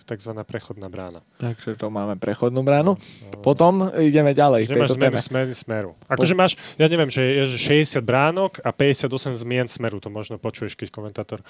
To 0.05 0.13
tzv. 0.13 0.37
prechodná 0.43 0.87
brána. 0.87 1.25
Takže 1.37 1.75
to 1.75 1.89
máme 1.89 2.15
prechodnú 2.15 2.61
bránu. 2.61 3.01
Potom 3.41 3.89
ideme 3.95 4.31
ďalej 4.31 4.61
v 4.63 4.69
Že 4.69 4.75
zmenu 4.91 5.17
téme. 5.17 5.19
smer, 5.19 5.45
smeru. 5.51 5.91
Akože 6.07 6.35
máš, 6.35 6.55
ja 6.77 6.85
neviem, 6.85 7.09
že 7.09 7.25
je 7.25 7.43
že 7.51 7.59
60 7.83 8.01
bránok 8.01 8.61
a 8.61 8.69
58 8.69 9.09
zmien 9.35 9.65
smeru. 9.65 9.97
To 9.99 10.09
možno 10.09 10.37
počuješ, 10.37 10.75
keď 10.75 10.89
komentátor 10.91 11.41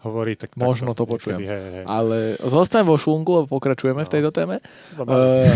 hovorí. 0.00 0.34
Tak 0.34 0.54
Možno 0.54 0.90
takto 0.90 1.02
to 1.02 1.10
počujem. 1.10 1.36
niekedy, 1.36 1.50
Hej, 1.50 1.70
hej. 1.74 1.84
Ale 1.84 2.16
zostaň 2.40 2.82
vo 2.84 2.94
švungu 2.94 3.32
a 3.36 3.42
pokračujeme 3.44 3.98
v 3.98 4.08
No. 4.08 4.12
tejto 4.12 4.30
téme. 4.30 4.62
Uh, 4.94 5.02
Uh, 5.04 5.48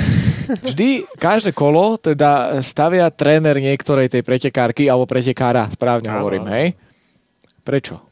vždy, 0.65 0.89
každé 1.15 1.53
kolo 1.53 1.95
teda 1.95 2.59
stavia 2.59 3.07
tréner 3.09 3.55
niektorej 3.55 4.09
tej 4.09 4.23
pretekárky 4.23 4.87
alebo 4.87 5.05
pretekára, 5.05 5.69
správne 5.69 6.09
hovorím, 6.11 6.49
hej? 6.49 6.67
Prečo? 7.61 8.08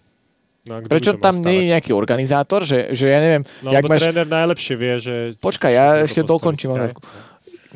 No, 0.67 0.83
Prečo 0.83 1.15
tam 1.17 1.39
nie 1.41 1.65
je 1.65 1.73
nejaký 1.73 1.91
organizátor, 1.95 2.63
že, 2.63 2.91
že 2.93 3.07
ja 3.09 3.19
neviem, 3.23 3.43
No, 3.63 3.71
jak 3.71 3.87
máš... 3.87 4.03
tréner 4.03 4.27
najlepšie 4.27 4.75
vie, 4.75 4.95
že... 4.99 5.15
Počkaj, 5.39 5.73
ja 5.73 5.87
ešte 6.03 6.23
dokončím 6.23 6.75
otázku. 6.75 7.01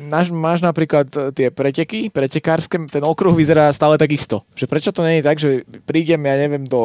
Máš, 0.01 0.33
máš 0.33 0.65
napríklad 0.65 1.13
e, 1.13 1.29
tie 1.29 1.47
preteky, 1.53 2.09
pretekárske, 2.09 2.73
ten 2.89 3.03
okruh 3.05 3.37
vyzerá 3.37 3.69
stále 3.69 4.01
tak 4.01 4.09
isto. 4.09 4.49
Že 4.57 4.65
prečo 4.65 4.89
to 4.89 5.05
nie 5.05 5.21
je 5.21 5.27
tak, 5.27 5.37
že 5.37 5.61
prídem, 5.85 6.25
ja 6.25 6.41
neviem, 6.41 6.65
do 6.65 6.81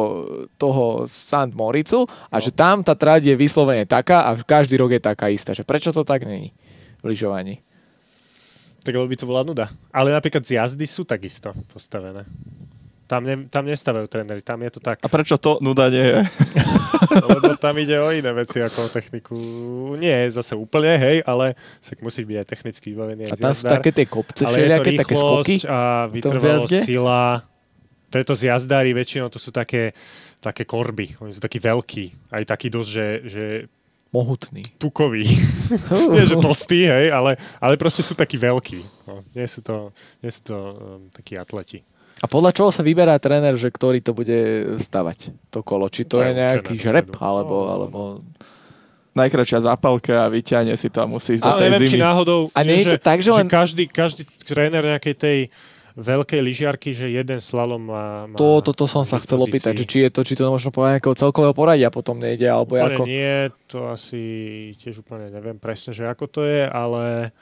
toho 0.61 1.09
St. 1.09 1.49
Moricu 1.57 2.05
a 2.29 2.37
No. 2.37 2.43
že 2.43 2.53
tam 2.53 2.85
tá 2.85 2.93
trať 2.93 3.33
je 3.33 3.35
vyslovene 3.35 3.89
taká 3.89 4.21
a 4.29 4.37
každý 4.37 4.77
rok 4.77 4.93
je 4.93 5.01
taká 5.01 5.33
istá. 5.33 5.57
Že 5.57 5.65
prečo 5.65 5.89
to 5.89 6.05
tak 6.05 6.29
není 6.29 6.53
v 7.01 7.09
lyžovaní? 7.09 7.65
Tak 8.85 8.93
lebo 8.93 9.09
by 9.09 9.17
to 9.17 9.25
bola 9.25 9.41
nuda. 9.41 9.65
Ale 9.89 10.13
napríklad 10.13 10.45
z 10.45 10.61
jazdy 10.61 10.85
sú 10.85 11.01
takisto 11.01 11.57
postavené. 11.73 12.21
Tam, 13.07 13.23
ne, 13.23 13.47
tam 13.47 13.63
nestávajú 13.63 14.11
tréneri, 14.11 14.43
tam 14.43 14.59
je 14.67 14.71
to 14.75 14.79
tak. 14.83 14.99
A 14.99 15.07
prečo 15.07 15.39
to 15.39 15.63
nuda 15.63 15.87
nie 15.87 16.03
je? 16.03 16.19
Lebo 17.31 17.55
tam 17.55 17.79
ide 17.79 17.95
o 18.03 18.11
iné 18.11 18.35
veci 18.35 18.59
ako 18.59 18.87
o 18.87 18.89
techniku. 18.91 19.35
Nie 19.95 20.27
zase 20.27 20.59
úplne, 20.59 20.99
hej, 20.99 21.23
ale 21.23 21.55
sa 21.79 21.95
musí 22.03 22.27
byť 22.27 22.37
aj 22.43 22.47
technicky 22.51 22.85
vybavený. 22.91 23.31
A 23.31 23.39
tam 23.39 23.55
sú 23.55 23.63
také 23.63 23.95
tie 23.95 24.03
kopce, 24.03 24.43
ale 24.43 24.59
je 24.59 24.67
to 24.67 24.83
všelijaké, 24.83 24.91
také 24.99 25.15
skoky. 25.15 25.55
rýchlosť 25.55 25.63
a 25.71 25.79
vytrvalosť, 26.11 26.71
sila. 26.83 27.23
Preto 28.11 28.31
z 28.35 28.41
jazdári 28.51 28.91
väčšinou 28.91 29.31
to 29.31 29.39
sú 29.39 29.55
také, 29.55 29.95
také 30.43 30.67
korby. 30.67 31.15
Oni 31.23 31.31
sú 31.31 31.39
takí 31.39 31.63
veľkí. 31.63 32.35
Aj 32.35 32.43
takí 32.43 32.67
dosť, 32.67 32.89
že, 32.91 33.07
že 33.23 33.43
Mohutný. 34.11 34.63
tukoví. 34.79 35.23
Nie, 36.15 36.23
že 36.27 36.39
tlstí, 36.39 36.87
hej, 36.87 37.07
ale, 37.11 37.39
ale 37.59 37.75
proste 37.79 38.03
sú 38.03 38.15
takí 38.15 38.39
veľkí. 38.39 38.79
No, 39.07 39.23
nie 39.35 39.47
sú 39.47 39.59
to, 39.63 39.91
nie 40.23 40.31
sú 40.31 40.41
to 40.47 40.57
um, 40.57 40.75
takí 41.11 41.35
atleti. 41.35 41.83
A 42.17 42.25
podľa 42.25 42.51
čoho 42.51 42.69
sa 42.69 42.81
vyberá 42.81 43.15
tréner, 43.17 43.53
že 43.53 43.67
ktorý 43.67 44.01
to 44.01 44.11
bude 44.11 44.39
stavať, 44.77 45.29
to 45.47 45.61
kolo? 45.61 45.85
Či 45.85 46.03
to 46.03 46.17
To 46.17 46.25
je 46.25 46.33
je 46.33 46.39
nejaký 46.39 46.73
určené 46.73 46.83
žreb, 46.83 47.07
alebo, 47.15 47.55
No, 47.55 47.61
no, 47.61 47.65
no. 47.65 47.73
alebo... 47.73 47.99
Najkračšia 49.13 49.65
zápalka 49.65 50.25
a 50.25 50.29
vyťahne 50.29 50.77
si 50.77 50.93
to 50.93 51.01
a 51.01 51.09
musí 51.09 51.33
ísť 51.33 51.41
do 51.41 51.49
Ale 51.49 51.57
tej 51.57 51.69
neviem, 51.73 51.81
či 51.83 51.97
zimy. 51.97 52.05
náhodou, 52.05 52.39
A 52.53 52.59
nie 52.61 52.77
je 52.77 52.85
to 52.85 52.97
že, 52.97 53.01
tak, 53.01 53.17
že 53.17 53.31
len- 53.33 53.49
každý, 53.49 53.83
každý 53.89 54.23
tréner 54.45 54.85
nejakej 54.85 55.15
tej 55.17 55.37
veľkej 55.97 56.37
lyžiarky, 56.37 56.93
že 56.93 57.09
jeden 57.09 57.41
slalom 57.41 57.81
má, 57.81 58.29
má 58.29 58.37
To, 58.37 58.61
to, 58.61 58.69
to 58.71 58.85
som 58.85 59.01
sa 59.01 59.17
chcel 59.17 59.41
opýtať, 59.41 59.73
že 59.73 59.89
či 59.89 59.97
je 60.05 60.09
to, 60.13 60.21
či 60.21 60.37
to 60.37 60.45
možno 60.45 60.69
povedať 60.69 61.01
nejakého 61.01 61.17
celkového 61.17 61.57
poradia 61.57 61.89
potom 61.89 62.21
nejde, 62.21 62.45
alebo 62.45 62.77
Úplne 62.77 62.93
ako... 62.93 63.03
nie, 63.09 63.33
to 63.65 63.89
asi 63.89 64.21
tiež 64.77 65.01
úplne 65.01 65.33
neviem 65.33 65.57
presne, 65.57 65.97
že 65.97 66.05
ako 66.05 66.29
to 66.29 66.41
je, 66.45 66.69
ale, 66.69 67.33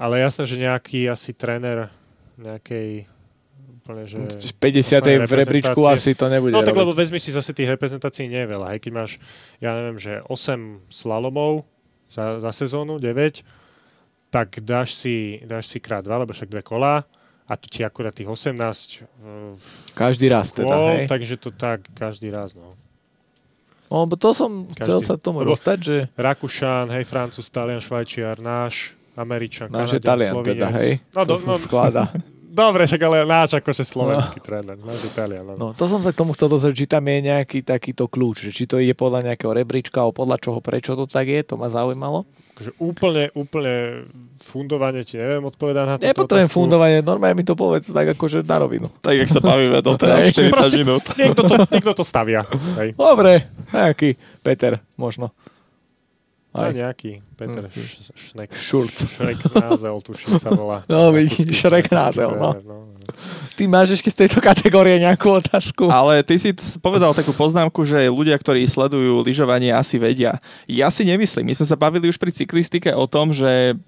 ale 0.00 0.14
jasné, 0.16 0.48
že 0.48 0.56
nejaký 0.56 1.04
asi 1.04 1.36
tréner 1.36 1.92
nejakej 2.40 3.04
úplne, 3.80 4.04
že... 4.04 4.20
50. 4.20 4.52
v 4.52 4.60
poslednej 4.60 5.16
rebríčku 5.24 5.80
asi 5.82 6.12
to 6.12 6.28
nebude 6.28 6.52
No 6.52 6.60
tak 6.60 6.70
robiť. 6.70 6.80
lebo 6.80 6.92
vezmi 6.92 7.16
si 7.16 7.32
zase 7.32 7.50
tých 7.50 7.66
reprezentácií 7.66 8.28
nie 8.28 8.38
je 8.38 8.48
veľa. 8.48 8.76
Hej, 8.76 8.80
keď 8.84 8.92
máš, 8.92 9.10
ja 9.58 9.72
neviem, 9.72 9.96
že 9.96 10.20
8 10.28 10.86
slalomov 10.86 11.64
za, 12.06 12.38
za 12.38 12.52
sezónu, 12.52 13.00
9, 13.00 13.40
tak 14.28 14.60
dáš 14.60 14.94
si, 14.94 15.40
dáš 15.42 15.66
si 15.66 15.80
krát 15.80 16.04
2, 16.04 16.22
lebo 16.22 16.30
však 16.30 16.46
dve 16.46 16.62
kolá 16.62 17.02
a 17.48 17.58
tu 17.58 17.66
ti 17.66 17.82
akurát 17.82 18.14
tých 18.14 18.30
18 18.30 18.54
uh, 18.54 19.58
Každý 19.90 20.30
raz 20.30 20.54
teda, 20.54 20.70
kôl, 20.70 20.86
hej? 21.02 21.06
takže 21.08 21.34
to 21.34 21.50
tak 21.50 21.82
každý 21.92 22.30
raz. 22.30 22.54
No. 22.54 22.78
No, 23.90 24.06
bo 24.06 24.14
to 24.14 24.30
som 24.30 24.70
chcel 24.78 25.02
Každý. 25.02 25.06
sa 25.08 25.14
tomu 25.18 25.42
Lebo- 25.42 25.50
dostať, 25.50 25.78
že 25.82 25.96
Rakúšan, 26.14 26.94
hej, 26.94 27.02
Francúz, 27.02 27.50
Talian, 27.50 27.82
Švajčiar, 27.82 28.38
náš, 28.38 28.94
Američan, 29.18 29.66
náš 29.66 29.98
Kanadian, 29.98 30.06
Talian 30.06 30.32
Slovinec. 30.32 30.54
teda, 30.54 30.68
hej? 30.78 30.90
No, 31.10 31.20
to 31.20 31.34
do, 31.34 31.42
no, 31.42 31.54
skladá. 31.58 32.04
Dobre, 32.50 32.82
však 32.82 32.98
ale 33.06 33.22
náš 33.22 33.62
akože 33.62 33.86
slovenský 33.86 34.42
no. 34.42 34.44
tréner, 34.44 34.74
náš 34.82 35.06
Italian. 35.06 35.46
No. 35.54 35.54
no. 35.54 35.66
to 35.70 35.86
som 35.86 36.02
sa 36.02 36.10
k 36.10 36.18
tomu 36.18 36.34
chcel 36.34 36.50
dozrieť, 36.50 36.82
či 36.82 36.86
tam 36.90 37.06
je 37.06 37.18
nejaký 37.30 37.62
takýto 37.62 38.10
kľúč, 38.10 38.50
že 38.50 38.50
či 38.50 38.66
to 38.66 38.82
ide 38.82 38.98
podľa 38.98 39.30
nejakého 39.30 39.54
rebríčka, 39.54 40.02
alebo 40.02 40.26
podľa 40.26 40.42
čoho, 40.42 40.58
prečo 40.58 40.98
to 40.98 41.06
tak 41.06 41.30
je, 41.30 41.46
to 41.46 41.54
ma 41.54 41.70
zaujímalo. 41.70 42.26
Akože 42.58 42.74
úplne, 42.82 43.30
úplne 43.38 44.02
fundovanie 44.42 45.06
ti 45.06 45.14
neviem 45.14 45.46
odpovedať 45.46 45.84
na 45.86 45.94
to. 45.94 46.10
Nepotrebujem 46.10 46.50
fundovanie, 46.50 46.98
normálne 47.06 47.38
mi 47.38 47.46
to 47.46 47.54
povedz 47.54 47.86
tak 47.94 48.18
akože 48.18 48.42
na 48.42 48.56
rovinu. 48.58 48.90
Tak, 48.98 49.14
jak 49.14 49.30
sa 49.30 49.38
bavíme 49.38 49.78
do 49.78 49.94
teraz 49.94 50.26
40 50.34 50.82
minút. 50.82 51.02
Niekto 51.14 51.46
to, 51.46 51.54
niekto 51.70 51.92
to 51.94 52.02
stavia. 52.02 52.42
Hej. 52.82 52.98
Dobre, 52.98 53.46
nejaký 53.70 54.18
Peter 54.42 54.82
možno. 54.98 55.30
Aj. 56.50 56.66
A 56.66 56.74
nejaký 56.74 57.22
Peter 57.38 57.62
mm. 57.62 58.16
Šnek. 58.18 58.50
Šurt. 58.58 58.90
Šrek 58.90 59.38
Názel, 59.54 59.94
tuším 60.02 60.34
sa 60.42 60.50
volá. 60.50 60.82
No 60.90 61.14
vidíš, 61.14 61.46
Šrek 61.46 61.86
Názel, 61.94 62.34
no. 62.34 62.58
no. 62.58 62.90
Ty 63.54 63.62
máš 63.70 63.94
ešte 63.98 64.10
z 64.10 64.16
tejto 64.26 64.42
kategórie 64.42 64.98
nejakú 64.98 65.30
otázku? 65.30 65.86
Ale 65.86 66.26
ty 66.26 66.42
si 66.42 66.50
povedal 66.82 67.14
takú 67.14 67.30
poznámku, 67.30 67.86
že 67.86 68.10
ľudia, 68.10 68.34
ktorí 68.34 68.66
sledujú 68.66 69.22
lyžovanie, 69.22 69.70
asi 69.70 70.02
vedia. 70.02 70.42
Ja 70.66 70.90
si 70.90 71.06
nemyslím. 71.06 71.50
My 71.50 71.54
sme 71.54 71.66
sa 71.70 71.78
bavili 71.78 72.10
už 72.10 72.18
pri 72.18 72.34
cyklistike 72.34 72.90
o 72.98 73.06
tom, 73.06 73.30
že 73.30 73.78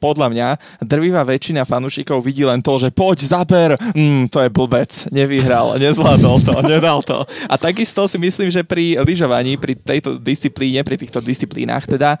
podľa 0.00 0.32
mňa 0.32 0.48
drvivá 0.80 1.20
väčšina 1.28 1.68
fanúšikov 1.68 2.24
vidí 2.24 2.42
len 2.42 2.64
to, 2.64 2.80
že 2.80 2.88
poď, 2.88 3.18
zaber, 3.28 3.70
mm, 3.76 4.32
to 4.32 4.40
je 4.40 4.48
blbec, 4.48 4.90
nevyhral, 5.12 5.76
nezvládol 5.76 6.40
to, 6.40 6.54
nedal 6.72 7.04
to. 7.04 7.20
A 7.44 7.54
takisto 7.60 8.08
si 8.08 8.16
myslím, 8.16 8.48
že 8.48 8.64
pri 8.64 8.96
lyžovaní, 9.04 9.60
pri 9.60 9.76
tejto 9.76 10.16
disciplíne, 10.16 10.80
pri 10.80 10.96
týchto 10.96 11.20
disciplínach, 11.20 11.84
teda 11.84 12.16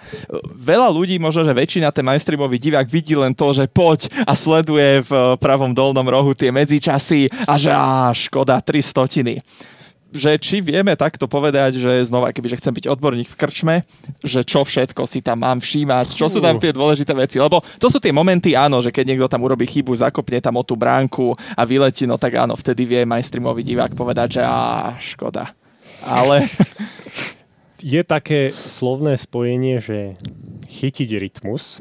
veľa 0.60 0.92
ľudí, 0.92 1.16
možno, 1.16 1.42
že 1.48 1.56
väčšina 1.56 1.88
ten 1.88 2.04
mainstreamový 2.04 2.60
divák 2.60 2.86
vidí 2.86 3.16
len 3.16 3.32
to, 3.32 3.56
že 3.56 3.64
poď 3.64 4.12
a 4.28 4.36
sleduje 4.36 5.00
v 5.08 5.12
pravom 5.40 5.72
dolnom 5.72 6.04
rohu 6.04 6.36
tie 6.36 6.52
medzičasy 6.52 7.32
a 7.48 7.56
že 7.56 7.72
á, 7.72 8.12
škoda, 8.12 8.60
tri 8.60 8.84
stotiny 8.84 9.40
že 10.10 10.36
či 10.42 10.58
vieme 10.58 10.94
takto 10.98 11.30
povedať, 11.30 11.78
že 11.78 12.06
znova, 12.06 12.34
kebyže 12.34 12.58
chcem 12.58 12.74
byť 12.74 12.86
odborník 12.90 13.30
v 13.30 13.38
krčme, 13.38 13.76
že 14.22 14.42
čo 14.42 14.66
všetko 14.66 15.06
si 15.06 15.22
tam 15.22 15.46
mám 15.46 15.62
všímať, 15.62 16.18
čo 16.18 16.26
sú 16.26 16.42
tam 16.42 16.58
tie 16.58 16.74
dôležité 16.74 17.14
veci. 17.14 17.38
Lebo 17.38 17.62
to 17.78 17.86
sú 17.86 18.02
tie 18.02 18.10
momenty, 18.10 18.58
áno, 18.58 18.82
že 18.82 18.90
keď 18.90 19.04
niekto 19.14 19.30
tam 19.30 19.46
urobí 19.46 19.64
chybu, 19.70 19.94
zakopne 19.94 20.42
tam 20.42 20.58
o 20.58 20.66
tú 20.66 20.74
bránku 20.74 21.34
a 21.54 21.62
vyletí, 21.62 22.04
no 22.10 22.18
tak 22.18 22.36
áno, 22.36 22.58
vtedy 22.58 22.86
vie 22.86 23.00
mainstreamový 23.06 23.62
divák 23.62 23.94
povedať, 23.94 24.40
že 24.40 24.42
á, 24.42 24.94
škoda. 24.98 25.50
Ale... 26.04 26.46
Je 27.80 28.04
také 28.04 28.52
slovné 28.68 29.16
spojenie, 29.16 29.80
že 29.80 30.20
chytiť 30.68 31.16
rytmus, 31.16 31.80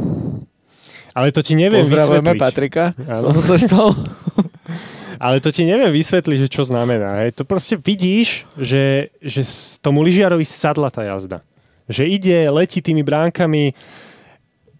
ale 1.12 1.36
to 1.36 1.44
ti 1.44 1.60
neviem 1.60 1.84
Pozdravujeme 1.84 2.24
vysvetliť. 2.24 2.40
Patrika. 2.40 2.84
Áno. 3.04 3.36
Ale 5.18 5.42
to 5.42 5.50
ti 5.50 5.66
neviem 5.66 5.90
vysvetliť, 5.90 6.38
že 6.46 6.54
čo 6.54 6.68
znamená. 6.68 7.26
Hej. 7.26 7.42
To 7.42 7.44
proste 7.48 7.80
vidíš, 7.80 8.46
že, 8.60 9.10
že 9.24 9.42
tomu 9.82 10.06
lyžiarovi 10.06 10.46
sadla 10.46 10.94
tá 10.94 11.02
jazda. 11.02 11.42
Že 11.90 12.04
ide, 12.06 12.38
letí 12.54 12.84
tými 12.84 13.02
bránkami. 13.02 13.74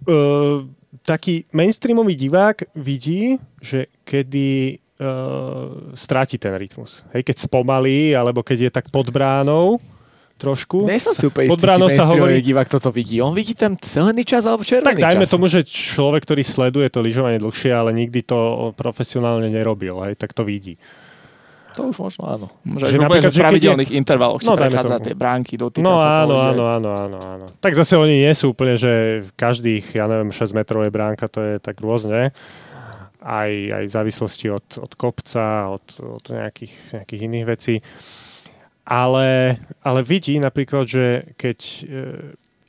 Uh, 0.06 0.70
taký 1.02 1.50
mainstreamový 1.50 2.14
divák 2.14 2.70
vidí, 2.78 3.42
že 3.58 3.90
kedy 4.06 4.78
uh, 5.02 5.96
stráti 5.98 6.38
ten 6.38 6.54
rytmus. 6.54 7.02
Hej, 7.18 7.26
keď 7.26 7.50
spomalí, 7.50 8.14
alebo 8.14 8.46
keď 8.46 8.70
je 8.70 8.72
tak 8.72 8.94
pod 8.94 9.10
bránou, 9.10 9.82
trošku. 10.40 10.88
Nie 10.88 11.04
som 11.04 11.12
si 11.12 11.28
úplne 11.28 11.52
istý, 11.52 11.68
či 11.68 12.00
sa 12.00 12.08
hovorí... 12.08 12.40
divák 12.40 12.72
toto 12.72 12.90
vidí. 12.96 13.20
On 13.20 13.36
vidí 13.36 13.52
ten 13.52 13.76
zelený 13.76 14.24
čas 14.24 14.48
alebo 14.48 14.64
červený 14.64 14.96
Tak 14.96 15.04
dajme 15.04 15.28
čas. 15.28 15.32
tomu, 15.36 15.52
že 15.52 15.68
človek, 15.68 16.24
ktorý 16.24 16.48
sleduje 16.48 16.88
to 16.88 17.04
lyžovanie 17.04 17.44
dlhšie, 17.44 17.76
ale 17.76 17.92
nikdy 17.92 18.24
to 18.24 18.72
profesionálne 18.80 19.52
nerobil, 19.52 20.00
hej, 20.08 20.16
tak 20.16 20.32
to 20.32 20.48
vidí. 20.48 20.80
To 21.78 21.94
už 21.94 22.02
možno 22.02 22.24
áno. 22.26 22.48
Že, 22.66 22.86
že 22.92 22.98
napríklad, 22.98 23.30
v 23.30 23.46
pravidelných 23.46 23.92
je... 23.94 23.98
intervaloch 24.00 24.42
no, 24.42 24.58
prechádza 24.58 24.98
tie 25.06 25.14
bránky, 25.14 25.54
dotýka 25.54 25.86
no, 25.86 26.02
sa 26.02 26.26
áno, 26.26 26.36
áno, 26.42 26.64
áno, 26.66 26.90
áno, 26.90 27.18
áno. 27.22 27.46
Tak 27.62 27.78
zase 27.78 27.94
oni 27.94 28.26
nie 28.26 28.34
sú 28.34 28.58
úplne, 28.58 28.74
že 28.74 29.22
každých, 29.38 29.94
ja 29.94 30.10
neviem, 30.10 30.34
6 30.34 30.58
metrov 30.58 30.82
je 30.82 30.92
bránka, 30.92 31.30
to 31.30 31.40
je 31.46 31.56
tak 31.62 31.78
rôzne. 31.78 32.34
Aj, 33.20 33.52
aj 33.52 33.84
v 33.86 33.92
závislosti 33.92 34.48
od, 34.50 34.68
od 34.80 34.92
kopca, 34.96 35.70
od, 35.70 35.86
od 36.00 36.26
nejakých, 36.32 36.74
nejakých 37.04 37.22
iných 37.28 37.46
vecí 37.46 37.76
ale, 38.90 39.62
ale 39.86 40.02
vidí 40.02 40.42
napríklad, 40.42 40.90
že 40.90 41.06
keď 41.38 41.60
e, 41.62 41.82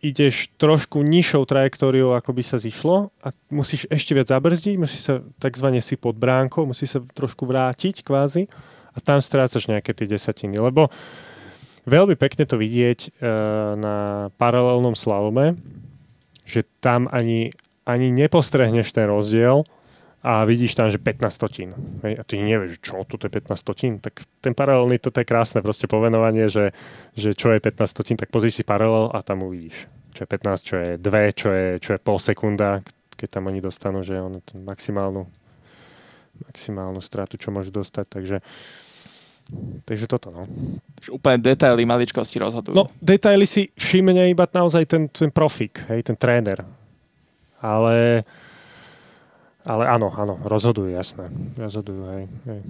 ideš 0.04 0.52
trošku 0.60 1.00
nižšou 1.00 1.48
trajektóriou, 1.48 2.12
ako 2.12 2.36
by 2.36 2.42
sa 2.44 2.60
zišlo 2.60 3.08
a 3.24 3.32
musíš 3.48 3.88
ešte 3.88 4.12
viac 4.12 4.28
zabrzdiť, 4.28 4.76
musíš 4.76 5.02
sa 5.08 5.24
takzvané 5.40 5.80
si 5.80 5.96
pod 5.96 6.20
bránkou, 6.20 6.68
musíš 6.68 6.96
sa 6.96 7.00
trošku 7.00 7.48
vrátiť 7.48 8.04
kvázi 8.04 8.52
a 8.92 8.98
tam 9.00 9.24
strácaš 9.24 9.64
nejaké 9.64 9.96
tie 9.96 10.04
desatiny, 10.04 10.60
lebo 10.60 10.92
veľmi 11.88 12.20
pekne 12.20 12.44
to 12.44 12.60
vidieť 12.60 13.00
e, 13.00 13.10
na 13.80 14.28
paralelnom 14.36 14.92
slalome, 14.92 15.56
že 16.44 16.68
tam 16.84 17.08
ani, 17.08 17.56
ani 17.88 18.12
nepostrehneš 18.12 18.92
ten 18.92 19.08
rozdiel, 19.08 19.64
a 20.20 20.44
vidíš 20.44 20.76
tam, 20.76 20.92
že 20.92 21.00
15 21.00 21.32
stotín. 21.32 21.72
A 22.04 22.20
ty 22.28 22.36
nevieš, 22.36 22.84
čo, 22.84 23.00
tu 23.08 23.16
je 23.16 23.32
15 23.32 23.56
stotín. 23.56 23.92
Tak 24.04 24.20
ten 24.44 24.52
paralelný, 24.52 25.00
toto 25.00 25.16
je 25.16 25.24
krásne 25.24 25.64
proste 25.64 25.88
povenovanie, 25.88 26.52
že, 26.52 26.76
že 27.16 27.32
čo 27.32 27.56
je 27.56 27.60
15 27.60 27.88
stotín, 27.88 28.16
tak 28.20 28.28
pozri 28.28 28.52
si 28.52 28.60
paralel 28.60 29.08
a 29.16 29.24
tam 29.24 29.48
uvidíš. 29.48 29.88
Čo 30.12 30.28
je 30.28 30.28
15, 30.28 30.68
čo 30.68 30.74
je 30.76 30.90
2, 31.00 31.40
čo 31.40 31.48
je, 31.48 31.66
čo 31.80 31.90
je 31.96 32.00
pol 32.04 32.20
sekunda, 32.20 32.84
keď 33.16 33.28
tam 33.32 33.48
oni 33.48 33.64
dostanú, 33.64 34.04
že 34.04 34.20
on 34.20 34.44
ten 34.44 34.60
maximálnu, 34.60 35.24
maximálnu 36.52 37.00
stratu, 37.00 37.40
čo 37.40 37.48
môžu 37.48 37.72
dostať. 37.72 38.04
Takže, 38.12 38.36
takže 39.88 40.04
toto, 40.04 40.28
no. 40.36 40.44
Úplne 41.08 41.40
detaily, 41.40 41.88
maličkosti 41.88 42.36
rozhodujú. 42.44 42.76
No, 42.76 42.92
detaily 43.00 43.48
si 43.48 43.72
všimne 43.72 44.28
iba 44.28 44.44
naozaj 44.44 44.84
ten, 44.84 45.08
ten 45.08 45.32
profik, 45.32 45.80
hej, 45.88 46.12
ten 46.12 46.16
tréner. 46.20 46.60
Ale 47.64 48.20
ale 49.64 49.84
áno, 49.88 50.08
áno, 50.12 50.40
rozhodujú, 50.44 50.92
jasné. 50.92 51.28
Rozhodujú, 51.56 52.02
hej, 52.16 52.24
hej. 52.48 52.60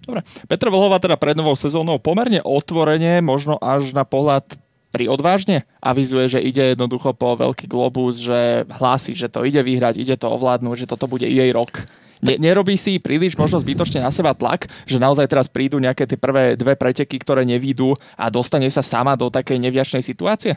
Dobre. 0.00 0.20
Petr 0.48 0.66
Vlhová 0.72 0.98
teda 0.98 1.14
pred 1.14 1.36
novou 1.38 1.54
sezónou 1.54 2.00
pomerne 2.02 2.42
otvorene, 2.42 3.22
možno 3.22 3.60
až 3.60 3.94
na 3.94 4.02
pohľad 4.02 4.42
pri 4.90 5.06
odvážne 5.06 5.62
avizuje, 5.78 6.26
že 6.26 6.40
ide 6.42 6.74
jednoducho 6.74 7.14
po 7.14 7.38
veľký 7.38 7.70
globus, 7.70 8.18
že 8.18 8.66
hlási, 8.66 9.14
že 9.14 9.30
to 9.30 9.46
ide 9.46 9.62
vyhrať, 9.62 10.02
ide 10.02 10.18
to 10.18 10.26
ovládnuť, 10.26 10.82
že 10.82 10.90
toto 10.90 11.06
bude 11.06 11.30
jej 11.30 11.50
rok. 11.54 11.86
Ne, 12.20 12.36
nerobí 12.36 12.76
si 12.76 13.00
príliš 13.00 13.32
možno 13.38 13.56
zbytočne 13.62 14.04
na 14.04 14.12
seba 14.12 14.36
tlak, 14.36 14.68
že 14.84 15.00
naozaj 15.00 15.24
teraz 15.24 15.48
prídu 15.48 15.80
nejaké 15.80 16.04
tie 16.04 16.20
prvé 16.20 16.52
dve 16.52 16.76
preteky, 16.76 17.16
ktoré 17.16 17.48
nevídu 17.48 17.96
a 18.18 18.28
dostane 18.28 18.68
sa 18.68 18.84
sama 18.84 19.16
do 19.16 19.32
takej 19.32 19.56
neviačnej 19.56 20.04
situácie? 20.04 20.52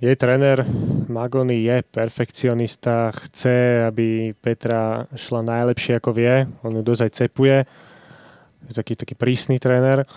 Jej 0.00 0.16
tréner 0.16 0.64
Magony 1.12 1.60
je 1.68 1.84
perfekcionista, 1.84 3.12
chce, 3.12 3.84
aby 3.84 4.32
Petra 4.32 5.04
šla 5.12 5.44
najlepšie 5.44 6.00
ako 6.00 6.10
vie, 6.16 6.48
on 6.64 6.80
ju 6.80 6.82
dosť 6.82 7.02
aj 7.04 7.12
cepuje, 7.12 7.56
je 8.68 8.72
taký, 8.72 8.96
taký 8.96 9.14
prísny 9.14 9.60
tréner, 9.60 10.08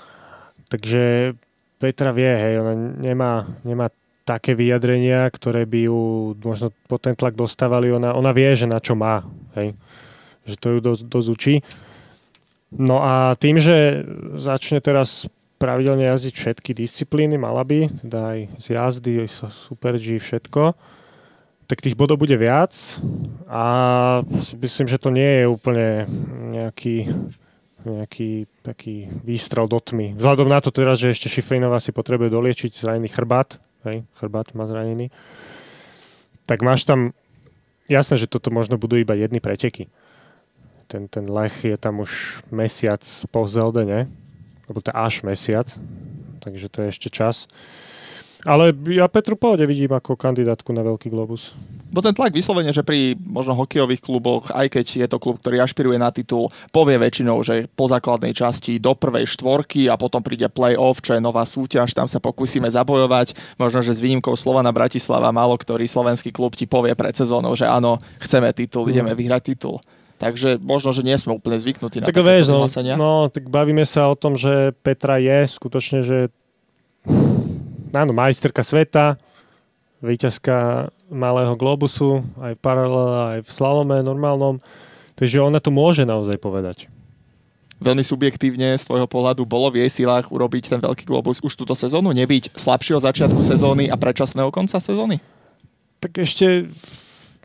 takže 0.72 1.36
Petra 1.76 2.16
vie, 2.16 2.32
hej, 2.32 2.64
ona 2.64 2.74
nemá, 2.80 3.44
nemá 3.68 3.92
také 4.24 4.56
vyjadrenia, 4.56 5.28
ktoré 5.28 5.68
by 5.68 5.80
ju 5.86 6.00
možno 6.40 6.72
po 6.88 6.96
ten 6.96 7.14
tlak 7.14 7.36
dostávali, 7.36 7.92
ona, 7.92 8.16
ona 8.16 8.32
vie, 8.32 8.56
že 8.56 8.72
na 8.72 8.80
čo 8.80 8.96
má, 8.96 9.28
hej, 9.60 9.76
že 10.48 10.56
to 10.56 10.68
ju 10.74 10.80
dosť, 10.80 11.04
dosť 11.12 11.28
učí. 11.30 11.56
No 12.72 13.04
a 13.04 13.36
tým, 13.36 13.60
že 13.60 14.08
začne 14.40 14.80
teraz 14.80 15.28
pravidelne 15.66 16.06
jazdiť 16.06 16.34
všetky 16.38 16.78
disciplíny, 16.78 17.42
mala 17.42 17.66
by, 17.66 17.90
teda 18.06 18.20
aj 18.22 18.40
z 18.62 18.66
jazdy, 18.78 19.14
Super 19.50 19.98
G, 19.98 20.22
všetko, 20.22 20.70
tak 21.66 21.82
tých 21.82 21.98
bodov 21.98 22.22
bude 22.22 22.38
viac 22.38 23.02
a 23.50 23.66
myslím, 24.62 24.86
že 24.86 25.02
to 25.02 25.10
nie 25.10 25.42
je 25.42 25.46
úplne 25.50 26.06
nejaký, 26.54 27.10
nejaký 27.82 28.46
taký 28.62 29.10
výstrel 29.26 29.66
do 29.66 29.82
tmy. 29.82 30.14
Vzhľadom 30.14 30.46
na 30.46 30.62
to 30.62 30.70
teraz, 30.70 31.02
že 31.02 31.10
ešte 31.10 31.34
Šifrinová 31.34 31.82
si 31.82 31.90
potrebuje 31.90 32.30
doliečiť 32.30 32.70
zranený 32.78 33.10
chrbát, 33.10 33.58
hej, 33.90 34.06
chrbát 34.22 34.54
má 34.54 34.70
zranený, 34.70 35.10
tak 36.46 36.62
máš 36.62 36.86
tam, 36.86 37.18
jasné, 37.90 38.22
že 38.22 38.30
toto 38.30 38.54
možno 38.54 38.78
budú 38.78 39.02
iba 39.02 39.18
jedny 39.18 39.42
preteky. 39.42 39.90
Ten, 40.86 41.10
ten 41.10 41.26
lech 41.26 41.66
je 41.66 41.74
tam 41.82 42.06
už 42.06 42.46
mesiac 42.54 43.02
po 43.34 43.50
Zelde, 43.50 43.90
ne? 43.90 44.02
Lebo 44.70 44.82
to 44.82 44.90
je 44.92 44.96
až 44.96 45.14
mesiac, 45.26 45.68
takže 46.42 46.70
to 46.70 46.78
je 46.86 46.88
ešte 46.92 47.10
čas. 47.10 47.50
Ale 48.46 48.78
ja 48.94 49.10
Petru 49.10 49.34
pohode 49.34 49.66
vidím 49.66 49.90
ako 49.98 50.14
kandidátku 50.14 50.70
na 50.70 50.86
Veľký 50.86 51.10
globus. 51.10 51.58
Bo 51.90 52.06
ten 52.06 52.14
tlak 52.14 52.30
vyslovene, 52.30 52.70
že 52.70 52.86
pri 52.86 53.18
možno 53.18 53.58
hokejových 53.58 54.06
kluboch, 54.06 54.54
aj 54.54 54.70
keď 54.70 54.86
je 55.02 55.08
to 55.10 55.18
klub, 55.18 55.42
ktorý 55.42 55.66
ašpiruje 55.66 55.98
na 55.98 56.14
titul, 56.14 56.54
povie 56.70 57.02
väčšinou, 57.02 57.42
že 57.42 57.66
po 57.74 57.90
základnej 57.90 58.38
časti 58.38 58.78
do 58.78 58.94
prvej 58.94 59.26
štvorky 59.34 59.90
a 59.90 59.98
potom 59.98 60.22
príde 60.22 60.46
play-off, 60.46 61.02
čo 61.02 61.18
je 61.18 61.26
nová 61.26 61.42
súťaž, 61.42 61.98
tam 61.98 62.06
sa 62.06 62.22
pokúsime 62.22 62.70
zabojovať. 62.70 63.58
Možno, 63.58 63.82
že 63.82 63.98
s 63.98 64.04
výnimkou 64.04 64.38
Slovana 64.38 64.70
Bratislava 64.70 65.34
málo 65.34 65.58
ktorý 65.58 65.90
slovenský 65.90 66.30
klub 66.30 66.54
ti 66.54 66.70
povie 66.70 66.94
pred 66.94 67.18
sezónou, 67.18 67.58
že 67.58 67.66
áno, 67.66 67.98
chceme 68.22 68.54
titul, 68.54 68.86
ideme 68.94 69.10
vyhrať 69.18 69.42
titul. 69.58 69.82
Takže 70.26 70.58
možno, 70.58 70.90
že 70.90 71.06
nie 71.06 71.14
sme 71.22 71.38
úplne 71.38 71.62
zvyknutí 71.62 72.02
na 72.02 72.10
Tak 72.10 72.18
takéto 72.18 72.26
vieš, 72.26 72.50
no, 72.50 72.66
no, 72.98 73.30
tak 73.30 73.46
bavíme 73.46 73.86
sa 73.86 74.10
o 74.10 74.18
tom, 74.18 74.34
že 74.34 74.74
Petra 74.82 75.22
je 75.22 75.46
skutočne, 75.46 76.02
že 76.02 76.34
áno, 77.94 78.10
majsterka 78.10 78.66
sveta, 78.66 79.14
víťazka 80.02 80.90
malého 81.14 81.54
globusu, 81.54 82.26
aj 82.42 82.58
v 82.58 82.62
paralele, 82.62 83.38
aj 83.38 83.40
v 83.46 83.50
slalome 83.54 84.02
normálnom. 84.02 84.58
Takže 85.14 85.46
ona 85.46 85.62
to 85.62 85.70
môže 85.70 86.04
naozaj 86.04 86.42
povedať. 86.42 86.90
Veľmi 87.78 88.02
subjektívne 88.02 88.74
z 88.80 88.88
tvojho 88.88 89.06
pohľadu 89.06 89.46
bolo 89.46 89.70
v 89.70 89.86
jej 89.86 90.02
silách 90.02 90.32
urobiť 90.34 90.74
ten 90.74 90.80
veľký 90.82 91.06
globus 91.06 91.38
už 91.44 91.54
túto 91.54 91.78
sezónu, 91.78 92.16
nebyť 92.16 92.56
slabšieho 92.56 92.98
začiatku 92.98 93.46
sezóny 93.46 93.92
a 93.92 93.96
predčasného 94.00 94.50
konca 94.50 94.82
sezóny? 94.82 95.22
Tak 96.02 96.18
ešte 96.18 96.72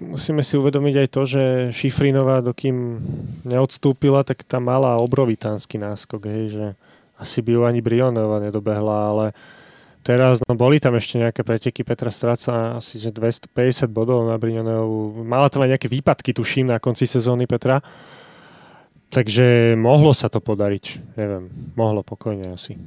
musíme 0.01 0.43
si 0.43 0.57
uvedomiť 0.57 0.95
aj 1.07 1.09
to, 1.13 1.23
že 1.29 1.43
Šifrinová, 1.77 2.43
dokým 2.43 3.01
neodstúpila, 3.47 4.27
tak 4.27 4.43
tam 4.45 4.67
mala 4.67 4.99
obrovitánsky 4.99 5.77
náskok, 5.77 6.27
hej, 6.27 6.45
že 6.53 6.67
asi 7.21 7.45
by 7.45 7.51
ju 7.53 7.61
ani 7.69 7.81
Brionová 7.85 8.41
nedobehla, 8.41 8.97
ale 9.13 9.27
teraz, 10.01 10.41
no 10.49 10.57
boli 10.57 10.81
tam 10.81 10.97
ešte 10.97 11.21
nejaké 11.21 11.45
preteky, 11.45 11.85
Petra 11.85 12.09
stráca 12.09 12.81
asi 12.81 12.97
že 12.97 13.13
250 13.13 13.87
bodov 13.93 14.25
na 14.25 14.41
Brionovú. 14.41 15.21
Mala 15.21 15.53
tam 15.53 15.69
aj 15.69 15.77
nejaké 15.77 15.89
výpadky, 15.93 16.33
tuším, 16.33 16.73
na 16.73 16.81
konci 16.81 17.05
sezóny 17.05 17.45
Petra. 17.45 17.79
Takže 19.11 19.75
mohlo 19.75 20.15
sa 20.15 20.31
to 20.31 20.39
podariť, 20.39 21.15
neviem, 21.19 21.51
mohlo 21.75 22.01
pokojne 22.07 22.55
asi. 22.55 22.79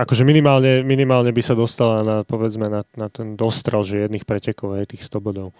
Akože 0.00 0.24
minimálne, 0.24 0.80
minimálne 0.80 1.28
by 1.28 1.42
sa 1.44 1.52
dostala 1.52 2.00
na, 2.00 2.16
povedzme, 2.24 2.72
na, 2.72 2.86
na 2.96 3.12
ten 3.12 3.36
dostrel, 3.36 3.84
že 3.84 4.08
jedných 4.08 4.24
pretekov, 4.24 4.78
aj 4.78 4.96
tých 4.96 5.04
100 5.04 5.20
bodov. 5.20 5.52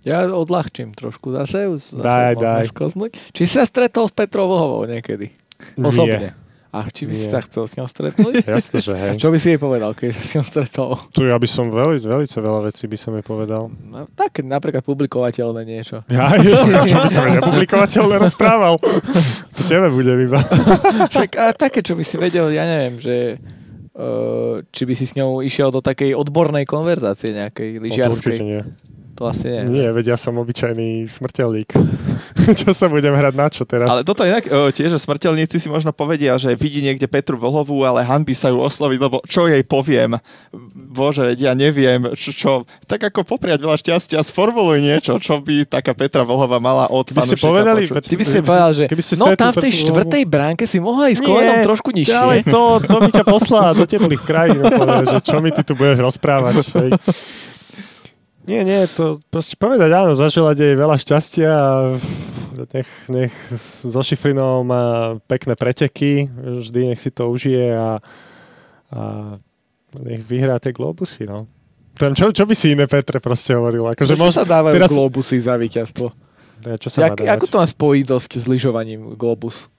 Ja 0.00 0.24
odľahčím 0.24 0.96
trošku 0.96 1.28
zase. 1.34 1.68
Zase 1.76 2.34
Daj. 2.40 2.72
Skoznúť. 2.72 3.12
Či 3.36 3.42
si 3.44 3.52
sa 3.60 3.68
stretol 3.68 4.08
s 4.08 4.14
Petrou 4.16 4.48
Vlhovou 4.48 4.88
niekedy? 4.88 5.28
Osobne. 5.76 6.32
A 6.70 6.86
či 6.86 7.02
by 7.02 7.18
si 7.18 7.26
Nie. 7.26 7.34
sa 7.34 7.42
chcel 7.42 7.66
s 7.66 7.74
ňou 7.74 7.90
stretnúť? 7.90 8.46
Jasne, 8.54 8.78
že 8.78 8.94
hej. 8.94 9.18
čo 9.18 9.34
by 9.34 9.38
si 9.42 9.50
jej 9.50 9.58
povedal, 9.58 9.90
keď 9.90 10.14
sa 10.14 10.22
s 10.22 10.30
ňou 10.38 10.44
stretol? 10.46 10.90
Tu 11.10 11.26
ja 11.26 11.34
by 11.34 11.48
som 11.50 11.66
veľmi, 11.66 11.98
veľmi 11.98 12.26
veľa 12.30 12.60
vecí 12.70 12.86
by 12.86 12.94
som 12.94 13.10
jej 13.18 13.26
povedal. 13.26 13.66
No, 13.90 14.06
tak 14.14 14.38
napríklad 14.46 14.86
publikovateľné 14.86 15.66
niečo. 15.66 16.06
Ja, 16.06 16.30
čo 16.38 16.94
by 16.94 17.10
som 17.10 17.26
jej 17.26 17.34
nepublikovateľne 17.42 18.16
rozprával. 18.22 18.78
To 18.78 19.62
tebe 19.66 19.90
bude 19.90 20.14
iba. 20.14 20.38
Však 21.12 21.30
a 21.34 21.50
také, 21.58 21.82
čo 21.82 21.98
by 21.98 22.06
si 22.06 22.14
vedel, 22.14 22.54
ja 22.54 22.62
neviem, 22.62 23.02
že 23.02 23.42
uh, 23.98 24.62
či 24.70 24.82
by 24.86 24.94
si 24.94 25.10
s 25.10 25.18
ňou 25.18 25.42
išiel 25.42 25.74
do 25.74 25.82
takej 25.82 26.14
odbornej 26.14 26.70
konverzácie 26.70 27.34
nejakej 27.34 27.68
No, 27.68 27.74
to 27.74 27.82
určite 27.82 27.90
lyžiarskej. 27.90 28.38
nie. 28.40 28.62
To 29.20 29.28
asi 29.28 29.52
nie. 29.52 29.84
Nie, 29.84 29.92
veď 29.92 30.16
ja 30.16 30.18
som 30.18 30.32
obyčajný 30.40 31.04
smrteľník. 31.04 31.76
čo 32.64 32.72
sa 32.72 32.88
budem 32.88 33.12
hrať 33.12 33.34
na 33.36 33.52
čo 33.52 33.68
teraz? 33.68 33.92
Ale 33.92 34.00
toto 34.00 34.24
inak 34.24 34.48
o, 34.48 34.72
tiež, 34.72 34.96
že 34.96 34.98
smrteľníci 35.04 35.60
si 35.60 35.68
možno 35.68 35.92
povedia, 35.92 36.40
že 36.40 36.56
vidí 36.56 36.80
niekde 36.80 37.04
Petru 37.04 37.36
Vlhovú, 37.36 37.84
ale 37.84 38.00
hanby 38.00 38.32
sa 38.32 38.48
ju 38.48 38.56
osloviť, 38.56 38.96
lebo 38.96 39.20
čo 39.28 39.44
jej 39.44 39.60
poviem? 39.60 40.16
Bože, 40.72 41.28
veď 41.28 41.38
ja 41.42 41.52
neviem, 41.52 42.16
čo, 42.16 42.32
čo 42.32 42.50
tak 42.88 43.12
ako 43.12 43.28
popriať 43.28 43.60
veľa 43.60 43.76
šťastia, 43.76 44.24
sformuluj 44.24 44.80
niečo, 44.80 45.20
čo 45.20 45.44
by 45.44 45.68
taká 45.68 45.92
Petra 45.92 46.24
Vlhová 46.24 46.56
mala 46.56 46.88
od 46.88 47.12
Keby 47.12 47.20
ste 47.20 47.36
povedali, 47.36 47.92
počuť. 47.92 48.08
Ty 48.08 48.16
by 48.16 48.24
si 48.24 48.38
povedal, 48.40 48.70
že 48.72 48.84
keby 48.88 49.02
ste 49.04 49.14
no 49.20 49.36
tam 49.36 49.52
v 49.52 49.64
tej 49.68 49.72
štvrtej 49.84 50.24
bránke 50.24 50.64
si 50.64 50.80
mohla 50.80 51.12
ísť 51.12 51.28
kolenom 51.28 51.60
trošku 51.60 51.92
nižšie. 51.92 52.16
Ale 52.16 52.40
to, 52.48 52.80
to 52.88 52.96
by 52.96 53.10
ťa 53.12 53.24
poslala 53.28 53.76
do 53.76 53.84
teplých 53.84 54.24
krajín, 54.24 54.64
že 55.12 55.20
čo 55.20 55.44
mi 55.44 55.52
ty 55.52 55.60
tu 55.60 55.76
budeš 55.76 56.08
rozprávať. 56.08 56.64
Hej. 56.80 56.90
Nie, 58.50 58.66
nie, 58.66 58.82
to 58.90 59.22
proste 59.30 59.54
povedať 59.54 59.94
áno, 59.94 60.18
zaželať 60.18 60.56
jej 60.58 60.74
veľa 60.74 60.98
šťastia 60.98 61.50
a 61.54 61.70
nech, 62.74 62.90
nech 63.06 63.34
so 63.54 64.02
Šifrinou 64.02 64.66
má 64.66 65.14
pekné 65.30 65.54
preteky, 65.54 66.26
vždy 66.34 66.90
nech 66.90 66.98
si 66.98 67.14
to 67.14 67.30
užije 67.30 67.70
a, 67.70 68.02
a 68.90 69.00
nech 70.02 70.26
vyhrá 70.26 70.58
tie 70.58 70.74
globusy, 70.74 71.30
no. 71.30 71.46
Tam, 71.94 72.10
čo, 72.16 72.34
čo 72.34 72.42
by 72.42 72.54
si 72.58 72.74
iné 72.74 72.90
Petre 72.90 73.22
proste 73.22 73.54
hovoril? 73.54 73.86
Akože 73.86 74.18
Prečo 74.18 74.34
sa 74.34 74.42
dávajú 74.42 74.74
teraz- 74.74 74.90
globusy 74.90 75.38
za 75.38 75.54
víťazstvo? 75.54 76.10
Ja, 76.60 76.76
čo 76.76 76.88
sa 76.92 77.08
Jak, 77.08 77.24
ako 77.24 77.46
to 77.48 77.56
má 77.56 77.66
spojitosť 77.70 78.30
s 78.36 78.44
lyžovaním 78.50 79.16
globus? 79.16 79.70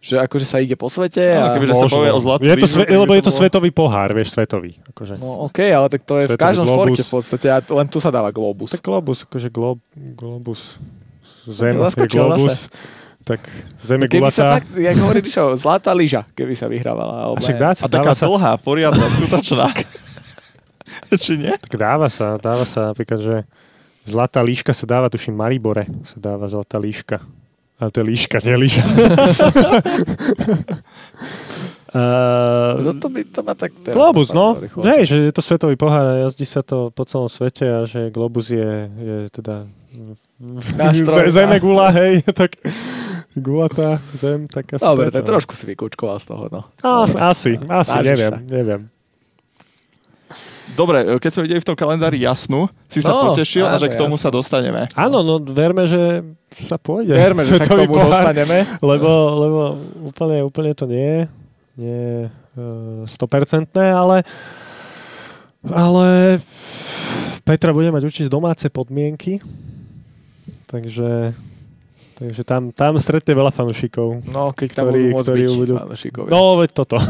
Že 0.00 0.16
akože 0.24 0.46
sa 0.48 0.56
ide 0.64 0.80
po 0.80 0.88
svete 0.88 1.20
a... 1.20 1.52
kebyže 1.52 1.76
sa 1.76 1.84
povie 1.84 2.08
o 2.08 2.16
zlatú 2.16 2.40
je 2.40 2.56
to 2.56 2.64
sve, 2.64 2.88
tak 2.88 2.96
lebo 2.96 3.12
je 3.12 3.20
to 3.20 3.28
bolo- 3.28 3.40
svetový 3.44 3.68
pohár, 3.68 4.16
vieš, 4.16 4.32
svetový. 4.32 4.80
Akože. 4.88 5.20
No 5.20 5.44
okej, 5.44 5.70
ale 5.76 5.86
tak 5.92 6.08
to 6.08 6.16
je 6.16 6.24
v 6.24 6.30
Svetový 6.32 6.40
každom 6.40 6.64
globus. 6.64 6.80
športe 6.80 7.02
v 7.04 7.12
podstate 7.12 7.46
a 7.52 7.58
len 7.60 7.86
tu 7.86 7.98
sa 8.00 8.08
dáva 8.08 8.32
globus. 8.32 8.72
Tak 8.72 8.80
globus, 8.80 9.28
akože 9.28 9.52
glob, 9.52 9.76
globus. 10.16 10.80
Zem 11.44 11.76
je 11.76 11.84
zaskočil 11.84 12.16
globus. 12.16 12.72
Tak 13.20 13.44
zem 13.84 14.00
je 14.00 14.08
Keby 14.08 14.32
sa 14.32 14.40
gulatá. 14.40 14.44
fakt, 14.56 14.68
jak 14.72 14.96
hovorí, 14.96 15.20
čo, 15.22 15.42
zlatá 15.52 15.92
lyža, 15.92 16.24
keby 16.32 16.56
sa 16.56 16.72
vyhrávala. 16.72 17.28
A 17.28 17.36
však 17.36 17.56
dá 17.60 17.70
A 17.70 17.76
sa, 17.76 17.84
taká 17.84 18.10
dáva 18.10 18.16
sa, 18.16 18.24
dlhá, 18.24 18.52
poriadna, 18.56 19.04
skutočná. 19.20 19.68
Či 21.22 21.32
nie? 21.36 21.52
tak 21.60 21.76
dáva 21.76 22.08
sa, 22.08 22.40
dáva 22.40 22.64
sa 22.64 22.96
napríklad, 22.96 23.20
že 23.20 23.36
zlatá 24.08 24.40
líška 24.40 24.72
sa 24.72 24.88
dáva, 24.88 25.12
tuším, 25.12 25.36
Maribore 25.36 25.84
sa 26.08 26.16
dáva 26.16 26.48
zlatá 26.48 26.80
líška. 26.80 27.20
Ale 27.80 27.88
to 27.90 28.04
je 28.04 28.06
líška, 28.06 28.36
nie 28.44 28.56
líša. 28.60 28.84
No 31.90 32.86
uh, 32.86 33.00
to 33.02 33.10
by 33.10 33.26
to 33.26 33.42
má 33.42 33.58
tak... 33.58 33.74
teraz 33.82 33.98
Globus, 33.98 34.30
no. 34.30 34.54
Hej, 34.86 35.10
že 35.10 35.16
je 35.26 35.32
to 35.34 35.42
svetový 35.42 35.74
pohár 35.74 36.06
a 36.06 36.14
jazdí 36.22 36.46
sa 36.46 36.62
to 36.62 36.94
po 36.94 37.02
celom 37.02 37.26
svete 37.26 37.66
a 37.66 37.82
že 37.82 38.14
Globus 38.14 38.54
je, 38.54 38.86
je 38.86 39.16
teda 39.34 39.66
Nástroj, 40.78 41.34
zeme 41.34 41.58
a- 41.58 41.62
gula, 41.62 41.90
hej, 41.90 42.22
tak 42.40 42.62
gulatá 43.34 43.98
zem, 44.14 44.46
tak 44.46 44.70
asi 44.70 44.86
Dobre, 44.86 45.10
no. 45.10 45.18
trošku 45.18 45.58
si 45.58 45.66
vykúčkoval 45.66 46.22
z 46.22 46.26
toho, 46.30 46.44
no. 46.46 46.60
No, 46.78 47.10
asi, 47.26 47.58
asi, 47.58 47.90
Snažíš 47.90 48.06
neviem, 48.06 48.32
neviem. 48.46 48.80
Dobre, 50.72 50.98
keď 51.16 51.30
sme 51.30 51.42
videli 51.44 51.58
v 51.58 51.66
tom 51.66 51.74
kalendári 51.74 52.18
jasnú, 52.18 52.70
si 52.84 52.98
sa 52.98 53.10
No, 53.10 53.20
potešil 53.28 53.62
a 53.62 53.74
áno, 53.74 53.78
že 53.78 53.86
k 53.86 53.96
tomu 53.96 54.14
jasnú. 54.14 54.22
sa 54.22 54.30
dostaneme. 54.30 54.86
Áno, 54.92 55.20
no 55.20 55.38
verme, 55.40 55.84
že 55.84 56.22
sa 56.52 56.74
pôjde. 56.74 57.12
Verme, 57.12 57.42
že 57.42 57.56
sa 57.58 57.64
k 57.64 57.74
tomu 57.76 57.90
pohár, 57.92 58.10
dostaneme. 58.30 58.64
Lebo, 58.80 59.10
lebo 59.36 59.60
úplne, 60.04 60.38
úplne 60.40 60.72
to 60.72 60.84
nie 60.84 61.02
je, 61.02 61.20
nie 61.76 61.98
je 61.98 62.18
uh, 62.56 63.04
100%, 63.04 63.66
ale, 63.76 64.22
ale 65.62 66.38
Petra 67.42 67.70
bude 67.70 67.88
mať 67.88 68.02
určite 68.04 68.28
domáce 68.28 68.66
podmienky, 68.66 69.42
takže, 70.64 71.34
takže 72.14 72.42
tam, 72.42 72.70
tam 72.70 72.94
stretne 72.94 73.32
veľa 73.32 73.50
fanúšikov. 73.50 74.22
No, 74.24 74.50
keď 74.50 74.68
tam 74.72 74.84
Ktorí- 74.86 75.02
budú 75.02 75.12
môcť 75.12 75.26
ktorí 75.26 75.42
byť 75.42 75.58
budú- 75.58 75.76
fanúšikovia. 75.76 76.30
No, 76.30 76.40
veď 76.56 76.70
toto. 76.72 76.96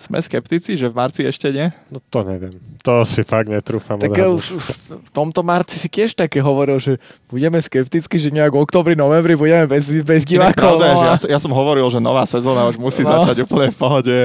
Sme 0.00 0.16
skeptici, 0.16 0.80
že 0.80 0.88
v 0.88 0.96
marci 0.96 1.28
ešte 1.28 1.52
nie? 1.52 1.68
No 1.92 2.00
to 2.00 2.24
neviem. 2.24 2.56
To 2.80 3.04
si 3.04 3.20
fakt 3.20 3.52
netrúfam. 3.52 4.00
Tak 4.00 4.16
už, 4.16 4.56
už 4.56 4.64
v 4.88 5.10
tomto 5.12 5.44
marci 5.44 5.76
si 5.76 5.92
tiež 5.92 6.16
také 6.16 6.40
hovoril, 6.40 6.80
že 6.80 6.96
budeme 7.28 7.60
skepticky, 7.60 8.16
že 8.16 8.32
nejak 8.32 8.48
v 8.48 8.64
oktobri, 8.64 8.96
novembri 8.96 9.36
budeme 9.36 9.68
bez, 9.68 9.92
bez 10.00 10.24
divákov. 10.24 10.56
pravda 10.80 10.96
no 10.96 10.96
že 10.96 11.04
ja, 11.04 11.16
som- 11.20 11.30
ja 11.36 11.38
som 11.38 11.52
hovoril, 11.52 11.84
že 11.86 12.00
nová 12.00 12.24
sezóna 12.24 12.64
už 12.66 12.80
musí 12.80 13.04
No. 13.04 13.20
začať 13.20 13.44
úplne 13.44 13.68
v 13.68 13.76
pohode. 13.76 14.16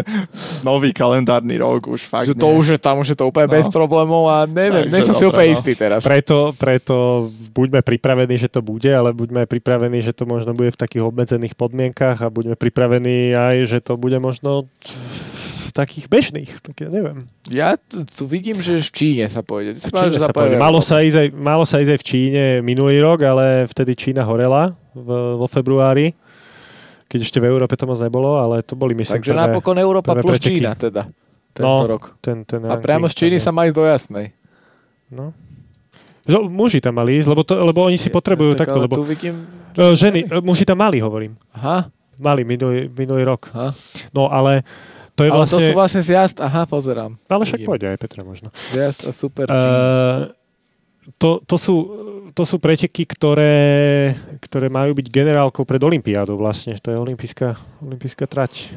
Nový 0.64 0.96
kalendárny 0.96 1.60
rok 1.60 1.92
už 1.92 2.08
fakt 2.08 2.32
že 2.32 2.40
to 2.40 2.48
nie. 2.48 2.56
už 2.56 2.66
je 2.72 2.80
tam, 2.80 3.04
už 3.04 3.12
je 3.12 3.18
to 3.20 3.28
úplne 3.28 3.52
No. 3.52 3.56
bez 3.60 3.68
problémov 3.68 4.24
a 4.32 4.48
neviem, 4.48 4.88
nie 4.88 5.04
som 5.04 5.12
si 5.12 5.28
úplne 5.28 5.52
no. 5.52 5.56
istý 5.60 5.76
teraz. 5.76 6.08
Preto, 6.08 6.56
preto 6.56 7.28
buďme 7.52 7.84
pripravení, 7.84 8.40
že 8.40 8.48
to 8.48 8.64
bude, 8.64 8.88
ale 8.88 9.12
buďme 9.12 9.44
pripravení, 9.44 10.00
že 10.00 10.16
to 10.16 10.24
možno 10.24 10.56
bude 10.56 10.72
v 10.72 10.80
takých 10.80 11.04
obmedzených 11.04 11.60
podmienkach 11.60 12.24
a 12.24 12.32
buďme 12.32 12.56
pripravení 12.56 13.36
aj, 13.36 13.56
že 13.68 13.78
to 13.84 14.00
bude 14.00 14.16
možno 14.24 14.72
takých 15.76 16.08
bežných. 16.08 16.52
Tak 16.64 16.76
ja 16.80 16.90
neviem. 16.90 17.28
Ja 17.52 17.76
tu, 17.76 18.24
vidím, 18.24 18.64
že 18.64 18.80
v 18.80 18.92
Číne 18.96 19.28
sa 19.28 19.44
pôjde. 19.44 19.76
V 19.76 19.92
Číne 19.92 20.18
sa 20.18 20.32
pôjde. 20.32 20.56
Malo, 20.56 20.80
sa 20.80 21.04
ísť 21.04 21.18
aj, 21.20 21.28
malo 21.36 21.68
sa 21.68 21.84
ísť 21.84 21.92
aj 21.92 22.00
v 22.00 22.06
Číne 22.08 22.44
minulý 22.64 23.04
rok, 23.04 23.20
ale 23.22 23.68
vtedy 23.68 23.92
Čína 23.94 24.24
horela 24.24 24.72
v, 24.96 25.08
vo 25.36 25.48
februári, 25.52 26.16
keď 27.12 27.20
ešte 27.28 27.44
v 27.44 27.52
Európe 27.52 27.76
to 27.76 27.84
moc 27.84 28.00
nebolo, 28.00 28.40
ale 28.40 28.64
to 28.64 28.80
boli 28.80 28.96
myslím 28.96 29.20
Takže 29.20 29.36
prvé, 29.36 29.44
napokon 29.52 29.76
Európa 29.76 30.16
plus 30.16 30.40
preteky. 30.40 30.64
Čína 30.64 30.80
teda. 30.80 31.12
Tento 31.52 31.68
No, 31.68 31.88
rok. 31.88 32.16
ten, 32.24 32.48
ten 32.48 32.64
A 32.68 32.80
priamo 32.80 33.12
z 33.12 33.16
Číny 33.20 33.38
sa 33.38 33.52
má 33.52 33.68
ísť 33.68 33.76
do 33.76 33.84
jasnej. 33.84 34.32
No. 35.12 35.36
Že 36.26 36.50
muži 36.50 36.80
tam 36.82 36.98
mali 36.98 37.20
ísť, 37.20 37.28
lebo, 37.30 37.44
to, 37.46 37.54
lebo 37.54 37.86
oni 37.86 38.00
si 38.00 38.10
potrebujú 38.10 38.58
tak, 38.58 38.72
takto, 38.72 38.80
lebo... 38.82 39.04
Vidím... 39.06 39.44
E, 39.78 39.94
Ženy, 39.94 40.26
e, 40.26 40.40
muži 40.42 40.66
tam 40.66 40.80
mali, 40.82 41.04
hovorím. 41.04 41.36
Aha, 41.52 41.92
Mali 42.16 42.48
minulý, 42.48 42.88
minulý 42.90 43.28
rok. 43.28 43.52
aha. 43.52 43.76
No 44.16 44.32
ale 44.32 44.64
to 45.16 45.22
je 45.24 45.30
Ale 45.32 45.48
to 45.48 45.56
vlastne... 45.56 45.64
sú 45.64 45.72
vlastne 45.72 46.02
zjazd, 46.04 46.38
aha, 46.44 46.68
pozerám. 46.68 47.16
Ale 47.32 47.44
však 47.48 47.64
pôjde 47.64 47.88
aj 47.88 47.98
Petra 47.98 48.22
možno. 48.28 48.52
Zjazd 48.76 49.08
a 49.08 49.12
super. 49.16 49.48
Uh, 49.48 50.36
to, 51.16 51.40
to, 51.48 51.56
sú, 51.56 51.76
to 52.36 52.44
sú 52.44 52.60
preteky, 52.60 53.08
ktoré, 53.08 54.12
ktoré 54.44 54.68
majú 54.68 54.92
byť 54.98 55.08
generálkou 55.08 55.64
pred 55.64 55.80
Olympiádou 55.80 56.36
vlastne. 56.36 56.76
To 56.84 56.92
je 56.92 56.98
olympijská, 57.00 57.56
olympijská 57.80 58.28
trať. 58.28 58.76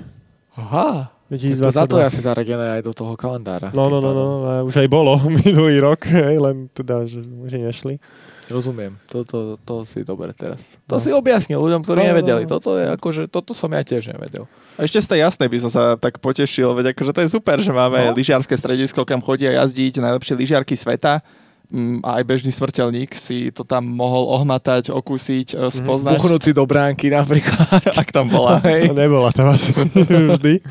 Aha, 0.54 1.10
to 1.28 1.68
za 1.68 1.84
to 1.84 2.00
je 2.00 2.08
asi 2.08 2.24
zaradené 2.24 2.80
aj 2.80 2.82
do 2.88 2.92
toho 2.96 3.12
kalendára. 3.12 3.68
No, 3.76 3.92
no, 3.92 4.00
no, 4.00 4.16
no, 4.16 4.26
a 4.48 4.52
už 4.64 4.80
aj 4.80 4.88
bolo 4.88 5.20
minulý 5.44 5.76
rok, 5.76 6.08
hej, 6.08 6.40
len 6.46 6.72
teda, 6.72 7.04
že 7.04 7.20
už 7.20 7.52
nešli. 7.52 8.00
Rozumiem, 8.48 8.96
toto 9.04 9.60
to, 9.60 9.84
to 9.84 9.84
si 9.84 10.00
dobre 10.08 10.32
teraz. 10.32 10.80
To 10.88 10.96
no. 10.96 11.02
si 11.04 11.12
objasnil 11.12 11.60
ľuďom, 11.60 11.84
ktorí 11.84 12.00
no, 12.00 12.08
nevedeli. 12.16 12.42
No. 12.48 12.56
Toto 12.56 12.80
je 12.80 12.88
akože, 12.96 13.28
toto 13.28 13.52
som 13.52 13.68
ja 13.76 13.84
tiež 13.84 14.16
nevedel. 14.16 14.48
A 14.80 14.88
ešte 14.88 15.04
z 15.04 15.08
tej 15.12 15.20
jasnej 15.28 15.52
by 15.52 15.58
som 15.68 15.70
sa 15.70 15.82
tak 16.00 16.16
potešil, 16.16 16.72
veď 16.72 16.96
akože 16.96 17.12
to 17.12 17.20
je 17.24 17.28
super, 17.28 17.60
že 17.60 17.68
máme 17.76 18.08
no. 18.08 18.16
lyžiarske 18.16 18.56
stredisko, 18.56 19.04
kam 19.04 19.20
chodia 19.20 19.52
jazdiť 19.52 20.00
najlepšie 20.00 20.32
lyžiarky 20.32 20.72
sveta 20.80 21.20
mm, 21.68 22.00
a 22.00 22.18
aj 22.18 22.24
bežný 22.24 22.48
smrteľník 22.48 23.12
si 23.12 23.52
to 23.52 23.68
tam 23.68 23.84
mohol 23.84 24.32
ohmatať, 24.40 24.96
okúsiť, 24.96 25.52
mm 25.52 25.68
spoznať. 25.68 26.16
Buchnúť 26.16 26.42
si 26.48 26.52
do 26.56 26.64
bránky 26.64 27.12
napríklad. 27.12 27.84
Ak 28.00 28.08
tam 28.08 28.32
bola. 28.32 28.62
Hej. 28.68 28.88
No, 28.88 28.96
nebola 28.96 29.28
tam 29.28 29.52
asi 29.52 29.76
vždy. 30.32 30.64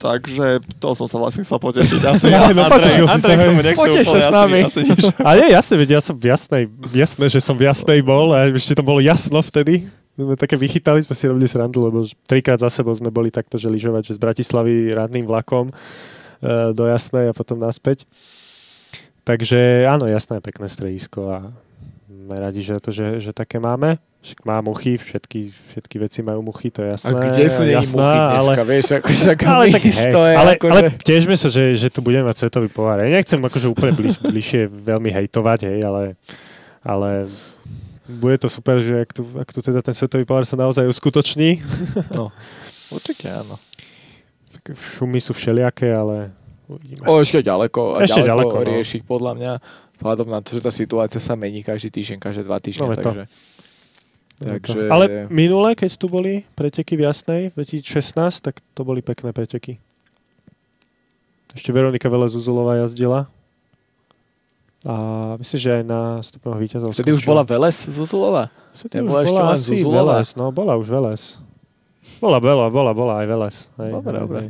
Takže 0.00 0.64
to 0.80 0.96
som 0.96 1.04
sa 1.04 1.20
vlastne 1.20 1.44
chcel 1.44 1.60
potešiť. 1.60 2.00
Asi 2.08 2.26
ja, 2.32 2.48
no, 2.56 2.64
Andrej, 2.64 3.04
Andrej 3.04 3.36
k 3.36 3.42
tomu 3.44 3.60
nechce 3.60 3.80
Poteš 3.84 4.06
sa 4.08 4.20
s 4.24 4.32
nami. 4.32 4.58
Asi, 4.64 4.80
Ale 5.28 5.34
nie, 5.44 5.48
jasné, 5.52 5.74
veď 5.76 5.88
ja 5.92 6.00
som 6.00 6.16
v 6.16 6.24
jasnej, 6.32 6.62
jasné, 6.96 7.24
že 7.28 7.40
som 7.44 7.52
v 7.52 7.68
jasnej 7.68 8.00
bol 8.00 8.32
a 8.32 8.48
ešte 8.48 8.72
to 8.72 8.80
bolo 8.80 9.04
jasno 9.04 9.44
vtedy. 9.44 9.84
Sme 10.16 10.40
také 10.40 10.56
vychytali, 10.56 11.04
sme 11.04 11.12
si 11.12 11.28
robili 11.28 11.44
srandu, 11.44 11.84
lebo 11.84 12.08
trikrát 12.24 12.56
za 12.56 12.72
sebou 12.72 12.96
sme 12.96 13.12
boli 13.12 13.28
takto, 13.28 13.60
že 13.60 13.68
lyžovať, 13.68 14.08
že 14.08 14.16
z 14.16 14.20
Bratislavy 14.24 14.92
radným 14.96 15.28
vlakom 15.28 15.68
e, 15.68 15.72
do 16.72 16.84
Jasnej 16.88 17.28
a 17.28 17.36
potom 17.36 17.60
naspäť. 17.60 18.08
Takže 19.28 19.84
áno, 19.84 20.08
jasné, 20.08 20.40
pekné 20.40 20.68
stredisko 20.68 21.28
a 21.28 21.38
sme 22.30 22.38
radi, 22.38 22.62
že, 22.62 22.78
to, 22.78 22.94
že, 22.94 23.18
že 23.18 23.34
také 23.34 23.58
máme. 23.58 23.98
Však 24.22 24.46
má 24.46 24.62
muchy, 24.62 24.94
všetky, 24.94 25.50
všetky 25.50 25.96
veci 25.98 26.22
majú 26.22 26.46
muchy, 26.46 26.70
to 26.70 26.86
je 26.86 26.94
jasné. 26.94 27.10
A 27.10 27.26
kde 27.26 27.44
sú 27.50 27.66
jasná, 27.66 28.06
muchy 28.06 28.18
dneska, 28.22 28.38
ale, 28.38 28.52
vieš, 28.70 28.86
ako, 28.94 29.08
však 29.10 29.38
ale, 29.50 29.64
tak, 29.74 29.82
hej, 29.82 29.94
je, 29.98 30.34
ale, 30.38 30.50
akože... 30.54 30.70
ale 30.70 30.82
tiežme 31.02 31.34
sa, 31.34 31.48
že, 31.50 31.74
že 31.74 31.88
tu 31.90 31.98
budeme 32.06 32.30
mať 32.30 32.46
svetový 32.46 32.70
pohár. 32.70 33.02
Ja 33.02 33.10
nechcem 33.10 33.42
akože 33.42 33.66
úplne 33.66 33.98
bliž, 33.98 34.22
bližšie 34.22 34.70
veľmi 34.70 35.10
hejtovať, 35.10 35.58
hej, 35.74 35.78
ale, 35.82 36.02
ale 36.86 37.26
bude 38.06 38.36
to 38.38 38.46
super, 38.46 38.78
že 38.78 39.02
ak 39.02 39.10
tu, 39.10 39.26
ak 39.34 39.48
tu 39.50 39.58
teda 39.58 39.82
ten 39.82 39.96
svetový 39.96 40.22
pohár 40.22 40.46
sa 40.46 40.54
naozaj 40.54 40.86
uskutoční. 40.86 41.58
No, 42.14 42.30
určite 42.94 43.26
áno. 43.26 43.58
Šumy 44.70 45.18
sú 45.18 45.34
všelijaké, 45.34 45.90
ale 45.90 46.30
uvidíme. 46.70 47.02
O, 47.10 47.18
ešte 47.18 47.42
ďaleko. 47.42 47.98
A 47.98 48.06
ešte 48.06 48.22
ďaleko, 48.22 48.54
ďaleko 48.54 48.56
no. 48.62 48.70
riešiť 48.78 49.00
podľa 49.02 49.32
mňa. 49.34 49.52
Vzhľadom 50.00 50.28
na 50.32 50.40
to, 50.40 50.56
že 50.56 50.64
tá 50.64 50.72
situácia 50.72 51.20
sa 51.20 51.36
mení 51.36 51.60
každý 51.60 51.92
týždeň, 51.92 52.18
každé 52.24 52.42
dva 52.48 52.56
týždne, 52.56 52.88
no, 52.88 52.96
takže... 52.96 53.24
To. 53.28 53.58
Takže... 54.40 54.88
Ale 54.88 55.28
minule, 55.28 55.76
keď 55.76 56.00
tu 56.00 56.08
boli 56.08 56.48
preteky 56.56 56.96
v 56.96 57.04
Jasnej, 57.04 57.42
2016, 57.52 58.40
tak 58.40 58.64
to 58.72 58.80
boli 58.88 59.04
pekné 59.04 59.36
preteky. 59.36 59.76
Ešte 61.52 61.68
Veronika 61.76 62.08
Vele 62.08 62.24
Zuzulová 62.32 62.80
jazdila. 62.80 63.28
A 64.88 64.94
myslím, 65.36 65.58
že 65.60 65.70
aj 65.76 65.84
na 65.84 66.00
stupného 66.24 66.56
víťazov. 66.56 66.96
Vtedy 66.96 67.12
už 67.12 67.28
bola 67.28 67.44
Veles 67.44 67.84
Zuzulová? 67.84 68.48
Vtedy 68.72 69.04
už 69.04 69.12
bola 69.12 69.52
asi 69.52 69.76
Zuzulová. 69.76 70.24
Veles, 70.24 70.28
no 70.40 70.48
bola 70.48 70.72
už 70.80 70.88
Veles. 70.88 71.36
Bola, 72.16 72.40
bola, 72.40 72.72
bola, 72.72 72.90
bola 72.96 73.14
aj 73.20 73.26
Veles. 73.28 73.56
Hej, 73.76 73.90
dobre, 73.92 74.16
hej, 74.16 74.22
dobre. 74.24 74.40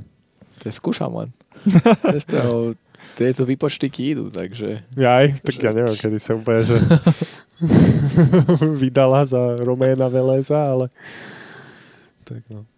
To 0.63 0.65
je 0.71 0.75
skúšam 0.79 1.11
len. 1.19 1.29
tieto 3.19 3.43
výpočtiky 3.43 4.15
idú, 4.15 4.31
takže... 4.31 4.87
Jaj, 4.95 5.43
tak 5.43 5.55
že... 5.59 5.65
ja 5.67 5.73
neviem, 5.75 5.97
kedy 5.99 6.19
sa 6.23 6.39
úplne, 6.39 6.63
že 6.63 6.77
vydala 8.83 9.27
za 9.27 9.59
Roména 9.59 10.07
Veleza, 10.07 10.57
ale... 10.57 10.87
Tak 12.23 12.47
no. 12.55 12.70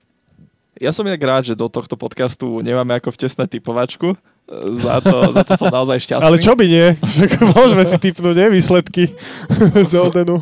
Ja 0.80 0.88
som 0.88 1.04
inak 1.04 1.20
rád, 1.20 1.42
že 1.44 1.54
do 1.58 1.68
tohto 1.68 2.00
podcastu 2.00 2.64
nemáme 2.64 2.96
ako 2.96 3.12
vtesné 3.12 3.44
typovačku. 3.44 4.16
Za 4.80 5.04
to, 5.04 5.32
za 5.32 5.42
to 5.44 5.52
som 5.60 5.68
naozaj 5.68 6.00
šťastný. 6.00 6.24
Ale 6.24 6.36
čo 6.40 6.56
by 6.56 6.64
nie? 6.64 6.96
Môžeme 7.56 7.84
si 7.84 7.96
typnúť, 8.00 8.34
nie? 8.36 8.48
Výsledky 8.56 9.12
z 9.88 9.92
Odenu. 10.00 10.40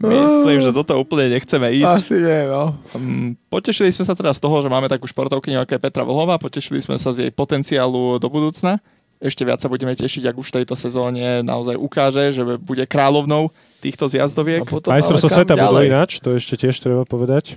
Myslím, 0.00 0.58
že 0.64 0.72
do 0.72 0.80
toho 0.80 1.04
úplne 1.04 1.36
nechceme 1.36 1.68
ísť. 1.76 2.00
Asi 2.00 2.16
nie, 2.16 2.40
no. 2.48 2.76
Um, 2.96 3.36
potešili 3.52 3.92
sme 3.92 4.08
sa 4.08 4.16
teda 4.16 4.32
z 4.32 4.40
toho, 4.40 4.56
že 4.64 4.68
máme 4.72 4.88
takú 4.88 5.04
športovkyňu, 5.04 5.64
ako 5.64 5.72
je 5.76 5.80
Petra 5.84 6.04
Vlhová. 6.04 6.40
Potešili 6.40 6.80
sme 6.80 6.96
sa 6.96 7.12
z 7.12 7.28
jej 7.28 7.32
potenciálu 7.32 8.16
do 8.16 8.28
budúcna. 8.32 8.80
Ešte 9.20 9.44
viac 9.46 9.60
sa 9.60 9.68
budeme 9.72 9.96
tešiť, 9.96 10.28
ak 10.28 10.36
už 10.36 10.48
v 10.52 10.56
tejto 10.60 10.74
sezóne 10.76 11.40
naozaj 11.40 11.76
ukáže, 11.80 12.34
že 12.34 12.42
bude 12.60 12.84
kráľovnou 12.84 13.48
týchto 13.80 14.08
zjazdoviek. 14.08 14.64
Majstrovstvo 14.64 15.28
sveta 15.28 15.56
budú 15.56 15.80
ináč, 15.80 16.20
to 16.20 16.36
ešte 16.36 16.56
tiež 16.56 16.76
treba 16.80 17.08
povedať. 17.08 17.56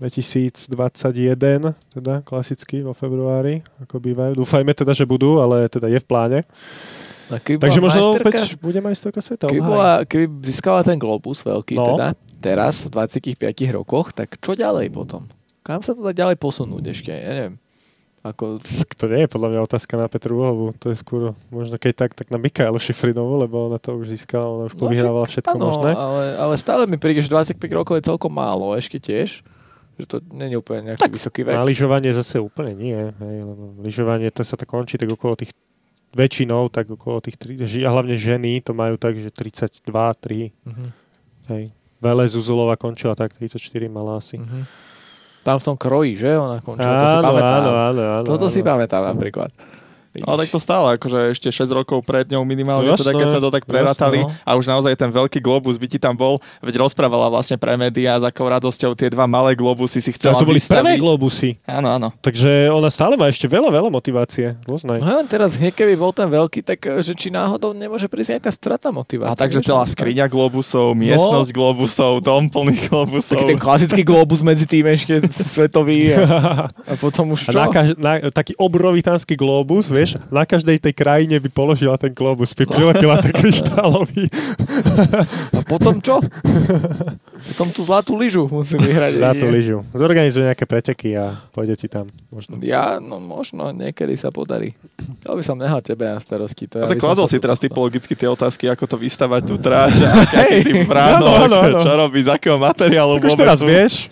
2021, 0.00 1.76
teda 1.92 2.24
klasicky 2.24 2.80
vo 2.80 2.96
februári, 2.96 3.60
ako 3.84 4.00
bývajú. 4.00 4.32
Dúfajme 4.32 4.72
teda, 4.72 4.96
že 4.96 5.04
budú, 5.04 5.36
ale 5.44 5.68
teda 5.68 5.92
je 5.92 6.00
v 6.00 6.06
pláne. 6.08 6.40
Takže 7.30 7.78
možno 7.78 8.16
majsterka, 8.16 8.26
opäť 8.26 8.58
bude 8.58 8.80
majsterka 8.80 9.20
sveta. 9.20 9.46
Keby, 9.46 9.60
bola, 9.62 10.02
keby 10.08 10.24
získala 10.42 10.82
ten 10.82 10.96
globus 10.96 11.44
veľký 11.44 11.76
no. 11.78 11.94
teda, 11.94 12.06
teraz 12.40 12.82
v 12.88 12.96
25 12.96 13.36
rokoch, 13.76 14.16
tak 14.16 14.40
čo 14.40 14.56
ďalej 14.56 14.88
potom? 14.90 15.28
Kam 15.60 15.84
sa 15.84 15.92
to 15.92 16.00
dá 16.00 16.16
ďalej 16.16 16.40
posunúť 16.40 16.96
ešte? 16.96 17.12
Ja 17.12 17.30
neviem. 17.36 17.56
Ako... 18.20 18.60
To 19.00 19.04
nie 19.08 19.24
je 19.24 19.32
podľa 19.32 19.48
mňa 19.52 19.60
otázka 19.64 19.94
na 19.96 20.08
Petru 20.08 20.40
Uhovu. 20.40 20.76
To 20.80 20.92
je 20.92 20.96
skôr 20.96 21.32
možno 21.48 21.76
keď 21.80 22.08
tak, 22.08 22.10
tak 22.16 22.28
na 22.28 22.36
Mikaelu 22.40 22.76
Šifrinovu, 22.76 23.46
lebo 23.46 23.68
ona 23.68 23.80
to 23.80 23.96
už 23.96 24.12
získala, 24.12 24.44
ona 24.44 24.64
už 24.68 24.76
no, 24.76 24.80
povyhrávala 24.80 25.24
všetko 25.28 25.56
ano, 25.56 25.64
možné. 25.68 25.90
Ale, 25.92 26.24
ale 26.36 26.54
stále 26.60 26.84
mi 26.84 27.00
príde, 27.00 27.24
že 27.24 27.32
25 27.32 27.56
rokov 27.72 27.96
je 28.00 28.08
celkom 28.08 28.32
málo 28.32 28.76
ešte 28.76 28.96
tiež 29.00 29.44
že 30.02 30.08
to 30.08 30.18
nie 30.32 30.52
je 30.52 30.56
úplne 30.56 30.80
nejaký 30.92 31.02
tak, 31.06 31.12
vysoký 31.12 31.40
vek. 31.44 31.54
Na 31.54 31.64
lyžovanie 31.64 32.10
zase 32.10 32.40
úplne 32.40 32.72
nie. 32.72 32.96
Hej, 32.96 33.36
lebo 33.44 33.76
lyžovanie 33.84 34.28
to 34.32 34.42
sa 34.44 34.56
to 34.56 34.64
končí 34.64 34.96
tak 34.96 35.08
okolo 35.08 35.36
tých 35.36 35.52
väčšinou, 36.10 36.66
tak 36.72 36.90
okolo 36.90 37.22
tých, 37.22 37.38
a 37.86 37.88
hlavne 37.94 38.18
ženy 38.18 38.60
to 38.66 38.74
majú 38.74 38.98
tak, 38.98 39.14
že 39.14 39.30
32, 39.30 39.86
3. 39.86 40.50
Uh-huh. 40.66 40.88
Hej. 41.54 41.70
Vele 42.00 42.24
Zuzulova 42.26 42.74
končila 42.74 43.14
tak, 43.14 43.36
34 43.36 43.60
mala 43.86 44.18
asi. 44.18 44.40
Uh-huh. 44.40 44.66
Tam 45.40 45.56
v 45.56 45.64
tom 45.64 45.76
kroji, 45.78 46.20
že? 46.20 46.36
Ona 46.36 46.60
končila, 46.60 46.98
áno, 46.98 47.00
to 47.00 47.06
si 47.08 47.16
pamätám. 47.24 47.60
Áno, 47.62 47.70
áno, 47.72 48.02
áno, 48.20 48.26
Toto 48.26 48.46
áno. 48.48 48.52
si 48.52 48.60
pamätám 48.60 49.02
napríklad. 49.06 49.50
Vidíš. 50.10 50.26
Ale 50.26 50.36
tak 50.42 50.50
to 50.50 50.58
stále, 50.58 50.86
akože 50.98 51.18
ešte 51.38 51.48
6 51.54 51.70
rokov 51.70 52.02
pred 52.02 52.26
ňou 52.26 52.42
minimálne, 52.42 52.82
no, 52.82 52.98
jasné, 52.98 53.06
teda 53.06 53.12
keď 53.14 53.26
sme 53.30 53.42
to 53.46 53.50
tak 53.54 53.64
prerátali 53.64 54.18
jasné, 54.26 54.34
no. 54.34 54.48
a 54.48 54.50
už 54.58 54.66
naozaj 54.66 54.92
ten 54.98 55.10
veľký 55.14 55.38
globus 55.38 55.78
by 55.78 55.86
ti 55.86 55.98
tam 56.02 56.18
bol, 56.18 56.42
veď 56.58 56.82
rozprávala 56.82 57.30
vlastne 57.30 57.54
pre 57.54 57.78
médiá 57.78 58.18
s 58.18 58.26
akou 58.26 58.50
radosťou 58.50 58.98
tie 58.98 59.06
dva 59.06 59.30
malé 59.30 59.54
globusy 59.54 60.02
si 60.02 60.10
chcela 60.10 60.34
ja, 60.34 60.42
to 60.42 60.50
boli 60.50 60.58
vystaviť. 60.58 60.82
prvé 60.82 60.94
globusy. 60.98 61.48
Áno, 61.62 61.94
áno. 61.94 62.08
Takže 62.18 62.74
ona 62.74 62.90
stále 62.90 63.14
má 63.14 63.30
ešte 63.30 63.46
veľa, 63.46 63.70
veľa 63.70 63.90
motivácie. 63.94 64.58
Rôznej. 64.66 64.98
No 64.98 65.22
teraz 65.30 65.54
keby 65.54 65.94
bol 65.94 66.10
ten 66.10 66.26
veľký, 66.26 66.66
tak 66.66 66.82
že 67.06 67.14
či 67.14 67.30
náhodou 67.30 67.70
nemôže 67.70 68.10
prísť 68.10 68.38
nejaká 68.38 68.50
strata 68.50 68.90
motivácie. 68.90 69.38
A 69.38 69.38
takže 69.38 69.62
celá 69.62 69.86
skriňa 69.86 70.26
globusov, 70.26 70.98
miestnosť 70.98 71.50
no. 71.52 71.56
globusov, 71.56 72.12
dom 72.18 72.50
plný 72.50 72.90
globusov. 72.90 73.46
Tak 73.46 73.54
ten 73.54 73.62
klasický 73.62 74.02
globus 74.02 74.42
medzi 74.42 74.66
tým 74.66 74.90
ešte 74.90 75.22
svetový 75.46 76.18
a, 76.18 76.18
a 76.90 76.92
potom 76.98 77.30
už 77.38 77.46
čo? 77.46 77.54
A 77.54 77.70
na 77.70 77.82
na, 77.94 78.12
taký 78.34 78.58
obrovitánsky 78.58 79.38
globus, 79.38 79.86
vieš, 80.00 80.16
na 80.32 80.48
každej 80.48 80.80
tej 80.80 80.96
krajine 80.96 81.36
by 81.36 81.48
položila 81.52 82.00
ten 82.00 82.16
globus, 82.16 82.56
by 82.56 82.64
prilepila 82.64 83.20
ten 83.20 83.36
kryštálový. 83.36 84.32
A 85.52 85.60
potom 85.68 86.00
čo? 86.00 86.24
Potom 87.52 87.68
tú 87.68 87.80
zlatú 87.84 88.16
lyžu 88.16 88.48
musím 88.48 88.80
vyhrať. 88.80 89.20
Zlatú 89.20 89.46
lyžu. 89.52 89.78
Zorganizuj 89.92 90.48
nejaké 90.48 90.64
preteky 90.64 91.16
a 91.16 91.36
pôjde 91.52 91.76
ti 91.76 91.88
tam. 91.88 92.08
Možno. 92.32 92.56
Ja, 92.64 92.96
no 92.96 93.20
možno, 93.20 93.72
niekedy 93.76 94.16
sa 94.16 94.32
podarí. 94.32 94.72
To 95.28 95.36
by 95.36 95.42
som 95.44 95.60
nehal 95.60 95.84
tebe 95.84 96.08
na 96.08 96.20
starosti. 96.20 96.64
To 96.72 96.84
ja 96.84 96.88
tak 96.88 97.00
kladol 97.00 97.28
si 97.28 97.36
teraz 97.36 97.60
typologicky 97.60 98.16
tie 98.16 98.28
otázky, 98.28 98.68
ako 98.72 98.84
to 98.88 98.96
vystavať 98.96 99.42
tú 99.44 99.56
tráč, 99.60 100.00
aký 100.40 100.64
typ 100.64 100.80
bránok, 100.88 101.48
no, 101.48 101.60
no, 101.60 101.60
no, 101.76 101.80
čo 101.80 101.92
robí, 101.92 102.20
z 102.24 102.32
akého 102.32 102.56
materiálu 102.56 103.20
tak 103.20 103.28
už 103.28 103.34
teraz 103.36 103.60
vieš. 103.60 104.08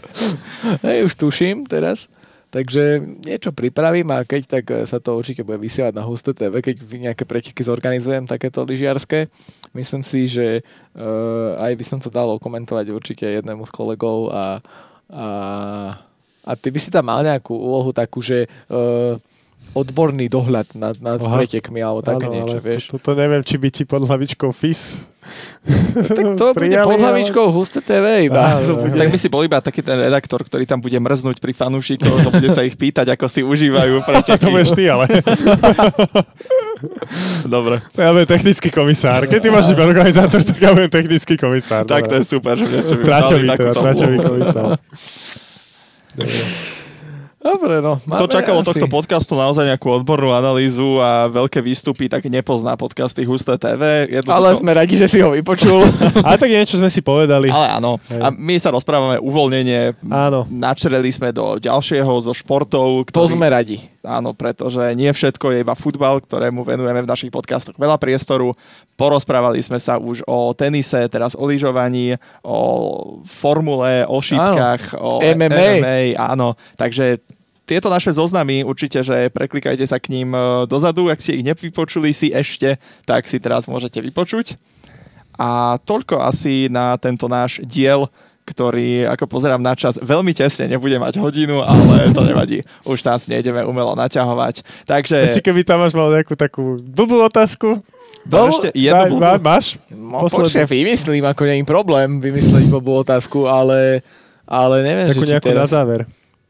Hej, 0.85 1.09
už 1.09 1.13
tuším 1.17 1.65
teraz. 1.69 2.09
Takže 2.49 3.05
niečo 3.29 3.53
pripravím 3.53 4.09
a 4.09 4.25
keď 4.25 4.43
tak 4.49 4.65
sa 4.89 4.97
to 4.97 5.21
určite 5.21 5.45
bude 5.45 5.61
vysielať 5.61 5.93
na 5.93 6.01
Husté 6.09 6.33
TV, 6.33 6.65
keď 6.65 6.81
nejaké 6.81 7.29
preteky 7.29 7.61
zorganizujem 7.61 8.25
takéto 8.25 8.65
lyžiarske. 8.65 9.29
Myslím 9.77 10.01
si, 10.01 10.25
že 10.25 10.65
uh, 10.97 11.61
aj 11.61 11.73
by 11.77 11.85
som 11.85 11.99
to 12.01 12.09
dal 12.09 12.41
komentovať 12.41 12.89
určite 12.89 13.29
jednému 13.29 13.69
z 13.69 13.73
kolegov 13.77 14.33
a, 14.33 14.65
a, 15.13 15.27
a 16.49 16.53
ty 16.57 16.73
by 16.73 16.81
si 16.81 16.89
tam 16.89 17.13
mal 17.13 17.21
nejakú 17.21 17.53
úlohu 17.53 17.93
takú, 17.93 18.25
že 18.25 18.49
uh, 18.73 19.21
odborný 19.77 20.33
dohľad 20.33 20.73
nad, 20.77 20.97
nad 21.01 21.19
pretekmi 21.19 21.81
alebo 21.83 22.01
také 22.01 22.29
ano, 22.29 22.35
niečo, 22.35 22.59
vieš. 22.61 22.83
To, 22.93 23.01
to, 23.01 23.13
to 23.13 23.21
neviem, 23.21 23.43
či 23.45 23.57
by 23.61 23.69
ti 23.69 23.83
pod 23.85 24.05
hlavičkou 24.05 24.53
FIS 24.53 25.09
tak 25.93 26.25
to 26.41 26.47
bude 26.57 26.77
pod 26.85 27.01
hlavičkou 27.01 27.45
ale... 27.49 27.53
Husté 27.53 27.81
TV 27.85 28.33
iba. 28.33 28.41
Á, 28.41 28.65
bude... 28.65 28.97
Tak 28.97 29.09
by 29.13 29.19
si 29.21 29.29
bol 29.29 29.45
iba 29.45 29.61
taký 29.61 29.85
ten 29.85 30.01
redaktor, 30.01 30.45
ktorý 30.45 30.65
tam 30.65 30.81
bude 30.81 30.97
mrznúť 30.97 31.37
pri 31.41 31.53
fanúšikoch 31.53 32.21
a 32.25 32.29
bude 32.33 32.49
sa 32.49 32.65
ich 32.65 32.79
pýtať, 32.79 33.13
ako 33.13 33.27
si 33.29 33.41
užívajú 33.45 34.01
preteky. 34.09 34.41
to 34.41 34.49
budeš 34.49 34.73
ty, 34.73 34.89
ale. 34.89 35.05
Dobre. 37.55 37.83
Ja 37.99 38.15
budem 38.15 38.29
technický 38.31 38.71
komisár. 38.71 39.27
Keď 39.27 39.41
ty 39.43 39.49
máš 39.51 39.75
iba 39.75 39.83
organizátor, 39.83 40.41
tak 40.41 40.59
ja 40.63 40.71
budem 40.71 40.91
technický 40.91 41.35
komisár. 41.35 41.83
Tak 41.85 42.07
to 42.07 42.23
je 42.23 42.25
super, 42.25 42.55
že 42.55 42.71
mne 42.71 42.81
ste 42.81 42.95
Tračový, 43.03 43.49
teda, 43.51 43.75
tračový 43.75 44.17
komisár. 44.23 44.79
Dobre, 46.15 46.43
no. 47.39 48.03
Kto 48.03 48.27
čakal 48.27 48.59
od 48.59 48.67
asi- 48.67 48.69
tohto 48.75 48.89
podcastu 48.91 49.39
naozaj 49.39 49.65
nejakú 49.65 49.87
odbornú 49.89 50.35
analýzu 50.35 50.99
a 50.99 51.31
veľké 51.31 51.63
výstupy, 51.63 52.11
tak 52.11 52.27
nepozná 52.27 52.75
podcasty 52.75 53.23
Husté 53.23 53.55
TV. 53.55 54.11
Jednoducho- 54.11 54.35
Ale 54.35 54.59
sme 54.59 54.73
radi, 54.75 54.95
že 54.99 55.07
si 55.07 55.23
ho 55.23 55.31
vypočul. 55.31 55.87
Ale 56.27 56.37
tak 56.37 56.51
niečo 56.51 56.77
sme 56.77 56.91
si 56.91 56.99
povedali. 56.99 57.47
Ale 57.47 57.79
áno. 57.79 58.03
Hej. 58.11 58.21
A 58.21 58.29
my 58.35 58.55
sa 58.59 58.75
rozprávame 58.75 59.23
uvoľnenie. 59.23 59.95
Áno. 60.11 60.51
Načreli 60.51 61.15
sme 61.15 61.31
do 61.31 61.63
ďalšieho 61.63 62.11
zo 62.19 62.35
športov. 62.35 63.07
To 63.15 63.25
sme 63.31 63.47
radi. 63.47 63.79
Áno, 64.09 64.33
pretože 64.33 64.81
nie 64.97 65.13
všetko 65.13 65.53
je 65.53 65.61
iba 65.61 65.77
futbal, 65.77 66.25
ktorému 66.25 66.65
venujeme 66.65 67.05
v 67.05 67.11
našich 67.13 67.29
podcastoch 67.29 67.77
veľa 67.77 68.01
priestoru. 68.01 68.57
Porozprávali 68.97 69.61
sme 69.61 69.77
sa 69.77 70.01
už 70.01 70.25
o 70.25 70.57
tenise, 70.57 70.97
teraz 71.13 71.37
o 71.37 71.45
lyžovaní, 71.45 72.17
o 72.41 72.61
formule, 73.29 74.09
o 74.09 74.17
šípkach, 74.25 74.97
o 74.97 75.21
MMA. 75.21 75.85
MMA. 75.85 75.99
Áno, 76.17 76.57
takže 76.81 77.21
tieto 77.69 77.93
naše 77.93 78.17
zoznamy 78.17 78.65
určite, 78.65 79.05
že 79.05 79.29
preklikajte 79.29 79.85
sa 79.85 80.01
k 80.01 80.09
ním 80.09 80.33
e, 80.33 80.65
dozadu, 80.65 81.13
ak 81.13 81.21
ste 81.21 81.37
ich 81.37 81.45
nevypočuli 81.45 82.17
si 82.17 82.33
ešte, 82.33 82.81
tak 83.05 83.29
si 83.29 83.37
teraz 83.37 83.69
môžete 83.69 84.01
vypočuť. 84.01 84.57
A 85.37 85.77
toľko 85.85 86.19
asi 86.25 86.73
na 86.73 86.97
tento 86.97 87.29
náš 87.29 87.61
diel, 87.69 88.09
ktorý, 88.49 89.05
ako 89.05 89.29
pozerám 89.29 89.61
na 89.61 89.77
čas, 89.77 90.01
veľmi 90.01 90.33
tesne 90.33 90.67
nebude 90.67 90.97
mať 90.97 91.21
hodinu, 91.21 91.61
ale 91.61 92.09
to 92.11 92.25
nevadí. 92.25 92.65
Už 92.83 93.05
nás 93.05 93.29
nejdeme 93.29 93.61
umelo 93.63 93.93
naťahovať. 93.93 94.65
Takže... 94.83 95.29
Ešte 95.29 95.45
keby 95.45 95.63
tam 95.63 95.85
máš 95.85 95.93
mal 95.93 96.09
nejakú 96.09 96.33
takú 96.33 96.81
blbú 96.81 97.21
otázku. 97.21 97.85
Dám 98.25 98.49
ešte 98.51 98.73
jednu 98.73 99.21
Má- 99.21 99.37
blbú. 99.37 99.45
má- 99.45 99.61
máš? 99.61 99.77
No, 99.89 100.25
vymyslím, 100.67 101.25
ako 101.25 101.43
nie 101.45 101.57
je 101.59 101.65
problém 101.65 102.19
vymyslieť 102.19 102.65
blbú 102.69 103.01
otázku, 103.01 103.45
ale, 103.45 104.01
ale 104.45 104.77
neviem, 104.81 105.09
Takú 105.09 105.23
že 105.23 105.33
nejakú 105.35 105.47
na 105.47 105.53
teraz... 105.55 105.69
záver. 105.69 106.01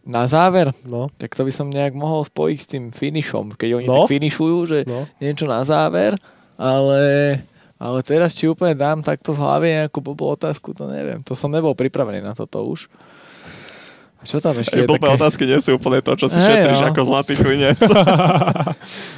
Na 0.08 0.24
záver? 0.24 0.72
No. 0.82 1.12
Tak 1.12 1.36
to 1.36 1.44
by 1.44 1.52
som 1.52 1.68
nejak 1.68 1.92
mohol 1.92 2.24
spojiť 2.24 2.58
s 2.58 2.66
tým 2.66 2.84
finišom, 2.88 3.52
keď 3.54 3.68
oni 3.74 3.86
No. 3.86 3.94
tak 4.00 4.10
finišujú, 4.10 4.56
že 4.64 4.78
No. 4.88 5.04
niečo 5.18 5.44
na 5.44 5.60
záver, 5.62 6.16
ale, 6.56 7.02
ale 7.78 8.02
teraz 8.02 8.30
či 8.30 8.44
úplne 8.44 8.74
dám 8.74 9.00
takto 9.00 9.30
z 9.30 9.38
hlavy 9.38 9.68
nejakú 9.80 9.98
blbú 9.98 10.28
otázku, 10.28 10.70
to 10.70 10.84
neviem. 10.84 11.22
To 11.22 11.32
som 11.32 11.48
nebol 11.48 11.72
pripravený 11.72 12.20
na 12.20 12.34
toto 12.34 12.60
už. 12.60 12.90
A 14.18 14.26
čo 14.26 14.36
tam 14.36 14.50
ešte 14.52 14.74
Ej, 14.74 14.82
je 14.82 14.90
blbé 14.90 14.98
také? 15.00 15.14
otázky 15.14 15.42
nie 15.44 15.58
sú 15.58 15.70
úplne 15.72 16.02
to, 16.02 16.10
čo 16.12 16.26
si 16.26 16.34
Hej, 16.34 16.42
šetríš 16.44 16.80
no. 16.80 16.86
ako 16.90 17.00
zlatý 17.04 17.34
klinec. 17.38 17.78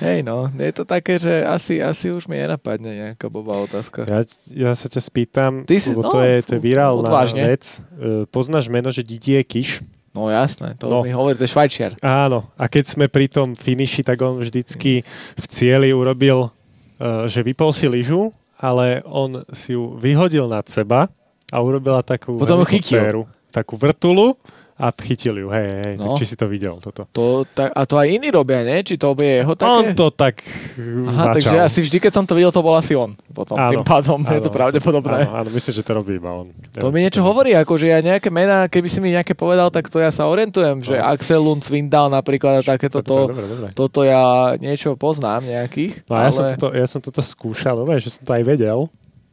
Hej 0.01 0.19
no, 0.21 0.49
je 0.51 0.73
to 0.73 0.85
také, 0.85 1.17
že 1.17 1.41
asi, 1.41 1.79
asi 1.79 2.09
už 2.09 2.27
mi 2.27 2.37
nenapadne 2.37 2.91
nejaká 3.09 3.27
blbá 3.27 3.57
otázka. 3.61 4.05
Ja, 4.05 4.21
ja 4.47 4.73
sa 4.73 4.87
ťa 4.87 5.01
spýtam, 5.01 5.53
Ty 5.65 5.77
si- 5.77 5.91
lebo 5.91 6.05
no, 6.05 6.11
to 6.11 6.21
je, 6.21 6.35
to 6.43 6.53
je 6.53 6.61
virálna 6.63 7.01
odvážne. 7.03 7.41
vec. 7.43 7.81
E, 7.97 8.25
Poznáš 8.27 8.69
meno, 8.69 8.89
že 8.89 9.01
Didier 9.01 9.41
Kiš? 9.41 9.81
No 10.11 10.27
jasné, 10.27 10.75
to 10.75 10.91
No. 10.91 11.01
mi 11.01 11.09
hovorí, 11.11 11.33
to 11.33 11.47
je 11.47 11.55
švajčiar. 11.55 11.97
Áno. 12.01 12.51
A 12.55 12.67
keď 12.67 12.85
sme 12.91 13.07
pri 13.07 13.25
tom 13.27 13.55
finiši, 13.55 14.03
tak 14.03 14.19
on 14.19 14.37
vždycky 14.37 15.07
v 15.33 15.47
cieli 15.47 15.91
urobil, 15.91 16.51
e, 16.99 17.25
že 17.25 17.41
vypol 17.41 17.71
si 17.71 17.87
lyžu, 17.87 18.35
ale 18.61 19.01
on 19.09 19.41
si 19.57 19.73
ju 19.73 19.97
vyhodil 19.97 20.45
nad 20.47 20.69
seba 20.69 21.09
a 21.49 21.57
urobila 21.65 22.05
takú 22.05 22.37
Potom 22.37 22.63
chytil. 22.69 23.25
takú 23.51 23.81
vrtulu 23.81 24.37
a 24.81 24.89
chytil 24.91 25.37
ju. 25.37 25.47
Hej, 25.47 25.69
hej, 25.69 25.93
No. 25.95 26.03
tak 26.09 26.11
či 26.17 26.25
si 26.25 26.35
to 26.35 26.49
videl 26.49 26.81
toto? 26.81 27.05
To, 27.13 27.45
tak, 27.45 27.69
a 27.71 27.85
to 27.85 27.95
aj 27.95 28.09
iní 28.09 28.29
robia, 28.29 28.65
nie? 28.65 28.81
Či 28.81 28.97
to 28.97 29.13
je 29.15 29.45
jeho 29.45 29.53
také? 29.53 29.69
On 29.71 29.87
to 29.93 30.07
tak 30.09 30.41
Aha, 30.41 31.13
začal. 31.29 31.35
takže 31.37 31.57
asi 31.61 31.79
vždy, 31.85 31.97
keď 32.01 32.13
som 32.13 32.25
to 32.25 32.33
videl, 32.33 32.49
to 32.49 32.59
bol 32.59 32.73
asi 32.73 32.97
on. 32.97 33.13
Potom 33.29 33.55
Áno. 33.55 33.71
tým 33.71 33.85
pádom 33.85 34.19
je 34.23 34.41
to 34.41 34.49
Áno, 34.49 34.57
pravdepodobné. 34.57 35.19
Áno, 35.23 35.33
áno, 35.37 35.49
myslím, 35.51 35.73
že 35.75 35.83
to 35.83 35.93
robí 35.93 36.17
iba 36.17 36.33
on. 36.33 36.49
To 36.75 36.89
mi 36.89 37.01
niečo 37.01 37.21
hovorí, 37.21 37.53
ako 37.53 37.77
že 37.77 37.87
ja 37.89 38.01
nejaké 38.01 38.29
mená, 38.29 38.65
keby 38.65 38.89
si 38.89 38.99
mi 38.99 39.13
nejaké 39.13 39.33
povedal, 39.33 39.69
tak 39.69 39.87
to 39.87 39.99
ja 39.99 40.09
sa 40.09 40.25
orientujem, 40.25 40.81
že 40.81 40.97
No. 40.97 41.05
Axel 41.07 41.39
Lund, 41.39 41.61
Svindal 41.61 42.09
napríklad 42.09 42.59
a 42.59 42.67
takéto 42.67 43.05
to, 43.05 43.29
Dobre, 43.29 43.37
dobre, 43.37 43.47
dobre. 43.47 43.71
toto 43.73 44.01
ja 44.01 44.57
niečo 44.57 44.97
poznám 44.97 45.45
nejakých. 45.45 46.09
No 46.09 46.17
a 46.17 46.25
ja, 46.25 46.25
ale... 46.25 46.33
som 46.33 46.45
toto, 46.51 46.67
ja 46.73 46.87
som 46.89 47.01
toto 47.01 47.21
skúšal, 47.21 47.77
no 47.77 47.93
že 47.95 48.09
som 48.09 48.23
to 48.25 48.33
aj 48.33 48.43
vedel. 48.43 48.89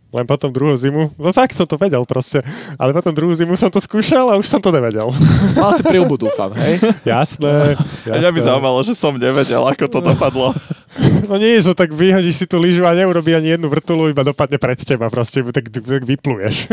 Len 0.08 0.24
potom 0.24 0.48
druhú 0.48 0.72
zimu, 0.72 1.12
no 1.20 1.30
fakt 1.36 1.52
som 1.52 1.68
to 1.68 1.76
vedel 1.76 2.08
proste. 2.08 2.40
Ale 2.80 2.96
potom 2.96 3.12
druhú 3.12 3.36
zimu 3.36 3.60
som 3.60 3.68
to 3.68 3.84
skúšal 3.84 4.32
a 4.32 4.40
už 4.40 4.48
som 4.48 4.64
to 4.64 4.72
nevedel. 4.72 5.12
Mal 5.60 5.76
si 5.76 5.84
prilbu, 5.84 6.16
dúfam, 6.16 6.56
hej? 6.56 6.80
jasné, 7.04 7.76
A 8.08 8.16
mňa 8.16 8.32
by 8.32 8.40
jasné. 8.40 8.48
zaujímalo, 8.48 8.80
že 8.88 8.94
som 8.96 9.12
nevedel, 9.14 9.60
ako 9.68 9.84
to 9.92 10.00
dopadlo. 10.00 10.56
No 11.28 11.36
nie, 11.36 11.60
že 11.60 11.76
tak 11.76 11.92
vyhodíš 11.92 12.36
si 12.42 12.46
tú 12.48 12.58
lyžu 12.58 12.88
a 12.88 12.96
neurobí 12.96 13.36
ani 13.36 13.60
jednu 13.60 13.68
vrtulu, 13.68 14.08
iba 14.08 14.24
dopadne 14.24 14.56
pred 14.56 14.80
teba 14.80 15.12
proste, 15.12 15.44
tak, 15.52 15.68
tak 15.68 15.84
vypluješ. 16.08 16.72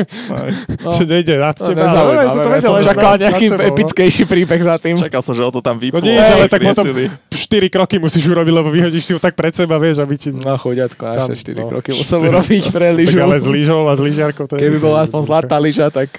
No, 0.80 0.90
že 0.96 1.02
nejde 1.02 1.34
nad 1.34 1.52
to 1.58 1.74
teba. 1.74 1.84
nezaujímavé, 1.90 2.22
ale 2.22 2.30
som 2.30 2.40
to 2.40 2.48
ja 2.48 2.54
vedel, 2.54 2.70
som 2.70 2.78
že 2.78 2.88
čakal 2.94 3.10
nad 3.10 3.20
nejaký 3.26 3.46
sebou, 3.50 3.58
no. 3.58 3.68
epickejší 3.74 4.22
príbeh 4.24 4.60
za 4.62 4.74
tým. 4.78 4.94
Čakal 4.96 5.20
som, 5.20 5.34
že 5.34 5.42
o 5.42 5.50
to 5.50 5.60
tam 5.60 5.76
No 5.76 5.82
vyplo. 5.82 5.98
nie, 6.00 6.14
ale 6.14 6.46
tak 6.46 6.62
potom 6.62 6.86
Priesili. 6.86 7.66
4 7.68 7.74
kroky 7.74 7.96
musíš 7.98 8.24
urobiť, 8.30 8.52
lebo 8.54 8.68
vyhodíš 8.70 9.02
si 9.02 9.12
ju 9.12 9.18
tak 9.18 9.34
pred 9.34 9.50
seba, 9.50 9.76
vieš, 9.82 9.98
aby 9.98 10.14
ti... 10.14 10.30
No 10.30 10.54
chodiatko, 10.54 11.02
Tam, 11.10 11.28
4 11.34 11.58
no. 11.58 11.68
kroky 11.74 11.90
musel 11.98 12.22
urobiť 12.22 12.64
pre 12.70 12.94
lyžu. 12.94 13.18
Tak 13.18 13.26
ale 13.26 13.36
s 13.42 13.46
lyžou 13.50 13.90
a 13.90 13.92
s 13.92 14.00
lyžiarkou 14.00 14.46
to 14.46 14.54
je... 14.56 14.62
Keby 14.62 14.78
bola 14.78 15.02
aspoň 15.04 15.20
zlatá 15.26 15.58
lyža, 15.58 15.90
tak 15.90 16.14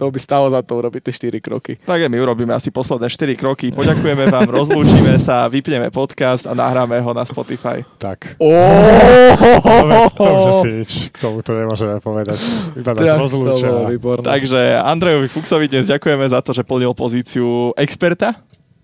to 0.00 0.08
by 0.08 0.16
stalo 0.16 0.48
za 0.48 0.64
to 0.64 0.80
urobiť 0.80 1.12
tie 1.12 1.28
4 1.28 1.44
kroky. 1.44 1.76
Tak 1.84 2.08
my 2.08 2.16
urobíme 2.16 2.56
asi 2.56 2.72
posledné 2.72 3.12
4 3.12 3.36
kroky. 3.36 3.68
Poďakujeme 3.68 4.32
vám, 4.32 4.48
rozlúčime 4.64 5.20
sa, 5.20 5.44
vypneme 5.52 5.92
podcast 5.92 6.48
a 6.48 6.56
nahráme 6.56 6.96
ho 7.04 7.12
na 7.12 7.28
Spotify. 7.28 7.84
Tak. 8.00 8.40
To 10.16 10.24
už 10.24 10.46
asi 10.56 10.68
nič 10.80 10.90
k 11.12 11.16
tomu 11.20 11.44
to 11.44 11.52
nemôžeme 11.52 12.00
povedať. 12.00 12.40
Iba 12.80 12.96
nás 12.96 13.28
rozlúčia. 13.28 13.68
Takže 14.24 14.80
Andrejovi 14.80 15.28
Fuxovi 15.28 15.68
dnes 15.68 15.92
ďakujeme 15.92 16.24
za 16.32 16.40
to, 16.40 16.56
že 16.56 16.64
plnil 16.64 16.96
pozíciu 16.96 17.76
experta. 17.76 18.40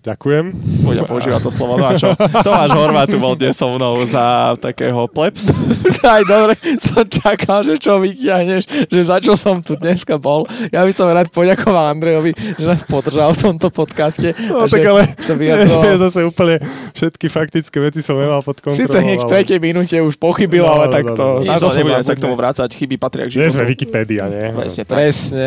Ďakujem. 0.06 0.44
Poďa 0.86 1.02
používa 1.02 1.38
to 1.42 1.50
slovo. 1.50 1.74
No 1.74 1.90
a 1.90 1.98
čo? 1.98 2.14
Tomáš 2.14 2.70
Horvát 2.78 3.10
tu 3.10 3.18
bol 3.18 3.34
dnes 3.34 3.58
so 3.58 3.74
mnou 3.74 3.98
za 4.06 4.54
takého 4.62 5.10
plebs. 5.10 5.50
Aj 6.06 6.22
dobre, 6.22 6.54
som 6.78 7.02
čakal, 7.02 7.66
že 7.66 7.74
čo 7.82 7.98
vyťahneš, 7.98 8.86
že 8.86 9.00
za 9.02 9.18
čo 9.18 9.34
som 9.34 9.58
tu 9.58 9.74
dneska 9.74 10.14
bol. 10.14 10.46
Ja 10.70 10.86
by 10.86 10.92
som 10.94 11.10
rád 11.10 11.26
poďakoval 11.34 11.90
Andrejovi, 11.90 12.38
že 12.38 12.62
nás 12.62 12.86
podržal 12.86 13.34
v 13.34 13.50
tomto 13.50 13.66
podcaste. 13.74 14.30
No 14.46 14.70
tak 14.70 14.86
ale 14.86 15.10
že 15.18 15.34
vyjadroval. 15.42 15.98
zase 15.98 16.22
úplne 16.22 16.62
všetky 16.94 17.26
faktické 17.26 17.76
veci 17.82 17.98
som 17.98 18.14
nemal 18.14 18.46
pod 18.46 18.62
kontrolou. 18.62 18.86
Síce 18.86 18.96
hneď 19.02 19.18
v 19.18 19.26
tretej 19.26 19.58
minúte 19.58 19.96
už 19.98 20.14
pochybil, 20.22 20.62
No, 20.62 20.70
ale 20.70 20.86
no, 20.86 20.94
tak 20.94 21.04
no, 21.10 21.14
to... 21.18 21.26
no. 21.26 21.42
Nič, 21.42 21.50
na 21.50 21.58
to 21.58 21.66
to 21.66 21.76
nebudeme 21.82 22.04
sa 22.06 22.14
k 22.14 22.20
tomu 22.22 22.34
vrácať, 22.38 22.68
chyby 22.70 22.94
patria 22.94 23.26
k 23.26 23.42
Nie 23.42 23.50
sme 23.50 23.66
životu. 23.66 23.72
Wikipedia, 23.74 24.22
nie? 24.30 24.54
Presne 24.54 24.82
tak. 24.86 24.96
Presne. 25.02 25.46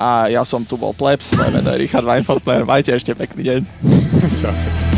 A 0.00 0.32
ja 0.32 0.40
som 0.48 0.64
tu 0.64 0.80
bol 0.80 0.96
plebs, 0.96 1.36
moje 1.36 1.52
meno 1.52 1.68
je 1.76 1.84
Richard 1.84 2.08
Weinfurtner. 2.08 2.64
Majte 2.64 2.96
ešte 2.96 3.12
pekný 3.12 3.44
deň. 3.44 3.60
Čau. 4.40 4.89